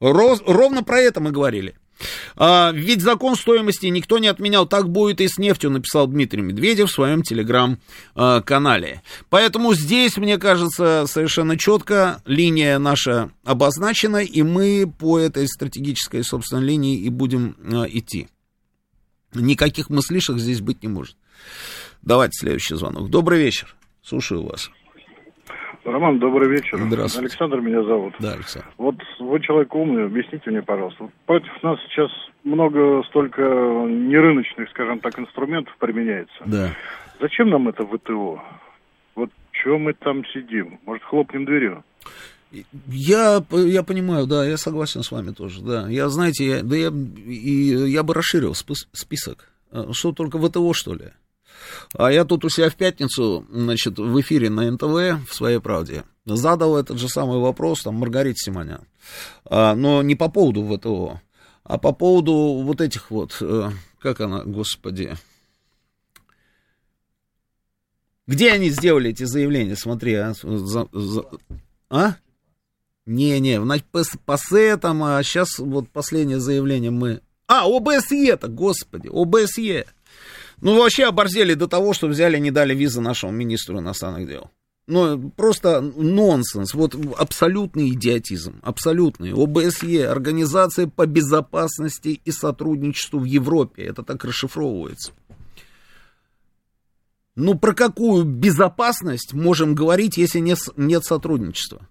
[0.00, 1.76] Ровно про это мы говорили.
[2.36, 4.66] А, ведь закон стоимости никто не отменял.
[4.66, 9.02] Так будет и с нефтью, написал Дмитрий Медведев в своем телеграм-канале.
[9.28, 16.60] Поэтому здесь, мне кажется, совершенно четко линия наша обозначена, и мы по этой стратегической, собственно,
[16.60, 18.28] линии и будем а, идти.
[19.34, 21.16] Никаких мыслишек здесь быть не может.
[22.02, 23.10] Давайте следующий звонок.
[23.10, 23.76] Добрый вечер.
[24.02, 24.70] Слушаю вас.
[25.84, 26.78] Роман, добрый вечер.
[26.78, 27.26] Здравствуйте.
[27.26, 28.14] Александр меня зовут.
[28.20, 28.68] Да, Александр.
[28.76, 31.08] Вот вы человек умный, объясните мне, пожалуйста.
[31.26, 32.10] Против нас сейчас
[32.44, 36.42] много столько нерыночных, скажем так, инструментов применяется.
[36.44, 36.70] Да.
[37.20, 38.42] Зачем нам это ВТО?
[39.14, 40.78] Вот чего мы там сидим?
[40.84, 41.82] Может, хлопнем дверью?
[42.86, 45.88] Я, я понимаю, да, я согласен с вами тоже, да.
[45.88, 49.50] Я, знаете, я, да я, и, я бы расширил спис- список.
[49.70, 51.10] А, Что, только ВТО, что ли?
[51.94, 56.04] А я тут у себя в пятницу, значит, в эфире на НТВ, в «Своей правде»,
[56.24, 58.82] задал этот же самый вопрос, там, Маргарите Симонян.
[59.44, 61.20] А, но не по поводу ВТО,
[61.64, 65.16] а по поводу вот этих вот, э, как она, господи,
[68.26, 71.26] где они сделали эти заявления, смотри, а, за- за-
[71.88, 72.16] а?
[73.06, 77.22] Не-не, по сетам, а сейчас вот последнее заявление мы...
[77.48, 79.86] А, ОБСЕ-то, господи, ОБСЕ.
[80.60, 84.50] Ну, вообще оборзели до того, что взяли не дали визы нашему министру иностранных дел.
[84.86, 89.32] Ну, просто нонсенс, вот абсолютный идиотизм, абсолютный.
[89.32, 95.12] ОБСЕ, Организация по безопасности и сотрудничеству в Европе, это так расшифровывается.
[97.36, 101.88] Ну, про какую безопасность можем говорить, если нет, нет сотрудничества?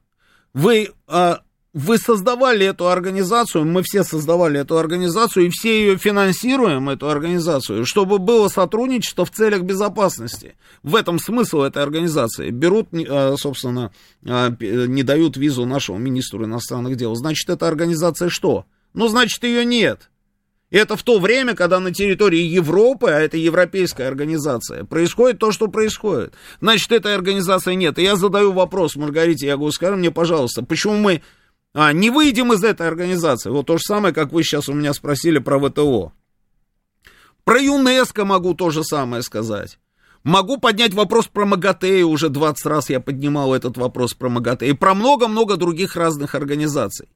[0.53, 1.41] Вы а,
[1.73, 7.85] вы создавали эту организацию, мы все создавали эту организацию, и все ее финансируем, эту организацию,
[7.85, 10.55] чтобы было сотрудничество в целях безопасности.
[10.81, 12.49] В этом смысл этой организации.
[12.49, 13.91] Берут, э, собственно,
[14.25, 17.13] э, не дают визу нашему министру иностранных дел.
[17.15, 18.65] Значит, эта организация что?
[18.93, 20.09] Ну, значит, ее нет.
[20.71, 25.51] И это в то время, когда на территории Европы, а это европейская организация, происходит то,
[25.51, 26.35] что происходит.
[26.61, 27.97] Значит, этой организации нет.
[27.97, 31.23] И я задаю вопрос Маргарите я говорю, скажи мне, пожалуйста, почему мы
[31.81, 33.49] а, не выйдем из этой организации?
[33.49, 36.11] Вот то же самое, как вы сейчас у меня спросили про ВТО.
[37.45, 39.79] Про ЮНЕСКО могу то же самое сказать.
[40.25, 44.73] Могу поднять вопрос про МАГАТЭ, уже 20 раз я поднимал этот вопрос про МАГАТЭ, и
[44.73, 47.07] про много-много других разных организаций.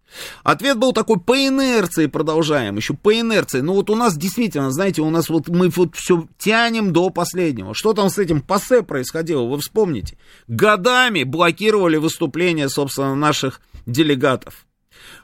[0.43, 3.59] Ответ был такой, по инерции продолжаем, еще по инерции.
[3.59, 7.73] Ну вот у нас действительно, знаете, у нас вот мы вот все тянем до последнего.
[7.73, 10.17] Что там с этим ПАСЕ происходило, вы вспомните.
[10.47, 14.65] Годами блокировали выступления, собственно, наших делегатов.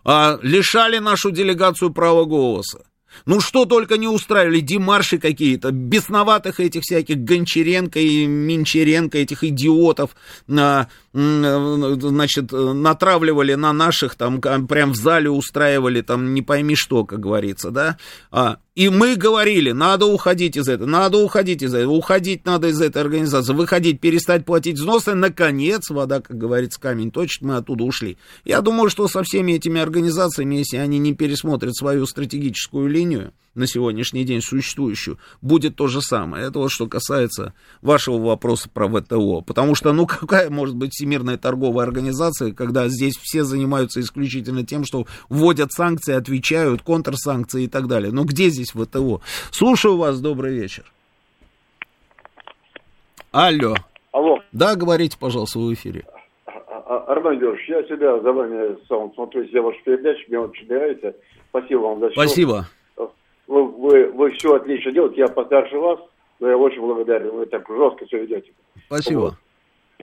[0.03, 2.86] А, лишали нашу делегацию права голоса.
[3.26, 10.16] Ну, что только не устраивали, демарши какие-то, бесноватых этих всяких Гончаренко и Минчаренко, этих идиотов,
[10.47, 17.20] а, значит, натравливали на наших, там, прям в зале устраивали, там, не пойми что, как
[17.20, 17.97] говорится, да,
[18.32, 22.80] а, и мы говорили, надо уходить из этого, надо уходить из этого, уходить надо из
[22.80, 28.18] этой организации, выходить, перестать платить взносы, наконец, вода, как говорится, камень точит, мы оттуда ушли.
[28.45, 33.68] Я думаю, что со всеми этими организациями, если они не пересмотрят свою стратегическую линию, на
[33.68, 36.47] сегодняшний день существующую, будет то же самое.
[36.47, 39.41] Это вот что касается вашего вопроса про ВТО.
[39.41, 44.86] Потому что, ну, какая может быть Всемирная торговая организация, когда здесь все занимаются исключительно тем,
[44.86, 48.12] что вводят санкции, отвечают, контрсанкции и так далее.
[48.12, 49.22] Ну, где здесь ВТО?
[49.52, 50.91] Слушаю вас, добрый вечер.
[53.32, 53.76] Алло.
[54.12, 54.39] Алло.
[54.52, 56.06] Да, говорите, пожалуйста, в эфире.
[56.88, 61.14] Армен Георгиевич, я всегда за вами сам смотрю все ваши передачи, мне очень нравится.
[61.50, 62.22] Спасибо вам за все.
[62.22, 62.68] Спасибо
[63.50, 66.00] вы, вы, вы все отлично делаете, я постарше вас,
[66.39, 68.54] но я очень благодарен, вы так жестко все ведете.
[68.86, 69.36] Спасибо.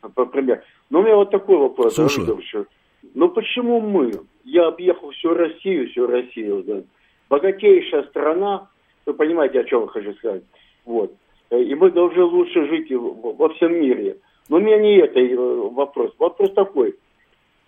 [0.02, 0.32] Вот.
[0.32, 0.62] Пример.
[0.90, 1.94] Но у меня вот такой вопрос.
[1.94, 2.66] Слушаю.
[3.14, 4.12] Ну почему мы?
[4.44, 6.82] Я объехал всю Россию, всю Россию, да.
[7.30, 8.68] Богатейшая страна,
[9.06, 10.42] вы понимаете, о чем я хочу сказать.
[10.84, 11.12] Вот.
[11.50, 14.18] И мы должны лучше жить во всем мире.
[14.48, 16.12] Но у меня не это э, вопрос.
[16.18, 16.96] Вопрос такой.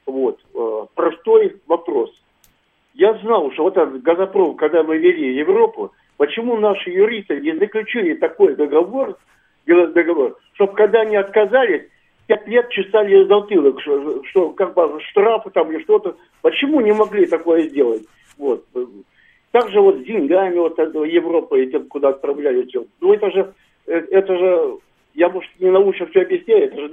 [0.06, 0.40] Вот.
[0.54, 2.10] Э, простой вопрос.
[2.98, 8.14] Я знал, что вот этот газопровод, когда мы вели Европу, почему наши юристы не заключили
[8.14, 9.16] такой договор,
[9.66, 11.82] договор, чтобы когда они отказались,
[12.26, 16.16] пять лет чесали затылок, что, что как бы штрафы там или что-то.
[16.42, 18.02] Почему не могли такое сделать?
[18.36, 18.64] Вот.
[19.52, 22.68] Также вот с деньгами вот Европы, этим, куда отправляли.
[23.00, 23.54] Ну это же,
[23.86, 24.78] э, это же
[25.18, 26.28] я, может, не научно все же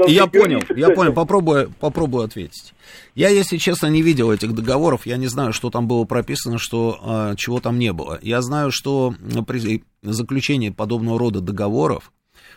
[0.07, 2.73] я понял, я понял, попробую, попробую ответить.
[3.13, 6.99] Я, если честно, не видел этих договоров, я не знаю, что там было прописано, что,
[7.03, 8.17] а, чего там не было.
[8.23, 9.13] Я знаю, что
[9.47, 12.11] при заключении подобного рода договоров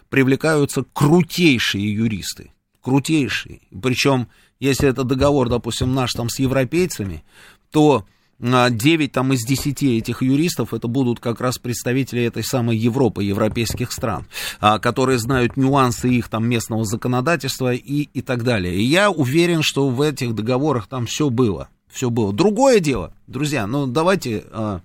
[0.08, 2.50] привлекаются крутейшие юристы,
[2.80, 3.60] крутейшие.
[3.82, 4.28] Причем,
[4.60, 7.22] если это договор, допустим, наш там с европейцами,
[7.70, 8.06] то
[8.40, 13.92] 9 там, из 10 этих юристов это будут как раз представители этой самой Европы, европейских
[13.92, 14.26] стран,
[14.60, 18.76] а, которые знают нюансы их там местного законодательства и, и так далее.
[18.76, 21.68] И я уверен, что в этих договорах там все было.
[21.88, 22.32] Все было.
[22.32, 24.82] Другое дело, друзья, ну давайте а,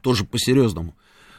[0.00, 0.94] тоже по-серьезному.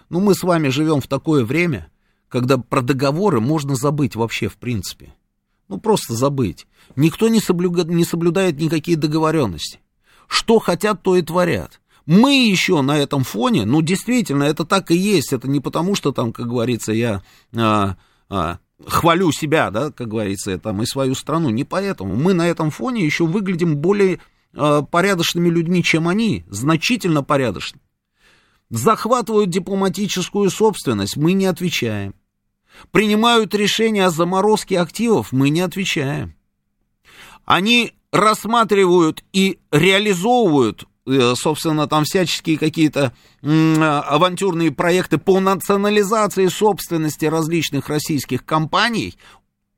[0.09, 1.89] Ну мы с вами живем в такое время,
[2.27, 5.13] когда про договоры можно забыть вообще в принципе.
[5.67, 6.67] Ну просто забыть.
[6.95, 7.85] Никто не, соблюг...
[7.85, 9.79] не соблюдает никакие договоренности.
[10.31, 11.81] Что хотят, то и творят.
[12.05, 15.33] Мы еще на этом фоне, ну, действительно, это так и есть.
[15.33, 17.21] Это не потому, что там, как говорится, я
[17.53, 17.97] а,
[18.29, 21.49] а, хвалю себя, да, как говорится, там, и свою страну.
[21.49, 22.15] Не поэтому.
[22.15, 24.19] Мы на этом фоне еще выглядим более
[24.55, 26.45] а, порядочными людьми, чем они.
[26.47, 27.83] Значительно порядочными.
[28.69, 32.15] Захватывают дипломатическую собственность, мы не отвечаем.
[32.91, 36.35] Принимают решения о заморозке активов, мы не отвечаем.
[37.43, 47.89] Они рассматривают и реализовывают, э, собственно, там всяческие какие-то авантюрные проекты по национализации собственности различных
[47.89, 49.15] российских компаний,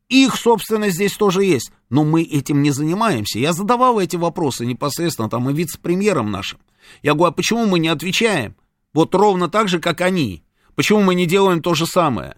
[0.10, 3.40] их собственность здесь тоже есть, но мы этим не занимаемся.
[3.40, 6.60] Я задавал эти вопросы непосредственно там и вице-премьерам нашим.
[7.02, 8.56] Я говорю, а почему мы не отвечаем?
[8.94, 10.44] Вот ровно так же, как они.
[10.76, 12.36] Почему мы не делаем то же самое?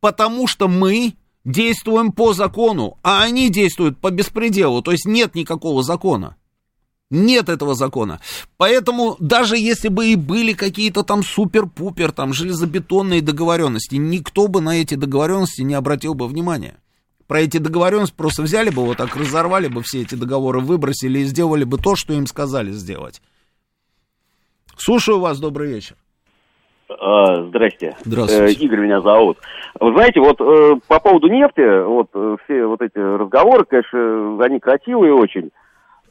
[0.00, 1.14] Потому что мы
[1.44, 6.36] действуем по закону, а они действуют по беспределу, то есть нет никакого закона.
[7.10, 8.20] Нет этого закона.
[8.56, 14.80] Поэтому даже если бы и были какие-то там супер-пупер, там железобетонные договоренности, никто бы на
[14.80, 16.76] эти договоренности не обратил бы внимания.
[17.26, 21.24] про эти договоренности просто взяли бы, вот так разорвали бы все эти договоры, выбросили и
[21.24, 23.22] сделали бы то, что им сказали сделать.
[24.76, 25.96] Слушаю вас, добрый вечер.
[26.98, 27.96] А, здрасте.
[28.04, 28.62] Здравствуйте.
[28.62, 29.38] Э, Игорь меня зовут.
[29.78, 34.58] Вы знаете, вот э, по поводу нефти, вот э, все вот эти разговоры, конечно, они
[34.58, 35.50] красивые очень.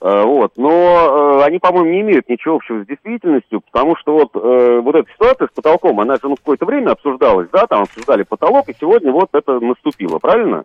[0.01, 4.29] Э, вот, но э, они, по-моему, не имеют ничего общего с действительностью, потому что вот,
[4.35, 8.23] э, вот эта ситуация с потолком, она же ну, какое-то время обсуждалась, да, там обсуждали
[8.23, 10.63] потолок, и сегодня вот это наступило, правильно?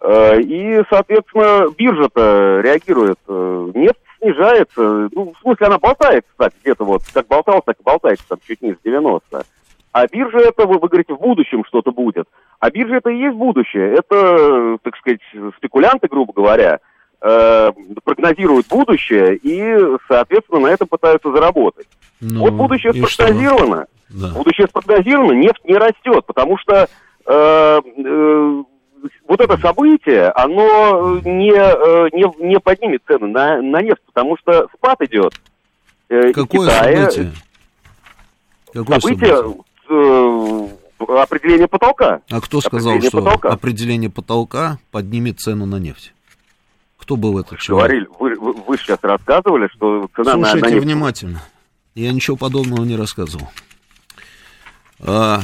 [0.00, 6.84] Э, и, соответственно, биржа-то реагирует, э, нефть снижается, ну, в смысле, она болтается, кстати, где-то
[6.84, 9.44] вот, как болталась, так и болтается, там, чуть ниже 90.
[9.92, 12.26] А биржа это, вы, вы говорите, в будущем что-то будет.
[12.60, 13.92] А биржа это и есть будущее.
[13.92, 15.20] Это, так сказать,
[15.58, 16.78] спекулянты, грубо говоря,
[17.20, 17.72] э,
[18.04, 19.76] прогнозируют будущее и,
[20.08, 21.86] соответственно, на этом пытаются заработать.
[22.20, 23.86] Ну, вот будущее спрогнозировано.
[24.08, 24.28] Да.
[24.34, 26.88] Будущее спрогнозировано, нефть не растет, потому что
[27.26, 28.62] э, э,
[29.26, 34.68] вот это событие, оно не, э, не, не поднимет цены на, на нефть, потому что
[34.76, 35.34] спад идет.
[36.08, 37.32] Э, Какое Китае событие?
[38.72, 39.62] Какое событие событие?
[39.88, 42.20] э, определение потолка.
[42.30, 43.48] А кто сказал, определение что потолка.
[43.50, 46.14] определение потолка поднимет цену на нефть?
[46.98, 47.86] Кто был этот человек?
[47.86, 50.86] Говорили, вы, вы, вы сейчас рассказывали, что цена на, на Слушайте нефть...
[50.86, 51.42] внимательно.
[51.94, 53.48] Я ничего подобного не рассказывал.
[55.00, 55.40] А,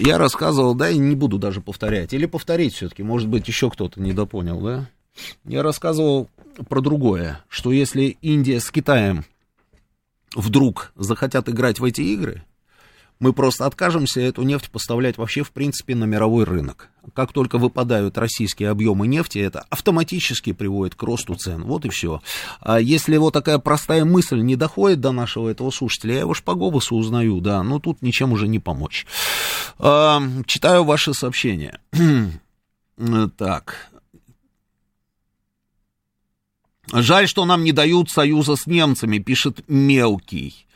[0.00, 2.12] я рассказывал, да, и не буду даже повторять.
[2.12, 4.88] Или повторить все-таки, может быть, еще кто-то недопонял, да?
[5.44, 6.28] Я рассказывал
[6.68, 9.24] про другое, что если Индия с Китаем
[10.34, 12.44] вдруг захотят играть в эти игры,
[13.20, 16.88] мы просто откажемся эту нефть поставлять вообще, в принципе, на мировой рынок.
[17.14, 21.64] Как только выпадают российские объемы нефти, это автоматически приводит к росту цен.
[21.64, 22.22] Вот и все.
[22.60, 26.42] А если вот такая простая мысль не доходит до нашего этого слушателя, я его ж
[26.42, 29.06] по голосу узнаю, да, но тут ничем уже не помочь.
[29.78, 31.78] А, читаю ваши сообщения.
[33.36, 33.90] так.
[36.92, 40.66] Жаль, что нам не дают союза с немцами, пишет Мелкий.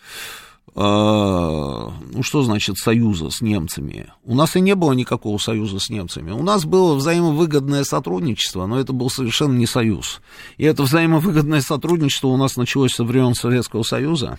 [0.77, 4.09] А, ну, что значит союза с немцами?
[4.25, 6.33] У нас и не было никакого союза с немцами.
[6.33, 10.21] У нас было взаимовыгодное сотрудничество, но это был совершенно не союз.
[10.57, 14.39] И это взаимовыгодное сотрудничество у нас началось со времен Советского Союза,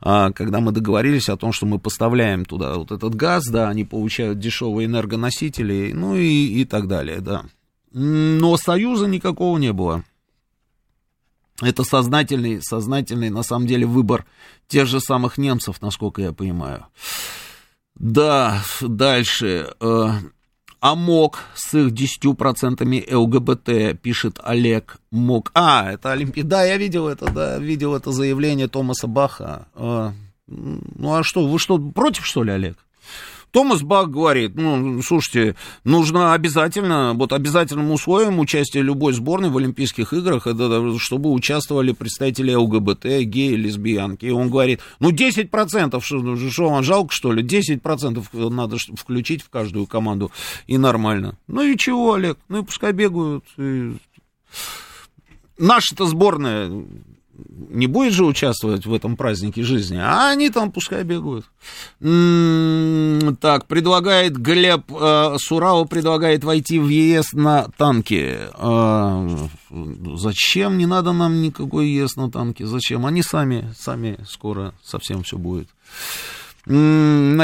[0.00, 3.84] а, когда мы договорились о том, что мы поставляем туда вот этот газ, да, они
[3.84, 7.44] получают дешевые энергоносители, ну и, и так далее, да.
[7.92, 10.04] Но союза никакого не было.
[11.62, 14.26] Это сознательный, сознательный, на самом деле, выбор
[14.68, 16.86] тех же самых немцев, насколько я понимаю.
[17.94, 19.74] Да, дальше.
[19.80, 20.10] Э,
[20.80, 25.50] АМОК с их 10% ЛГБТ, пишет Олег МОК.
[25.54, 26.48] А, это Олимпиада.
[26.48, 29.66] Да, я видел это, да, видел это заявление Томаса Баха.
[29.74, 30.12] Э,
[30.46, 32.78] ну а что, вы что, против, что ли, Олег?
[33.56, 40.12] Томас Бах говорит, ну, слушайте, нужно обязательно, вот обязательным условием участия любой сборной в Олимпийских
[40.12, 44.26] играх, это чтобы участвовали представители ЛГБТ, геи, лесбиянки.
[44.26, 47.42] И он говорит, ну, 10%, что, что вам жалко, что ли?
[47.42, 50.30] 10% надо включить в каждую команду,
[50.66, 51.38] и нормально.
[51.46, 52.36] Ну и чего, Олег?
[52.50, 53.46] Ну и пускай бегают.
[53.56, 53.96] И...
[55.56, 56.70] Наша-то сборная
[57.68, 61.46] не будет же участвовать в этом празднике жизни, а они там пускай бегают.
[62.00, 68.50] М-м, так, предлагает Глеб э, Сурау предлагает войти в ЕС на танке.
[68.56, 69.48] Э,
[70.16, 70.78] зачем?
[70.78, 72.66] Не надо нам никакой ЕС на танке.
[72.66, 73.06] Зачем?
[73.06, 75.68] Они сами, сами скоро совсем все будет.
[76.66, 77.36] М-м,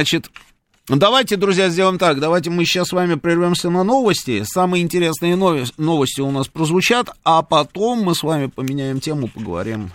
[0.92, 2.20] значит, Давайте, друзья, сделаем так.
[2.20, 4.42] Давайте мы сейчас с вами прервемся на новости.
[4.44, 9.92] Самые интересные новости у нас прозвучат, а потом мы с вами поменяем тему, поговорим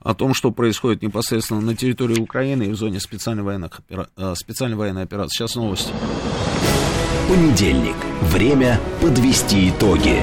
[0.00, 4.08] о том, что происходит непосредственно на территории Украины и в зоне специальной военной, опера...
[4.16, 5.38] Э, специальной военной операции.
[5.38, 5.92] Сейчас новости.
[7.28, 7.96] Понедельник.
[8.20, 10.22] Время подвести итоги.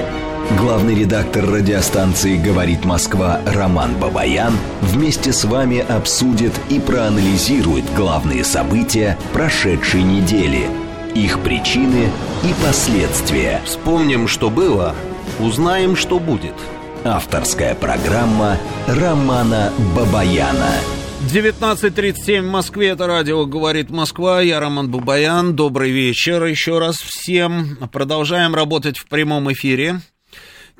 [0.50, 9.16] Главный редактор радиостанции «Говорит Москва» Роман Бабаян вместе с вами обсудит и проанализирует главные события
[9.32, 10.68] прошедшей недели,
[11.14, 12.10] их причины
[12.42, 13.62] и последствия.
[13.64, 14.94] Вспомним, что было,
[15.38, 16.54] узнаем, что будет.
[17.04, 20.72] Авторская программа Романа Бабаяна.
[21.30, 27.78] 19.37 в Москве, это радио «Говорит Москва», я Роман Бабаян, добрый вечер еще раз всем.
[27.92, 30.00] Продолжаем работать в прямом эфире.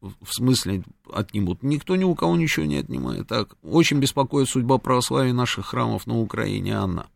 [0.00, 0.82] В смысле
[1.12, 1.62] отнимут?
[1.62, 3.28] Никто ни у кого ничего не отнимает.
[3.28, 7.06] Так, очень беспокоит судьба православия наших храмов на Украине, Анна.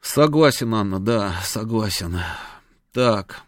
[0.00, 2.18] Согласен, Анна, да, согласен.
[2.92, 3.47] Так.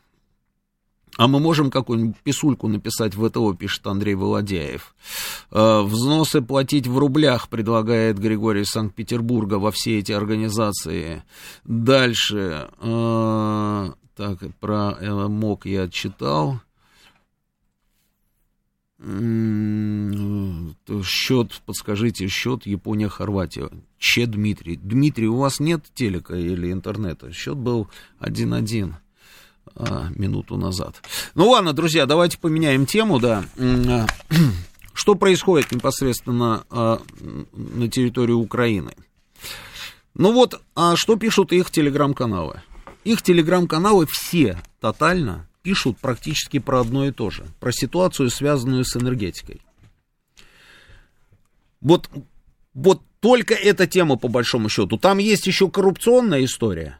[1.17, 4.95] А мы можем какую-нибудь писульку написать в ВТО, пишет Андрей Володяев.
[5.51, 11.23] Э, взносы платить в рублях, предлагает Григорий Санкт-Петербурга во все эти организации.
[11.65, 12.71] Дальше.
[12.81, 14.97] Э, так, про
[15.29, 16.61] МОК я читал.
[21.03, 23.71] Счет, подскажите, счет Япония-Хорватия.
[23.99, 24.77] Че, Дмитрий?
[24.77, 27.33] Дмитрий, у вас нет телека или интернета?
[27.33, 27.89] Счет был
[28.21, 28.93] 1-1
[29.89, 31.03] а, минуту назад.
[31.35, 33.45] Ну ладно, друзья, давайте поменяем тему, да.
[33.59, 34.07] А,
[34.93, 37.01] что происходит непосредственно а,
[37.53, 38.93] на территории Украины?
[40.15, 42.63] Ну вот, а что пишут их телеграм-каналы?
[43.05, 48.97] Их телеграм-каналы все тотально пишут практически про одно и то же, про ситуацию, связанную с
[48.97, 49.63] энергетикой.
[51.81, 52.11] Вот,
[52.75, 54.99] вот только эта тема, по большому счету.
[54.99, 57.00] Там есть еще коррупционная история.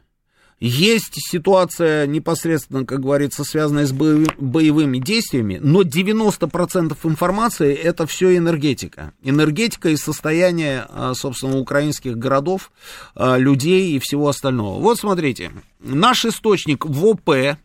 [0.61, 9.11] Есть ситуация непосредственно, как говорится, связанная с боевыми действиями, но 90% информации это все энергетика.
[9.23, 12.71] Энергетика и состояние, а, собственно, украинских городов,
[13.15, 14.79] а, людей и всего остального.
[14.79, 17.57] Вот смотрите, наш источник ВОП, а,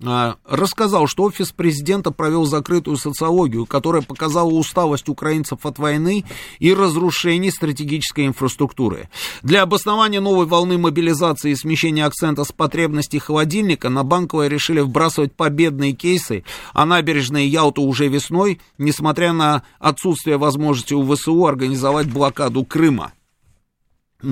[0.00, 6.24] рассказал, что офис президента провел закрытую социологию, которая показала усталость украинцев от войны
[6.58, 9.08] и разрушений стратегической инфраструктуры.
[9.42, 15.34] Для обоснования новой волны мобилизации и смещения акцента с потребностей холодильника на банковое решили вбрасывать
[15.34, 22.64] победные кейсы, а набережные Ялту уже весной, несмотря на отсутствие возможности у ВСУ организовать блокаду
[22.64, 23.12] Крыма.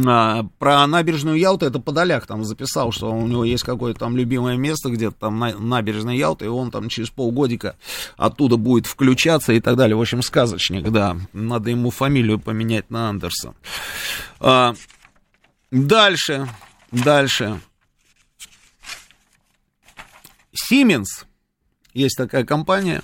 [0.06, 4.56] А, про набережную Ялты это Подоляк там записал, что у него есть какое-то там любимое
[4.56, 7.76] место где-то там на, набережная Ялты, и он там через полгодика
[8.16, 9.96] оттуда будет включаться и так далее.
[9.96, 11.16] В общем, сказочник, да.
[11.32, 13.54] Надо ему фамилию поменять на Андерсон.
[14.40, 14.74] А,
[15.70, 16.48] дальше,
[16.90, 17.60] дальше.
[20.54, 21.26] Siemens,
[21.92, 23.02] есть такая компания,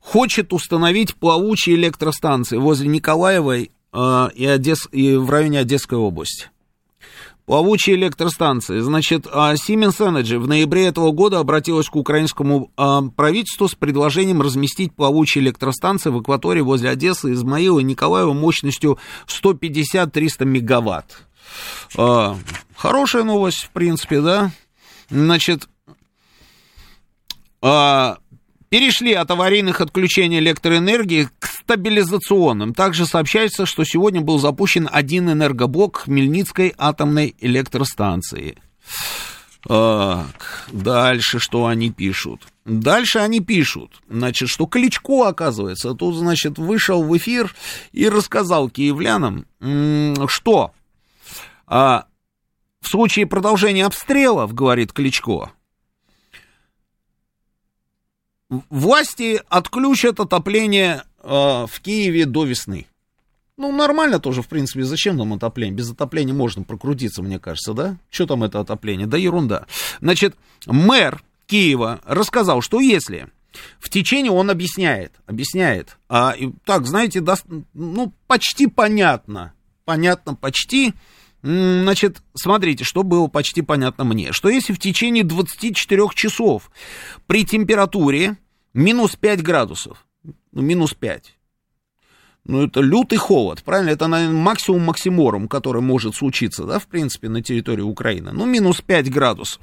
[0.00, 6.48] хочет установить плавучие электростанции возле Николаевой и, Одесс, и в районе Одесской области.
[7.50, 8.78] Плавучие электростанции.
[8.78, 14.40] Значит, а, Siemens Energy в ноябре этого года обратилась к украинскому а, правительству с предложением
[14.40, 21.26] разместить плавучие электростанции в акватории возле Одессы, Измаила и Николаева мощностью 150-300 мегаватт.
[21.96, 22.36] А,
[22.76, 24.52] хорошая новость, в принципе, да?
[25.08, 25.68] Значит,
[27.60, 32.74] перешли от аварийных отключений электроэнергии к стабилизационным.
[32.74, 38.58] Также сообщается, что сегодня был запущен один энергоблок Хмельницкой атомной электростанции.
[39.62, 42.46] Так, дальше что они пишут?
[42.64, 47.54] Дальше они пишут, значит, что Кличко, оказывается, тут, значит, вышел в эфир
[47.92, 49.44] и рассказал киевлянам,
[50.28, 50.72] что
[51.66, 52.06] а,
[52.80, 55.50] в случае продолжения обстрелов, говорит Кличко,
[58.48, 62.86] власти отключат отопление в Киеве до весны.
[63.60, 65.76] Ну, нормально тоже, в принципе, зачем нам отопление?
[65.76, 67.98] Без отопления можно прокрутиться, мне кажется, да?
[68.08, 69.06] Что там это отопление?
[69.06, 69.66] Да ерунда.
[70.00, 70.34] Значит,
[70.64, 73.28] мэр Киева рассказал, что если
[73.78, 77.36] в течение он объясняет, объясняет, а, и, так, знаете, да,
[77.74, 79.52] ну, почти понятно,
[79.84, 80.94] понятно почти,
[81.42, 86.70] Значит, смотрите, что было почти понятно мне, что если в течение 24 часов
[87.26, 88.36] при температуре
[88.74, 90.06] минус 5 градусов,
[90.52, 91.36] ну, минус 5.
[92.44, 93.90] Ну, это лютый холод, правильно?
[93.90, 98.32] Это, наверное, максимум максиморум, который может случиться, да, в принципе, на территории Украины.
[98.32, 99.62] Ну, минус 5 градусов.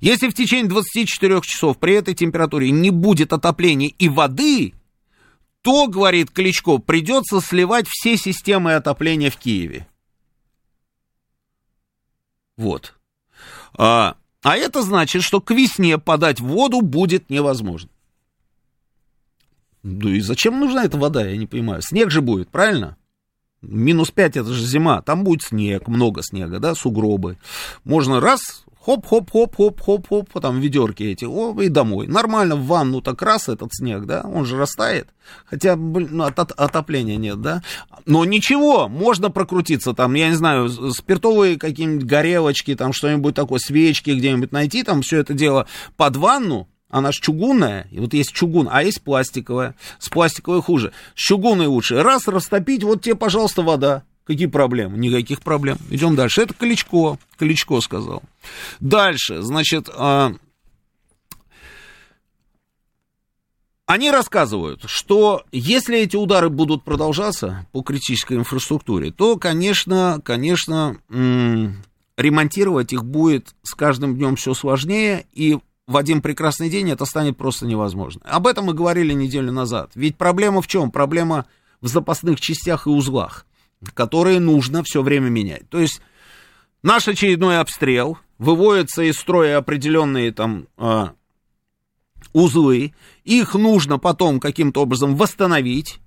[0.00, 4.74] Если в течение 24 часов при этой температуре не будет отопления и воды,
[5.62, 9.88] то, говорит Кличко, придется сливать все системы отопления в Киеве.
[12.56, 12.94] Вот.
[13.76, 17.90] А, а это значит, что к весне подать воду будет невозможно.
[19.88, 21.80] Ну и зачем нужна эта вода, я не понимаю.
[21.80, 22.96] Снег же будет, правильно?
[23.62, 27.38] Минус 5 это же зима, там будет снег, много снега, да, сугробы.
[27.84, 32.08] Можно раз, хоп-хоп-хоп-хоп-хоп-хоп, там ведерки эти, о, и домой.
[32.08, 35.08] Нормально в ванну так раз этот снег, да, он же растает.
[35.44, 37.62] Хотя, блин, ну, от, от, отопления нет, да.
[38.06, 44.10] Но ничего, можно прокрутиться там, я не знаю, спиртовые какие-нибудь горелочки, там что-нибудь такое, свечки
[44.10, 48.68] где-нибудь найти, там все это дело под ванну, она же чугунная, и вот есть чугун,
[48.70, 49.74] а есть пластиковая.
[49.98, 50.92] С пластиковой хуже.
[51.14, 52.02] С чугунной лучше.
[52.02, 54.04] Раз растопить, вот тебе, пожалуйста, вода.
[54.24, 54.98] Какие проблемы?
[54.98, 55.78] Никаких проблем.
[55.90, 56.42] Идем дальше.
[56.42, 57.18] Это Кличко.
[57.38, 58.22] Кличко сказал.
[58.80, 60.32] Дальше, значит, а...
[63.86, 70.96] они рассказывают, что если эти удары будут продолжаться по критической инфраструктуре, то, конечно, конечно,
[72.16, 77.36] ремонтировать их будет с каждым днем все сложнее, и в один прекрасный день это станет
[77.36, 78.20] просто невозможно.
[78.24, 79.92] Об этом мы говорили неделю назад.
[79.94, 80.90] Ведь проблема в чем?
[80.90, 81.46] Проблема
[81.80, 83.46] в запасных частях и узлах,
[83.94, 85.68] которые нужно все время менять.
[85.70, 86.00] То есть
[86.82, 91.08] наш очередной обстрел, выводятся из строя определенные там э,
[92.32, 92.92] узлы,
[93.24, 96.00] их нужно потом каким-то образом восстановить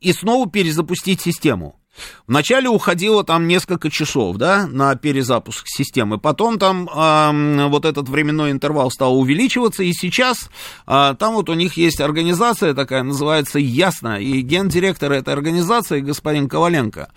[0.00, 1.78] и снова перезапустить систему.
[2.26, 6.18] Вначале уходило там несколько часов, да, на перезапуск системы.
[6.18, 10.50] Потом там э, вот этот временной интервал стал увеличиваться, и сейчас
[10.86, 16.48] э, там вот у них есть организация такая, называется «Ясно», и гендиректор этой организации, господин
[16.48, 17.10] Коваленко,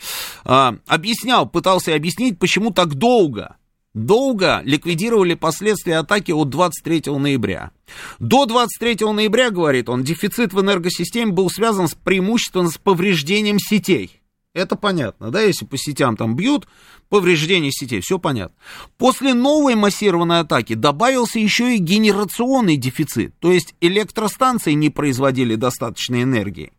[0.45, 3.56] э, объяснял, пытался объяснить, почему так долго
[3.93, 7.72] долго ликвидировали последствия атаки от 23 ноября.
[8.19, 14.18] До 23 ноября, говорит он, дефицит в энергосистеме был связан с преимущественно с повреждением сетей.
[14.53, 16.67] Это понятно, да, если по сетям там бьют,
[17.07, 18.55] повреждение сетей, все понятно.
[18.97, 26.23] После новой массированной атаки добавился еще и генерационный дефицит, то есть электростанции не производили достаточной
[26.23, 26.71] энергии.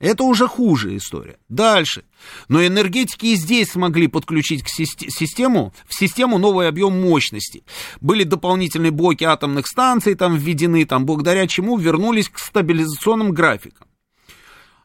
[0.00, 1.38] Это уже хуже история.
[1.48, 2.04] Дальше.
[2.48, 7.64] Но энергетики и здесь смогли подключить к систему, в систему новый объем мощности.
[8.02, 13.86] Были дополнительные блоки атомных станций там введены, там, благодаря чему вернулись к стабилизационным графикам.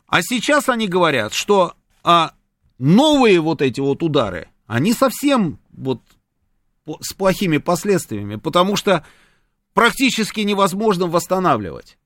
[0.08, 1.74] А сейчас они говорят, что
[2.04, 2.34] а,
[2.78, 6.02] новые вот эти вот удары, они совсем вот
[7.02, 9.06] с плохими последствиями, потому что
[9.74, 11.98] практически невозможно восстанавливать.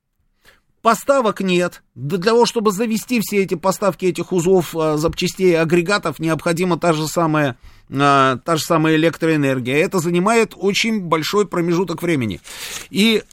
[0.81, 1.81] Поставок нет.
[1.95, 7.07] Для того, чтобы завести все эти поставки этих узлов, а, запчастей, агрегатов, необходима та же
[7.07, 7.57] самая,
[7.89, 9.77] а, та же самая электроэнергия.
[9.77, 12.41] Это занимает очень большой промежуток времени.
[12.89, 13.23] И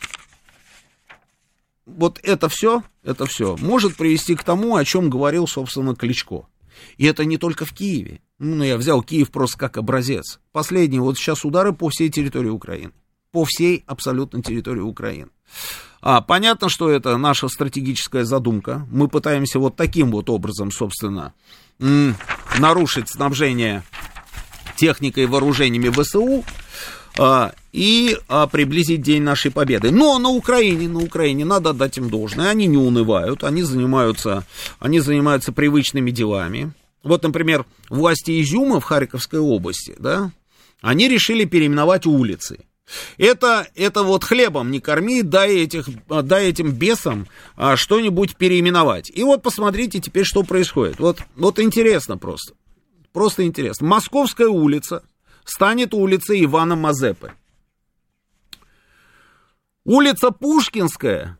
[1.86, 6.46] вот это все, это все может привести к тому, о чем говорил, собственно, Кличко.
[6.96, 8.20] И это не только в Киеве.
[8.38, 10.40] Ну, я взял Киев просто как образец.
[10.52, 12.92] Последние вот сейчас удары по всей территории Украины.
[13.32, 15.30] По всей абсолютно территории Украины.
[16.02, 18.86] А, понятно, что это наша стратегическая задумка.
[18.90, 21.34] Мы пытаемся вот таким вот образом, собственно,
[22.58, 23.82] нарушить снабжение
[24.76, 26.44] техникой и вооружениями ВСУ
[27.72, 29.90] и а, приблизить день нашей победы.
[29.90, 32.50] Но на Украине, на Украине надо отдать им должное.
[32.50, 34.44] Они не унывают, они занимаются,
[34.78, 36.72] они занимаются привычными делами.
[37.02, 40.32] Вот, например, власти Изюма в Харьковской области, да,
[40.80, 42.64] они решили переименовать улицы.
[43.18, 49.10] Это, это вот хлебом не корми, дай, этих, дай этим бесам а, что-нибудь переименовать.
[49.14, 50.98] И вот посмотрите теперь, что происходит.
[50.98, 52.54] Вот, вот интересно просто.
[53.12, 53.86] Просто интересно.
[53.86, 55.02] Московская улица
[55.44, 57.32] станет улицей Ивана Мазепы.
[59.84, 61.38] Улица Пушкинская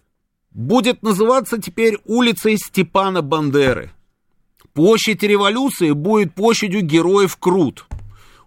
[0.51, 3.93] будет называться теперь улицей Степана Бандеры.
[4.73, 7.87] Площадь революции будет площадью героев Крут–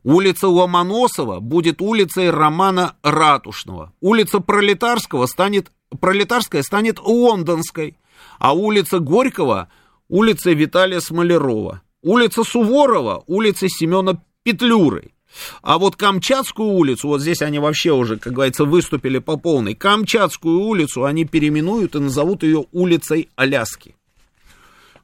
[0.04, 3.94] Улица Ломоносова будет улицей Романа Ратушного.
[4.02, 5.72] Улица Пролетарского станет,
[6.02, 7.96] Пролетарская станет Лондонской.
[8.38, 9.70] А улица Горького–
[10.10, 11.82] улицей Виталия Смолярова.
[12.02, 15.13] Улица Суворова– улицей Семена Петлюры.
[15.62, 19.76] А вот Камчатскую улицу, вот здесь они вообще уже, как говорится, выступили по полной.
[19.76, 23.96] Камчатскую улицу они переименуют и назовут ее улицей Аляски.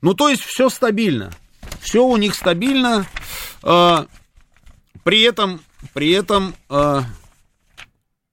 [0.01, 1.31] Ну, то есть все стабильно.
[1.81, 3.07] Все у них стабильно.
[3.63, 4.07] А,
[5.03, 5.61] при этом,
[5.93, 7.01] при этом, э,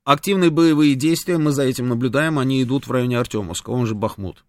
[0.04, 4.44] активные боевые действия, мы за этим наблюдаем, они идут в районе Артемовска, он же Бахмут.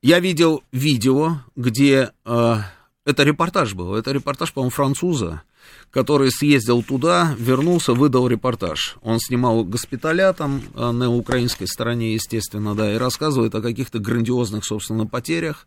[0.00, 2.12] Я видел видео, где...
[2.24, 2.58] Э,
[3.04, 5.42] это репортаж был, это репортаж, по-моему, француза,
[5.90, 8.96] который съездил туда, вернулся, выдал репортаж.
[9.02, 14.64] Он снимал госпиталя там э, на украинской стороне, естественно, да, и рассказывает о каких-то грандиозных,
[14.64, 15.66] собственно, потерях.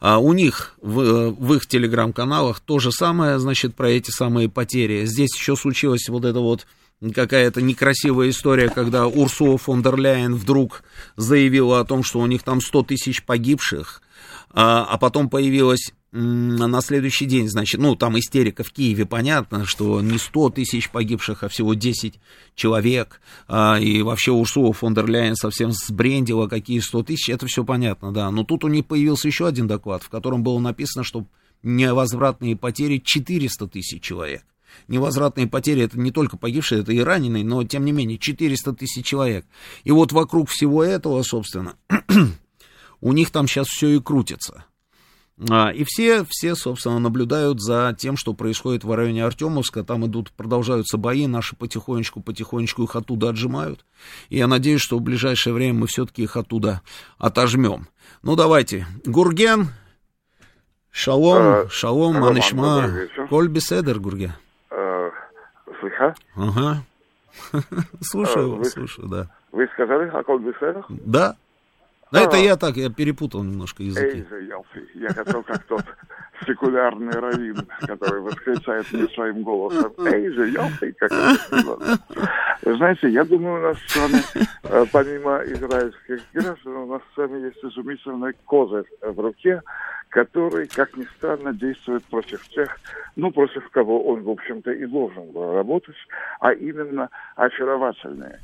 [0.00, 5.06] А у них в, в их телеграм-каналах то же самое, значит, про эти самые потери.
[5.06, 6.66] Здесь еще случилась вот эта вот
[7.14, 10.82] какая-то некрасивая история, когда Урсула фон дер Ляйен вдруг
[11.16, 14.02] заявила о том, что у них там 100 тысяч погибших,
[14.50, 20.00] а, а потом появилась на следующий день, значит, ну, там истерика в Киеве, понятно, что
[20.00, 22.18] не 100 тысяч погибших, а всего 10
[22.54, 27.62] человек, а, и вообще Урсула фон дер Ляйен совсем сбрендила, какие 100 тысяч, это все
[27.62, 31.26] понятно, да, но тут у них появился еще один доклад, в котором было написано, что
[31.62, 34.44] невозвратные потери 400 тысяч человек.
[34.86, 39.04] Невозвратные потери это не только погибшие, это и раненые, но тем не менее 400 тысяч
[39.04, 39.44] человек.
[39.84, 41.74] И вот вокруг всего этого, собственно,
[43.00, 44.64] у них там сейчас все и крутится.
[45.50, 49.84] А, и все, все, собственно, наблюдают за тем, что происходит в районе Артемовска.
[49.84, 53.84] Там идут, продолжаются бои, наши потихонечку, потихонечку их оттуда отжимают.
[54.30, 56.82] И я надеюсь, что в ближайшее время мы все-таки их оттуда
[57.18, 57.86] отожмем.
[58.22, 58.86] Ну, давайте.
[59.04, 59.68] Гурген,
[60.90, 62.90] шалом, а, шалом, Роман, анышма,
[63.28, 64.32] коль беседер, Гурген.
[64.70, 65.10] А,
[65.78, 66.14] слыха?
[66.34, 66.82] Ага.
[68.00, 69.30] слушаю, а, вы, слушаю, да.
[69.52, 70.84] Вы сказали, а коль беседер?
[70.88, 71.36] Да.
[72.10, 74.24] Да, это я так, я перепутал немножко языки.
[74.30, 74.48] Эй,
[74.94, 75.84] я хотел как тот
[76.46, 79.92] секулярный раввин, который восклицает мне своим голосом.
[80.06, 80.52] Эй же,
[80.98, 81.10] как
[82.62, 84.22] Вы знаете, я думаю, у нас с вами,
[84.64, 89.62] э, помимо израильских граждан, у нас с вами есть изумительный козырь в руке,
[90.08, 92.78] который, как ни странно, действует против тех,
[93.16, 95.96] ну, против кого он, в общем-то, и должен был работать,
[96.40, 98.40] а именно очаровательные,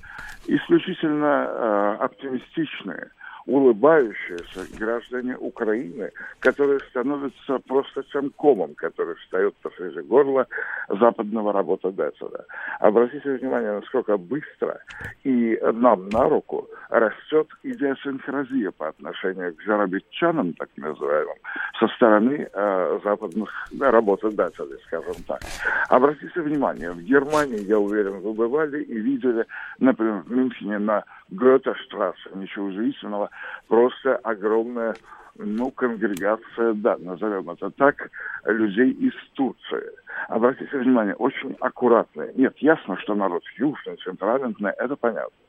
[0.46, 3.10] исключительно э, оптимистичные,
[3.46, 6.10] улыбающиеся граждане Украины,
[6.40, 10.46] которые становятся просто тем комом, который встает посреди горла
[10.88, 12.44] западного работодателя.
[12.80, 14.80] Обратите внимание, насколько быстро
[15.24, 21.36] и нам на руку растет идиосинкразия по отношению к зарабитчанам, так называемым,
[21.78, 25.40] со стороны э, западных да, работодателей, скажем так.
[25.88, 29.44] Обратите внимание, в Германии, я уверен, вы бывали и видели,
[29.78, 33.30] например, в Мюнхене на Гёте-штрассе, ничего удивительного,
[33.68, 34.94] просто огромная
[35.36, 38.10] ну, конгрегация, да, назовем это так,
[38.44, 39.90] людей из Турции.
[40.28, 42.32] Обратите внимание, очень аккуратные.
[42.34, 45.43] Нет, ясно, что народ южный, центральный, это понятно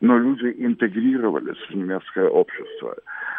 [0.00, 2.96] но люди интегрировались в немецкое общество.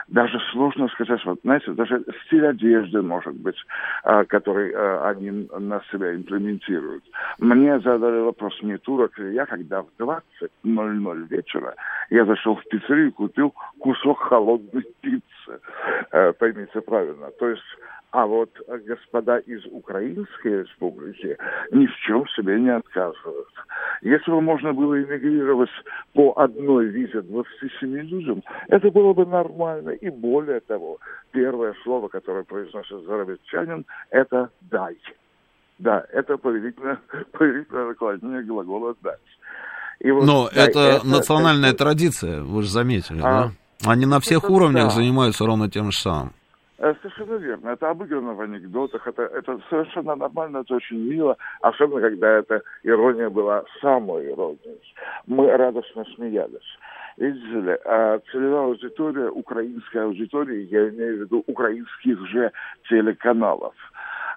[0.07, 3.57] Даже сложно сказать, вот, знаете, даже стиль одежды, может быть,
[4.03, 7.03] а, который а, они на себя имплементируют.
[7.39, 11.75] Мне задали вопрос не турок я, когда в 20.00 вечера
[12.09, 15.59] я зашел в пиццерию и купил кусок холодной пиццы.
[16.11, 17.29] Э, поймите правильно.
[17.39, 17.63] То есть
[18.11, 18.49] а вот
[18.85, 21.37] господа из Украинской республики
[21.71, 23.49] ни в чем себе не отказывают.
[24.01, 25.69] Если бы можно было эмигрировать
[26.13, 29.89] по одной визе 27 людям, это было бы нормально.
[29.89, 30.99] И более того,
[31.31, 34.97] первое слово, которое произносит зарабатчанин, это «дай».
[35.79, 36.99] Да, это повелительное,
[37.33, 39.19] повелительное наклонение глагола «дать».
[39.99, 41.79] И вот, Но да, это, это национальная это...
[41.79, 43.49] традиция, вы же заметили, а,
[43.83, 43.91] да?
[43.91, 44.89] Они на всех это, уровнях да.
[44.91, 46.33] занимаются ровно тем же самым.
[46.79, 47.69] Э, совершенно верно.
[47.69, 53.29] Это обыграно в анекдотах, это, это совершенно нормально, это очень мило, особенно когда эта ирония
[53.29, 54.81] была самой иронией.
[55.25, 56.77] Мы радостно смеялись.
[57.17, 62.51] Видите ли, а целевая аудитория, украинская аудитория, я имею в виду украинских же
[62.87, 63.73] телеканалов.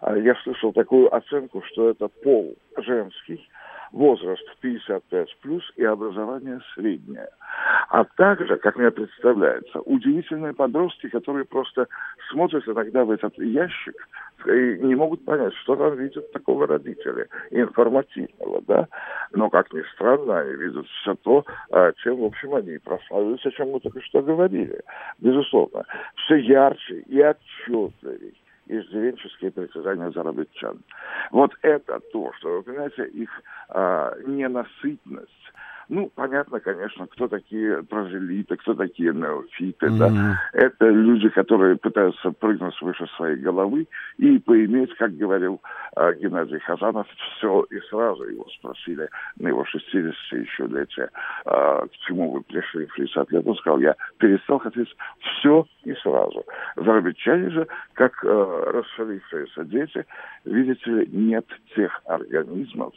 [0.00, 3.46] А я слышал такую оценку, что это пол женский,
[3.92, 7.28] возраст 55 плюс и образование среднее.
[7.88, 11.88] А также, как мне представляется, удивительные подростки, которые просто
[12.30, 13.94] смотрят иногда в этот ящик
[14.46, 18.88] и не могут понять, что там видят такого родителя информативного, да.
[19.32, 23.50] Но, как ни странно, они видят все то, а, чем, в общем, они прославились, о
[23.50, 24.80] чем мы только что говорили.
[25.18, 25.84] Безусловно,
[26.16, 28.32] все ярче и отчетливее
[28.70, 30.82] иждивенческие притязания зарабатчан.
[31.32, 33.30] Вот это то, что, вы понимаете, их
[33.68, 35.52] а, ненасытность,
[35.90, 39.86] ну, понятно, конечно, кто такие прозелиты, кто такие неофиты.
[39.86, 39.98] Mm-hmm.
[39.98, 40.40] Да?
[40.52, 45.60] Это люди, которые пытаются прыгнуть выше своей головы и поиметь, как говорил
[45.96, 48.22] э, Геннадий Хазанов, все и сразу.
[48.22, 49.08] Его спросили
[49.40, 51.10] на его 60 еще летие,
[51.44, 53.46] э, к чему вы пришли в 60 лет.
[53.46, 56.44] Он сказал, я перестал хотеть все и сразу.
[56.76, 60.06] Зарабичане же, как э, расшалившиеся дети,
[60.44, 62.94] видите ли, нет тех организмов,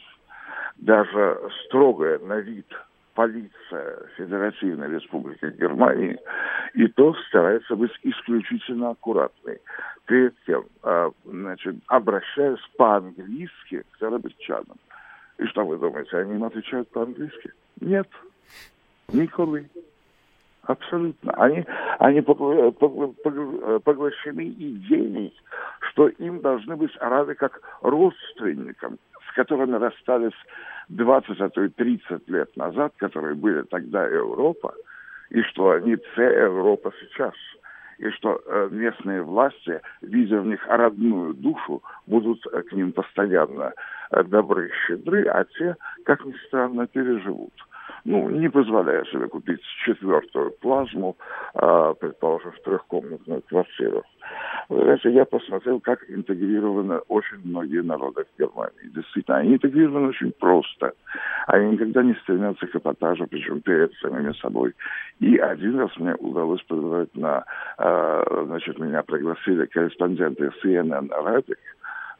[0.76, 2.66] даже строгая на вид
[3.14, 6.18] полиция Федеративной Республики Германии,
[6.74, 9.60] и то старается быть исключительно аккуратной.
[10.06, 14.76] Перед тем, а, значит, обращаясь по-английски к зарабатчанам.
[15.38, 17.52] И что вы думаете, они им отвечают по-английски?
[17.80, 18.08] Нет.
[19.12, 19.70] Николы.
[20.62, 21.32] Абсолютно.
[21.34, 21.64] Они,
[21.98, 25.34] они поглощены идеей,
[25.90, 28.98] что им должны быть рады как родственникам,
[29.34, 30.34] которыми расстались
[30.88, 34.74] 20, а то и 30 лет назад, которые были тогда Европа,
[35.30, 37.34] и что они вся Европа сейчас.
[37.98, 43.72] И что э, местные власти, видя в них родную душу, будут э, к ним постоянно
[44.10, 47.52] э, добры и щедры, а те, как ни странно, переживут
[48.04, 51.16] ну, не позволяя себе купить четвертую плазму,
[51.54, 54.02] а, предположим, в трехкомнатную квартиру.
[54.68, 58.92] Вы знаете, я посмотрел, как интегрированы очень многие народы в Германии.
[58.94, 60.92] Действительно, они интегрированы очень просто.
[61.46, 64.74] Они никогда не стремятся к эпатажу, причем перед самими собой.
[65.20, 67.44] И один раз мне удалось побывать на...
[67.78, 71.58] Э, значит, меня пригласили корреспонденты CNN Arabic,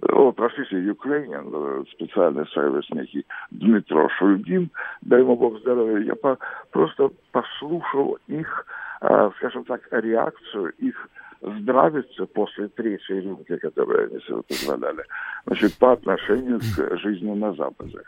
[0.02, 4.70] о, простите, Ukrainian, э, специальный сервис некий Дмитро Шульгин,
[5.02, 6.38] дай ему Бог здоровья, я по,
[6.70, 8.66] просто послушал их,
[9.00, 11.08] э, скажем так, реакцию, их
[11.40, 15.04] здравиться после третьей рюмки, которую они себе позволяли,
[15.46, 18.00] значит, по отношению к жизни на Западе.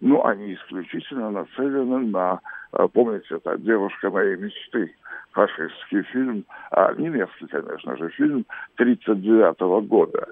[0.00, 2.40] Ну, они исключительно нацелены на,
[2.72, 4.94] э, помните, это «Девушка моей мечты»,
[5.32, 8.46] фашистский фильм, а, немецкий, конечно же, фильм
[8.76, 10.26] 1939 года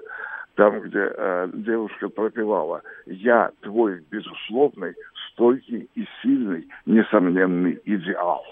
[0.55, 4.95] там, где э, девушка пропевала «Я твой безусловный,
[5.31, 8.43] стойкий и сильный, несомненный идеал».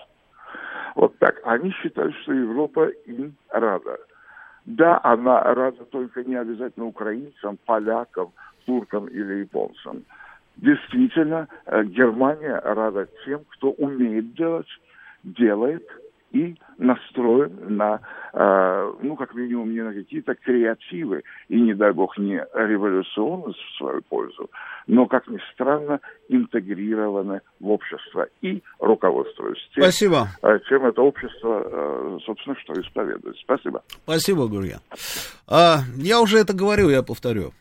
[0.95, 1.39] Вот так.
[1.43, 3.97] Они считают, что Европа им рада.
[4.65, 8.31] Да, она рада только не обязательно украинцам, полякам,
[8.65, 10.03] туркам или японцам.
[10.57, 14.67] Действительно, э, Германия рада тем, кто умеет делать,
[15.23, 15.88] делает–
[16.34, 18.01] и настроен на,
[18.34, 23.77] э, ну, как минимум, не на какие-то креативы и, не дай бог, не революционность в
[23.77, 24.49] свою пользу,
[24.88, 30.27] но, как ни странно, интегрированы в общество и руководствуясь тем, Спасибо.
[30.41, 33.38] Э, чем это общество, э, собственно, что исповедует.
[33.38, 33.84] Спасибо.
[34.03, 34.81] Спасибо, Гурьян.
[35.47, 37.53] А, я уже это говорю, я повторю.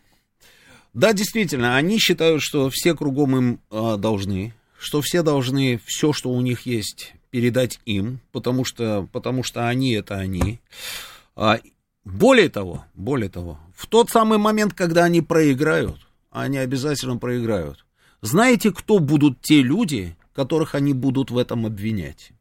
[0.95, 6.31] Да, действительно, они считают, что все кругом им а, должны, что все должны все, что
[6.31, 10.61] у них есть, передать им, потому что, потому что они это они.
[11.35, 11.59] А,
[12.05, 17.87] более того, более того, в тот самый момент, когда они проиграют, они обязательно проиграют.
[18.21, 22.33] Знаете, кто будут те люди, которых они будут в этом обвинять?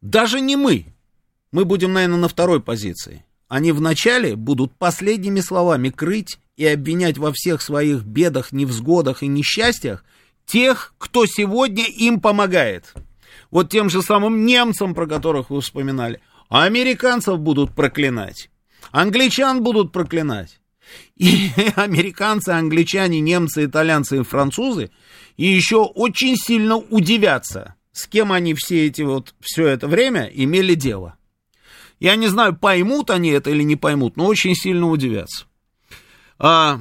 [0.00, 0.86] Даже не мы.
[1.50, 3.24] Мы будем, наверное, на второй позиции.
[3.48, 10.04] Они вначале будут последними словами крыть и обвинять во всех своих бедах, невзгодах и несчастьях
[10.46, 12.94] тех, кто сегодня им помогает.
[13.50, 16.20] Вот тем же самым немцам, про которых вы вспоминали.
[16.48, 18.50] А американцев будут проклинать.
[18.90, 20.60] Англичан будут проклинать.
[21.16, 24.90] И американцы, англичане, немцы, итальянцы и французы
[25.36, 31.16] еще очень сильно удивятся, с кем они все эти вот, все это время имели дело.
[31.98, 35.44] Я не знаю, поймут они это или не поймут, но очень сильно удивятся.
[36.38, 36.80] А,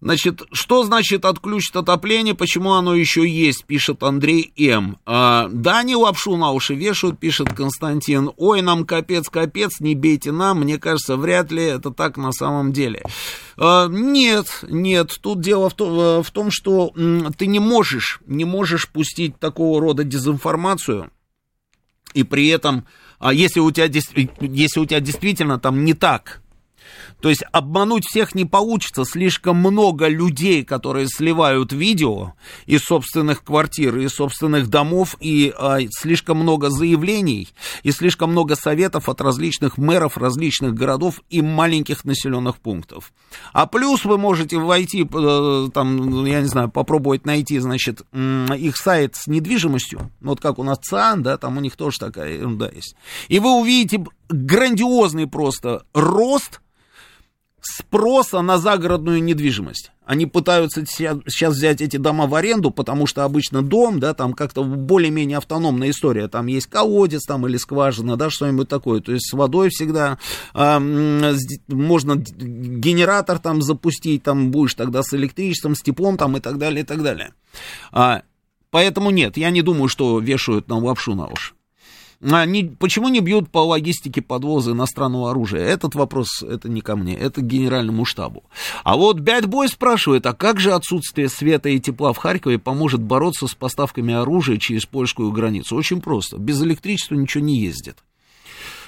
[0.00, 4.98] Значит, что значит отключить отопление, почему оно еще есть, пишет Андрей М.
[5.06, 8.30] А, да, не лапшу на уши вешают, пишет Константин.
[8.36, 12.72] Ой, нам капец, капец, не бейте нам, мне кажется, вряд ли это так на самом
[12.72, 13.02] деле.
[13.56, 16.92] А, нет, нет, тут дело в, то, в том, что
[17.38, 21.10] ты не можешь, не можешь пустить такого рода дезинформацию,
[22.12, 22.86] и при этом,
[23.18, 26.42] а если у тебя, если у тебя действительно там не так,
[27.20, 29.04] то есть обмануть всех не получится.
[29.04, 32.34] Слишком много людей, которые сливают видео
[32.66, 37.48] из собственных квартир, из собственных домов, и а, слишком много заявлений,
[37.82, 43.12] и слишком много советов от различных мэров различных городов и маленьких населенных пунктов.
[43.52, 49.16] А плюс вы можете войти, э, там, я не знаю, попробовать найти, значит, их сайт
[49.16, 52.94] с недвижимостью, вот как у нас ЦАН, да, там у них тоже такая ерунда есть.
[53.28, 56.60] И вы увидите грандиозный просто рост
[57.76, 59.92] спроса на загородную недвижимость.
[60.06, 64.64] Они пытаются сейчас взять эти дома в аренду, потому что обычно дом, да, там как-то
[64.64, 66.28] более-менее автономная история.
[66.28, 69.00] Там есть колодец там или скважина, да, что-нибудь такое.
[69.00, 70.18] То есть с водой всегда
[70.54, 70.78] э,
[71.68, 76.82] можно генератор там запустить, там будешь тогда с электричеством, с теплом там и так далее,
[76.82, 77.34] и так далее.
[77.92, 78.22] А,
[78.70, 81.55] поэтому нет, я не думаю, что вешают нам лапшу на уши.
[82.20, 85.64] Они, почему не бьют по логистике подвоза иностранного оружия?
[85.64, 88.44] Этот вопрос, это не ко мне, это к генеральному штабу.
[88.84, 93.02] А вот Bad Boy спрашивает, а как же отсутствие света и тепла в Харькове поможет
[93.02, 95.76] бороться с поставками оружия через польскую границу?
[95.76, 96.38] Очень просто.
[96.38, 97.98] Без электричества ничего не ездит.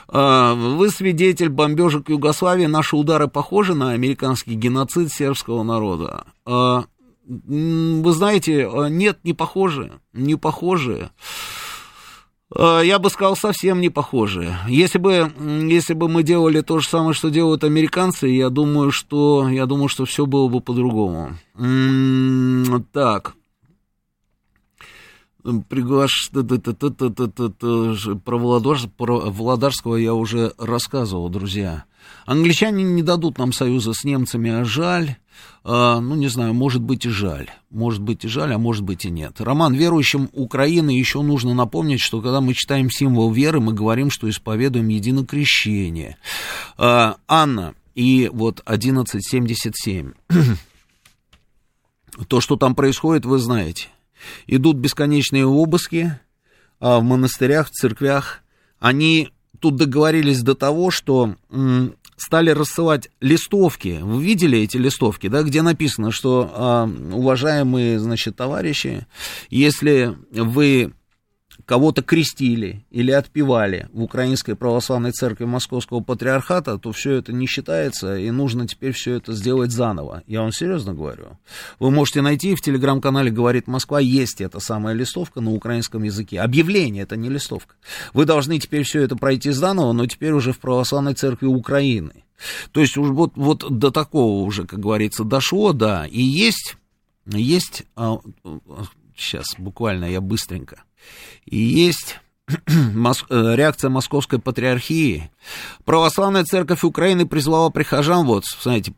[0.09, 2.67] А, вы свидетель бомбежек Югославии.
[2.67, 6.25] Наши удары похожи на американский геноцид сербского народа.
[6.47, 6.85] А,
[7.27, 9.93] вы знаете, а, нет, не похожи.
[10.15, 11.11] Не похожи.
[12.55, 14.57] Я бы сказал, совсем не похожи.
[14.69, 15.31] Если бы,
[15.69, 19.89] если бы мы делали то же самое, что делают американцы, я думаю, что, я думаю,
[19.89, 21.37] что все было бы по-другому.
[22.93, 23.35] Так,
[25.69, 26.31] приглаш...
[28.25, 28.79] Про, Владар...
[28.97, 31.85] про Владарского я уже рассказывал, друзья.
[32.27, 35.16] Англичане не дадут нам союза с немцами, а жаль.
[35.65, 37.51] А, ну, не знаю, может быть и жаль.
[37.70, 39.41] Может быть и жаль, а может быть и нет.
[39.41, 44.29] Роман, верующим Украины еще нужно напомнить, что когда мы читаем символ веры, мы говорим, что
[44.29, 46.16] исповедуем единокрещение.
[46.77, 50.12] А, Анна, и вот 1177.
[52.29, 53.89] То, что там происходит, вы знаете.
[54.47, 56.19] Идут бесконечные обыски
[56.81, 58.43] а в монастырях, в церквях.
[58.78, 59.31] Они
[59.61, 63.99] тут договорились до того, что м, стали рассылать листовки.
[64.01, 69.07] Вы видели эти листовки, да, где написано, что а, уважаемые, значит, товарищи,
[69.51, 70.93] если вы
[71.69, 78.16] кого-то крестили или отпевали в Украинской Православной Церкви Московского Патриархата, то все это не считается,
[78.16, 80.23] и нужно теперь все это сделать заново.
[80.27, 81.39] Я вам серьезно говорю.
[81.78, 86.40] Вы можете найти в телеграм-канале «Говорит Москва», есть эта самая листовка на украинском языке.
[86.40, 87.74] Объявление, это не листовка.
[88.15, 92.24] Вы должны теперь все это пройти заново, но теперь уже в Православной Церкви Украины.
[92.73, 96.78] То есть уж вот, вот до такого уже, как говорится, дошло, да, и есть,
[97.27, 98.20] есть, а,
[99.15, 100.85] сейчас буквально я быстренько,
[101.44, 102.18] и есть
[102.48, 105.30] э, реакция Московской Патриархии.
[105.85, 108.93] Православная Церковь Украины призвала прихожан, вот, знаете,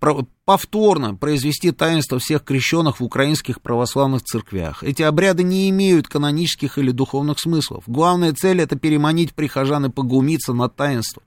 [0.44, 4.82] повторно произвести таинство всех крещенных в украинских православных церквях.
[4.82, 7.84] Эти обряды не имеют канонических или духовных смыслов.
[7.86, 11.22] Главная цель– это переманить прихожан и погумиться над таинством.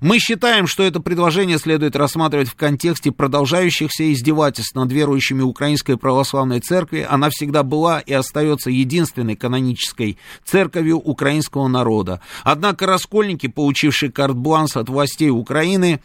[0.00, 6.60] Мы считаем, что это предложение следует рассматривать в контексте продолжающихся издевательств над верующими Украинской Православной
[6.60, 7.06] Церкви.
[7.08, 12.20] Она всегда была и остается единственной канонической церковью украинского народа.
[12.44, 16.00] Однако раскольники, получившие карт-бланс от властей Украины,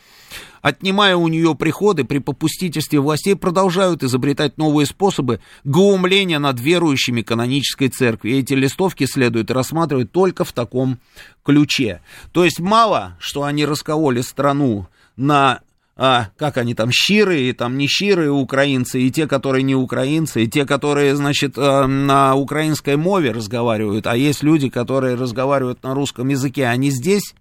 [0.65, 7.89] отнимая у нее приходы при попустительстве властей, продолжают изобретать новые способы глумления над верующими канонической
[7.89, 8.31] церкви.
[8.31, 10.97] И эти листовки следует рассматривать только в таком
[11.43, 12.01] ключе.
[12.31, 15.59] То есть мало, что они раскололи страну на
[15.95, 20.45] а, как они там, щиры, и там не щиры украинцы, и те, которые не украинцы,
[20.45, 25.93] и те, которые, значит, э, на украинской мове разговаривают, а есть люди, которые разговаривают на
[25.93, 27.35] русском языке, они здесь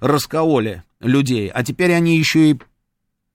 [0.00, 2.58] раскололи людей, а теперь они еще и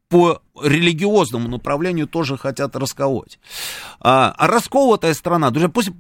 [0.09, 3.39] по религиозному направлению тоже хотят расколоть.
[3.99, 5.91] А, а расколотая страна, друзья, пусть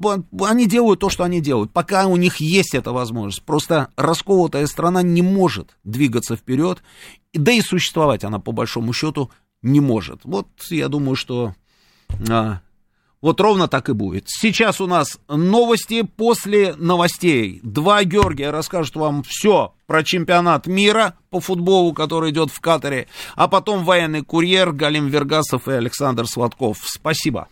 [0.41, 3.43] они делают то, что они делают, пока у них есть эта возможность.
[3.43, 6.81] Просто расколотая страна не может двигаться вперед,
[7.33, 9.29] да и существовать она по большому счету
[9.61, 10.21] не может.
[10.23, 11.53] Вот я думаю, что
[12.27, 12.61] а,
[13.21, 14.25] вот ровно так и будет.
[14.27, 17.59] Сейчас у нас новости после новостей.
[17.63, 23.47] Два Георгия расскажут вам все про чемпионат мира по футболу, который идет в Катаре, а
[23.47, 26.77] потом военный курьер Галим Вергасов и Александр Сладков.
[26.83, 27.47] Спасибо.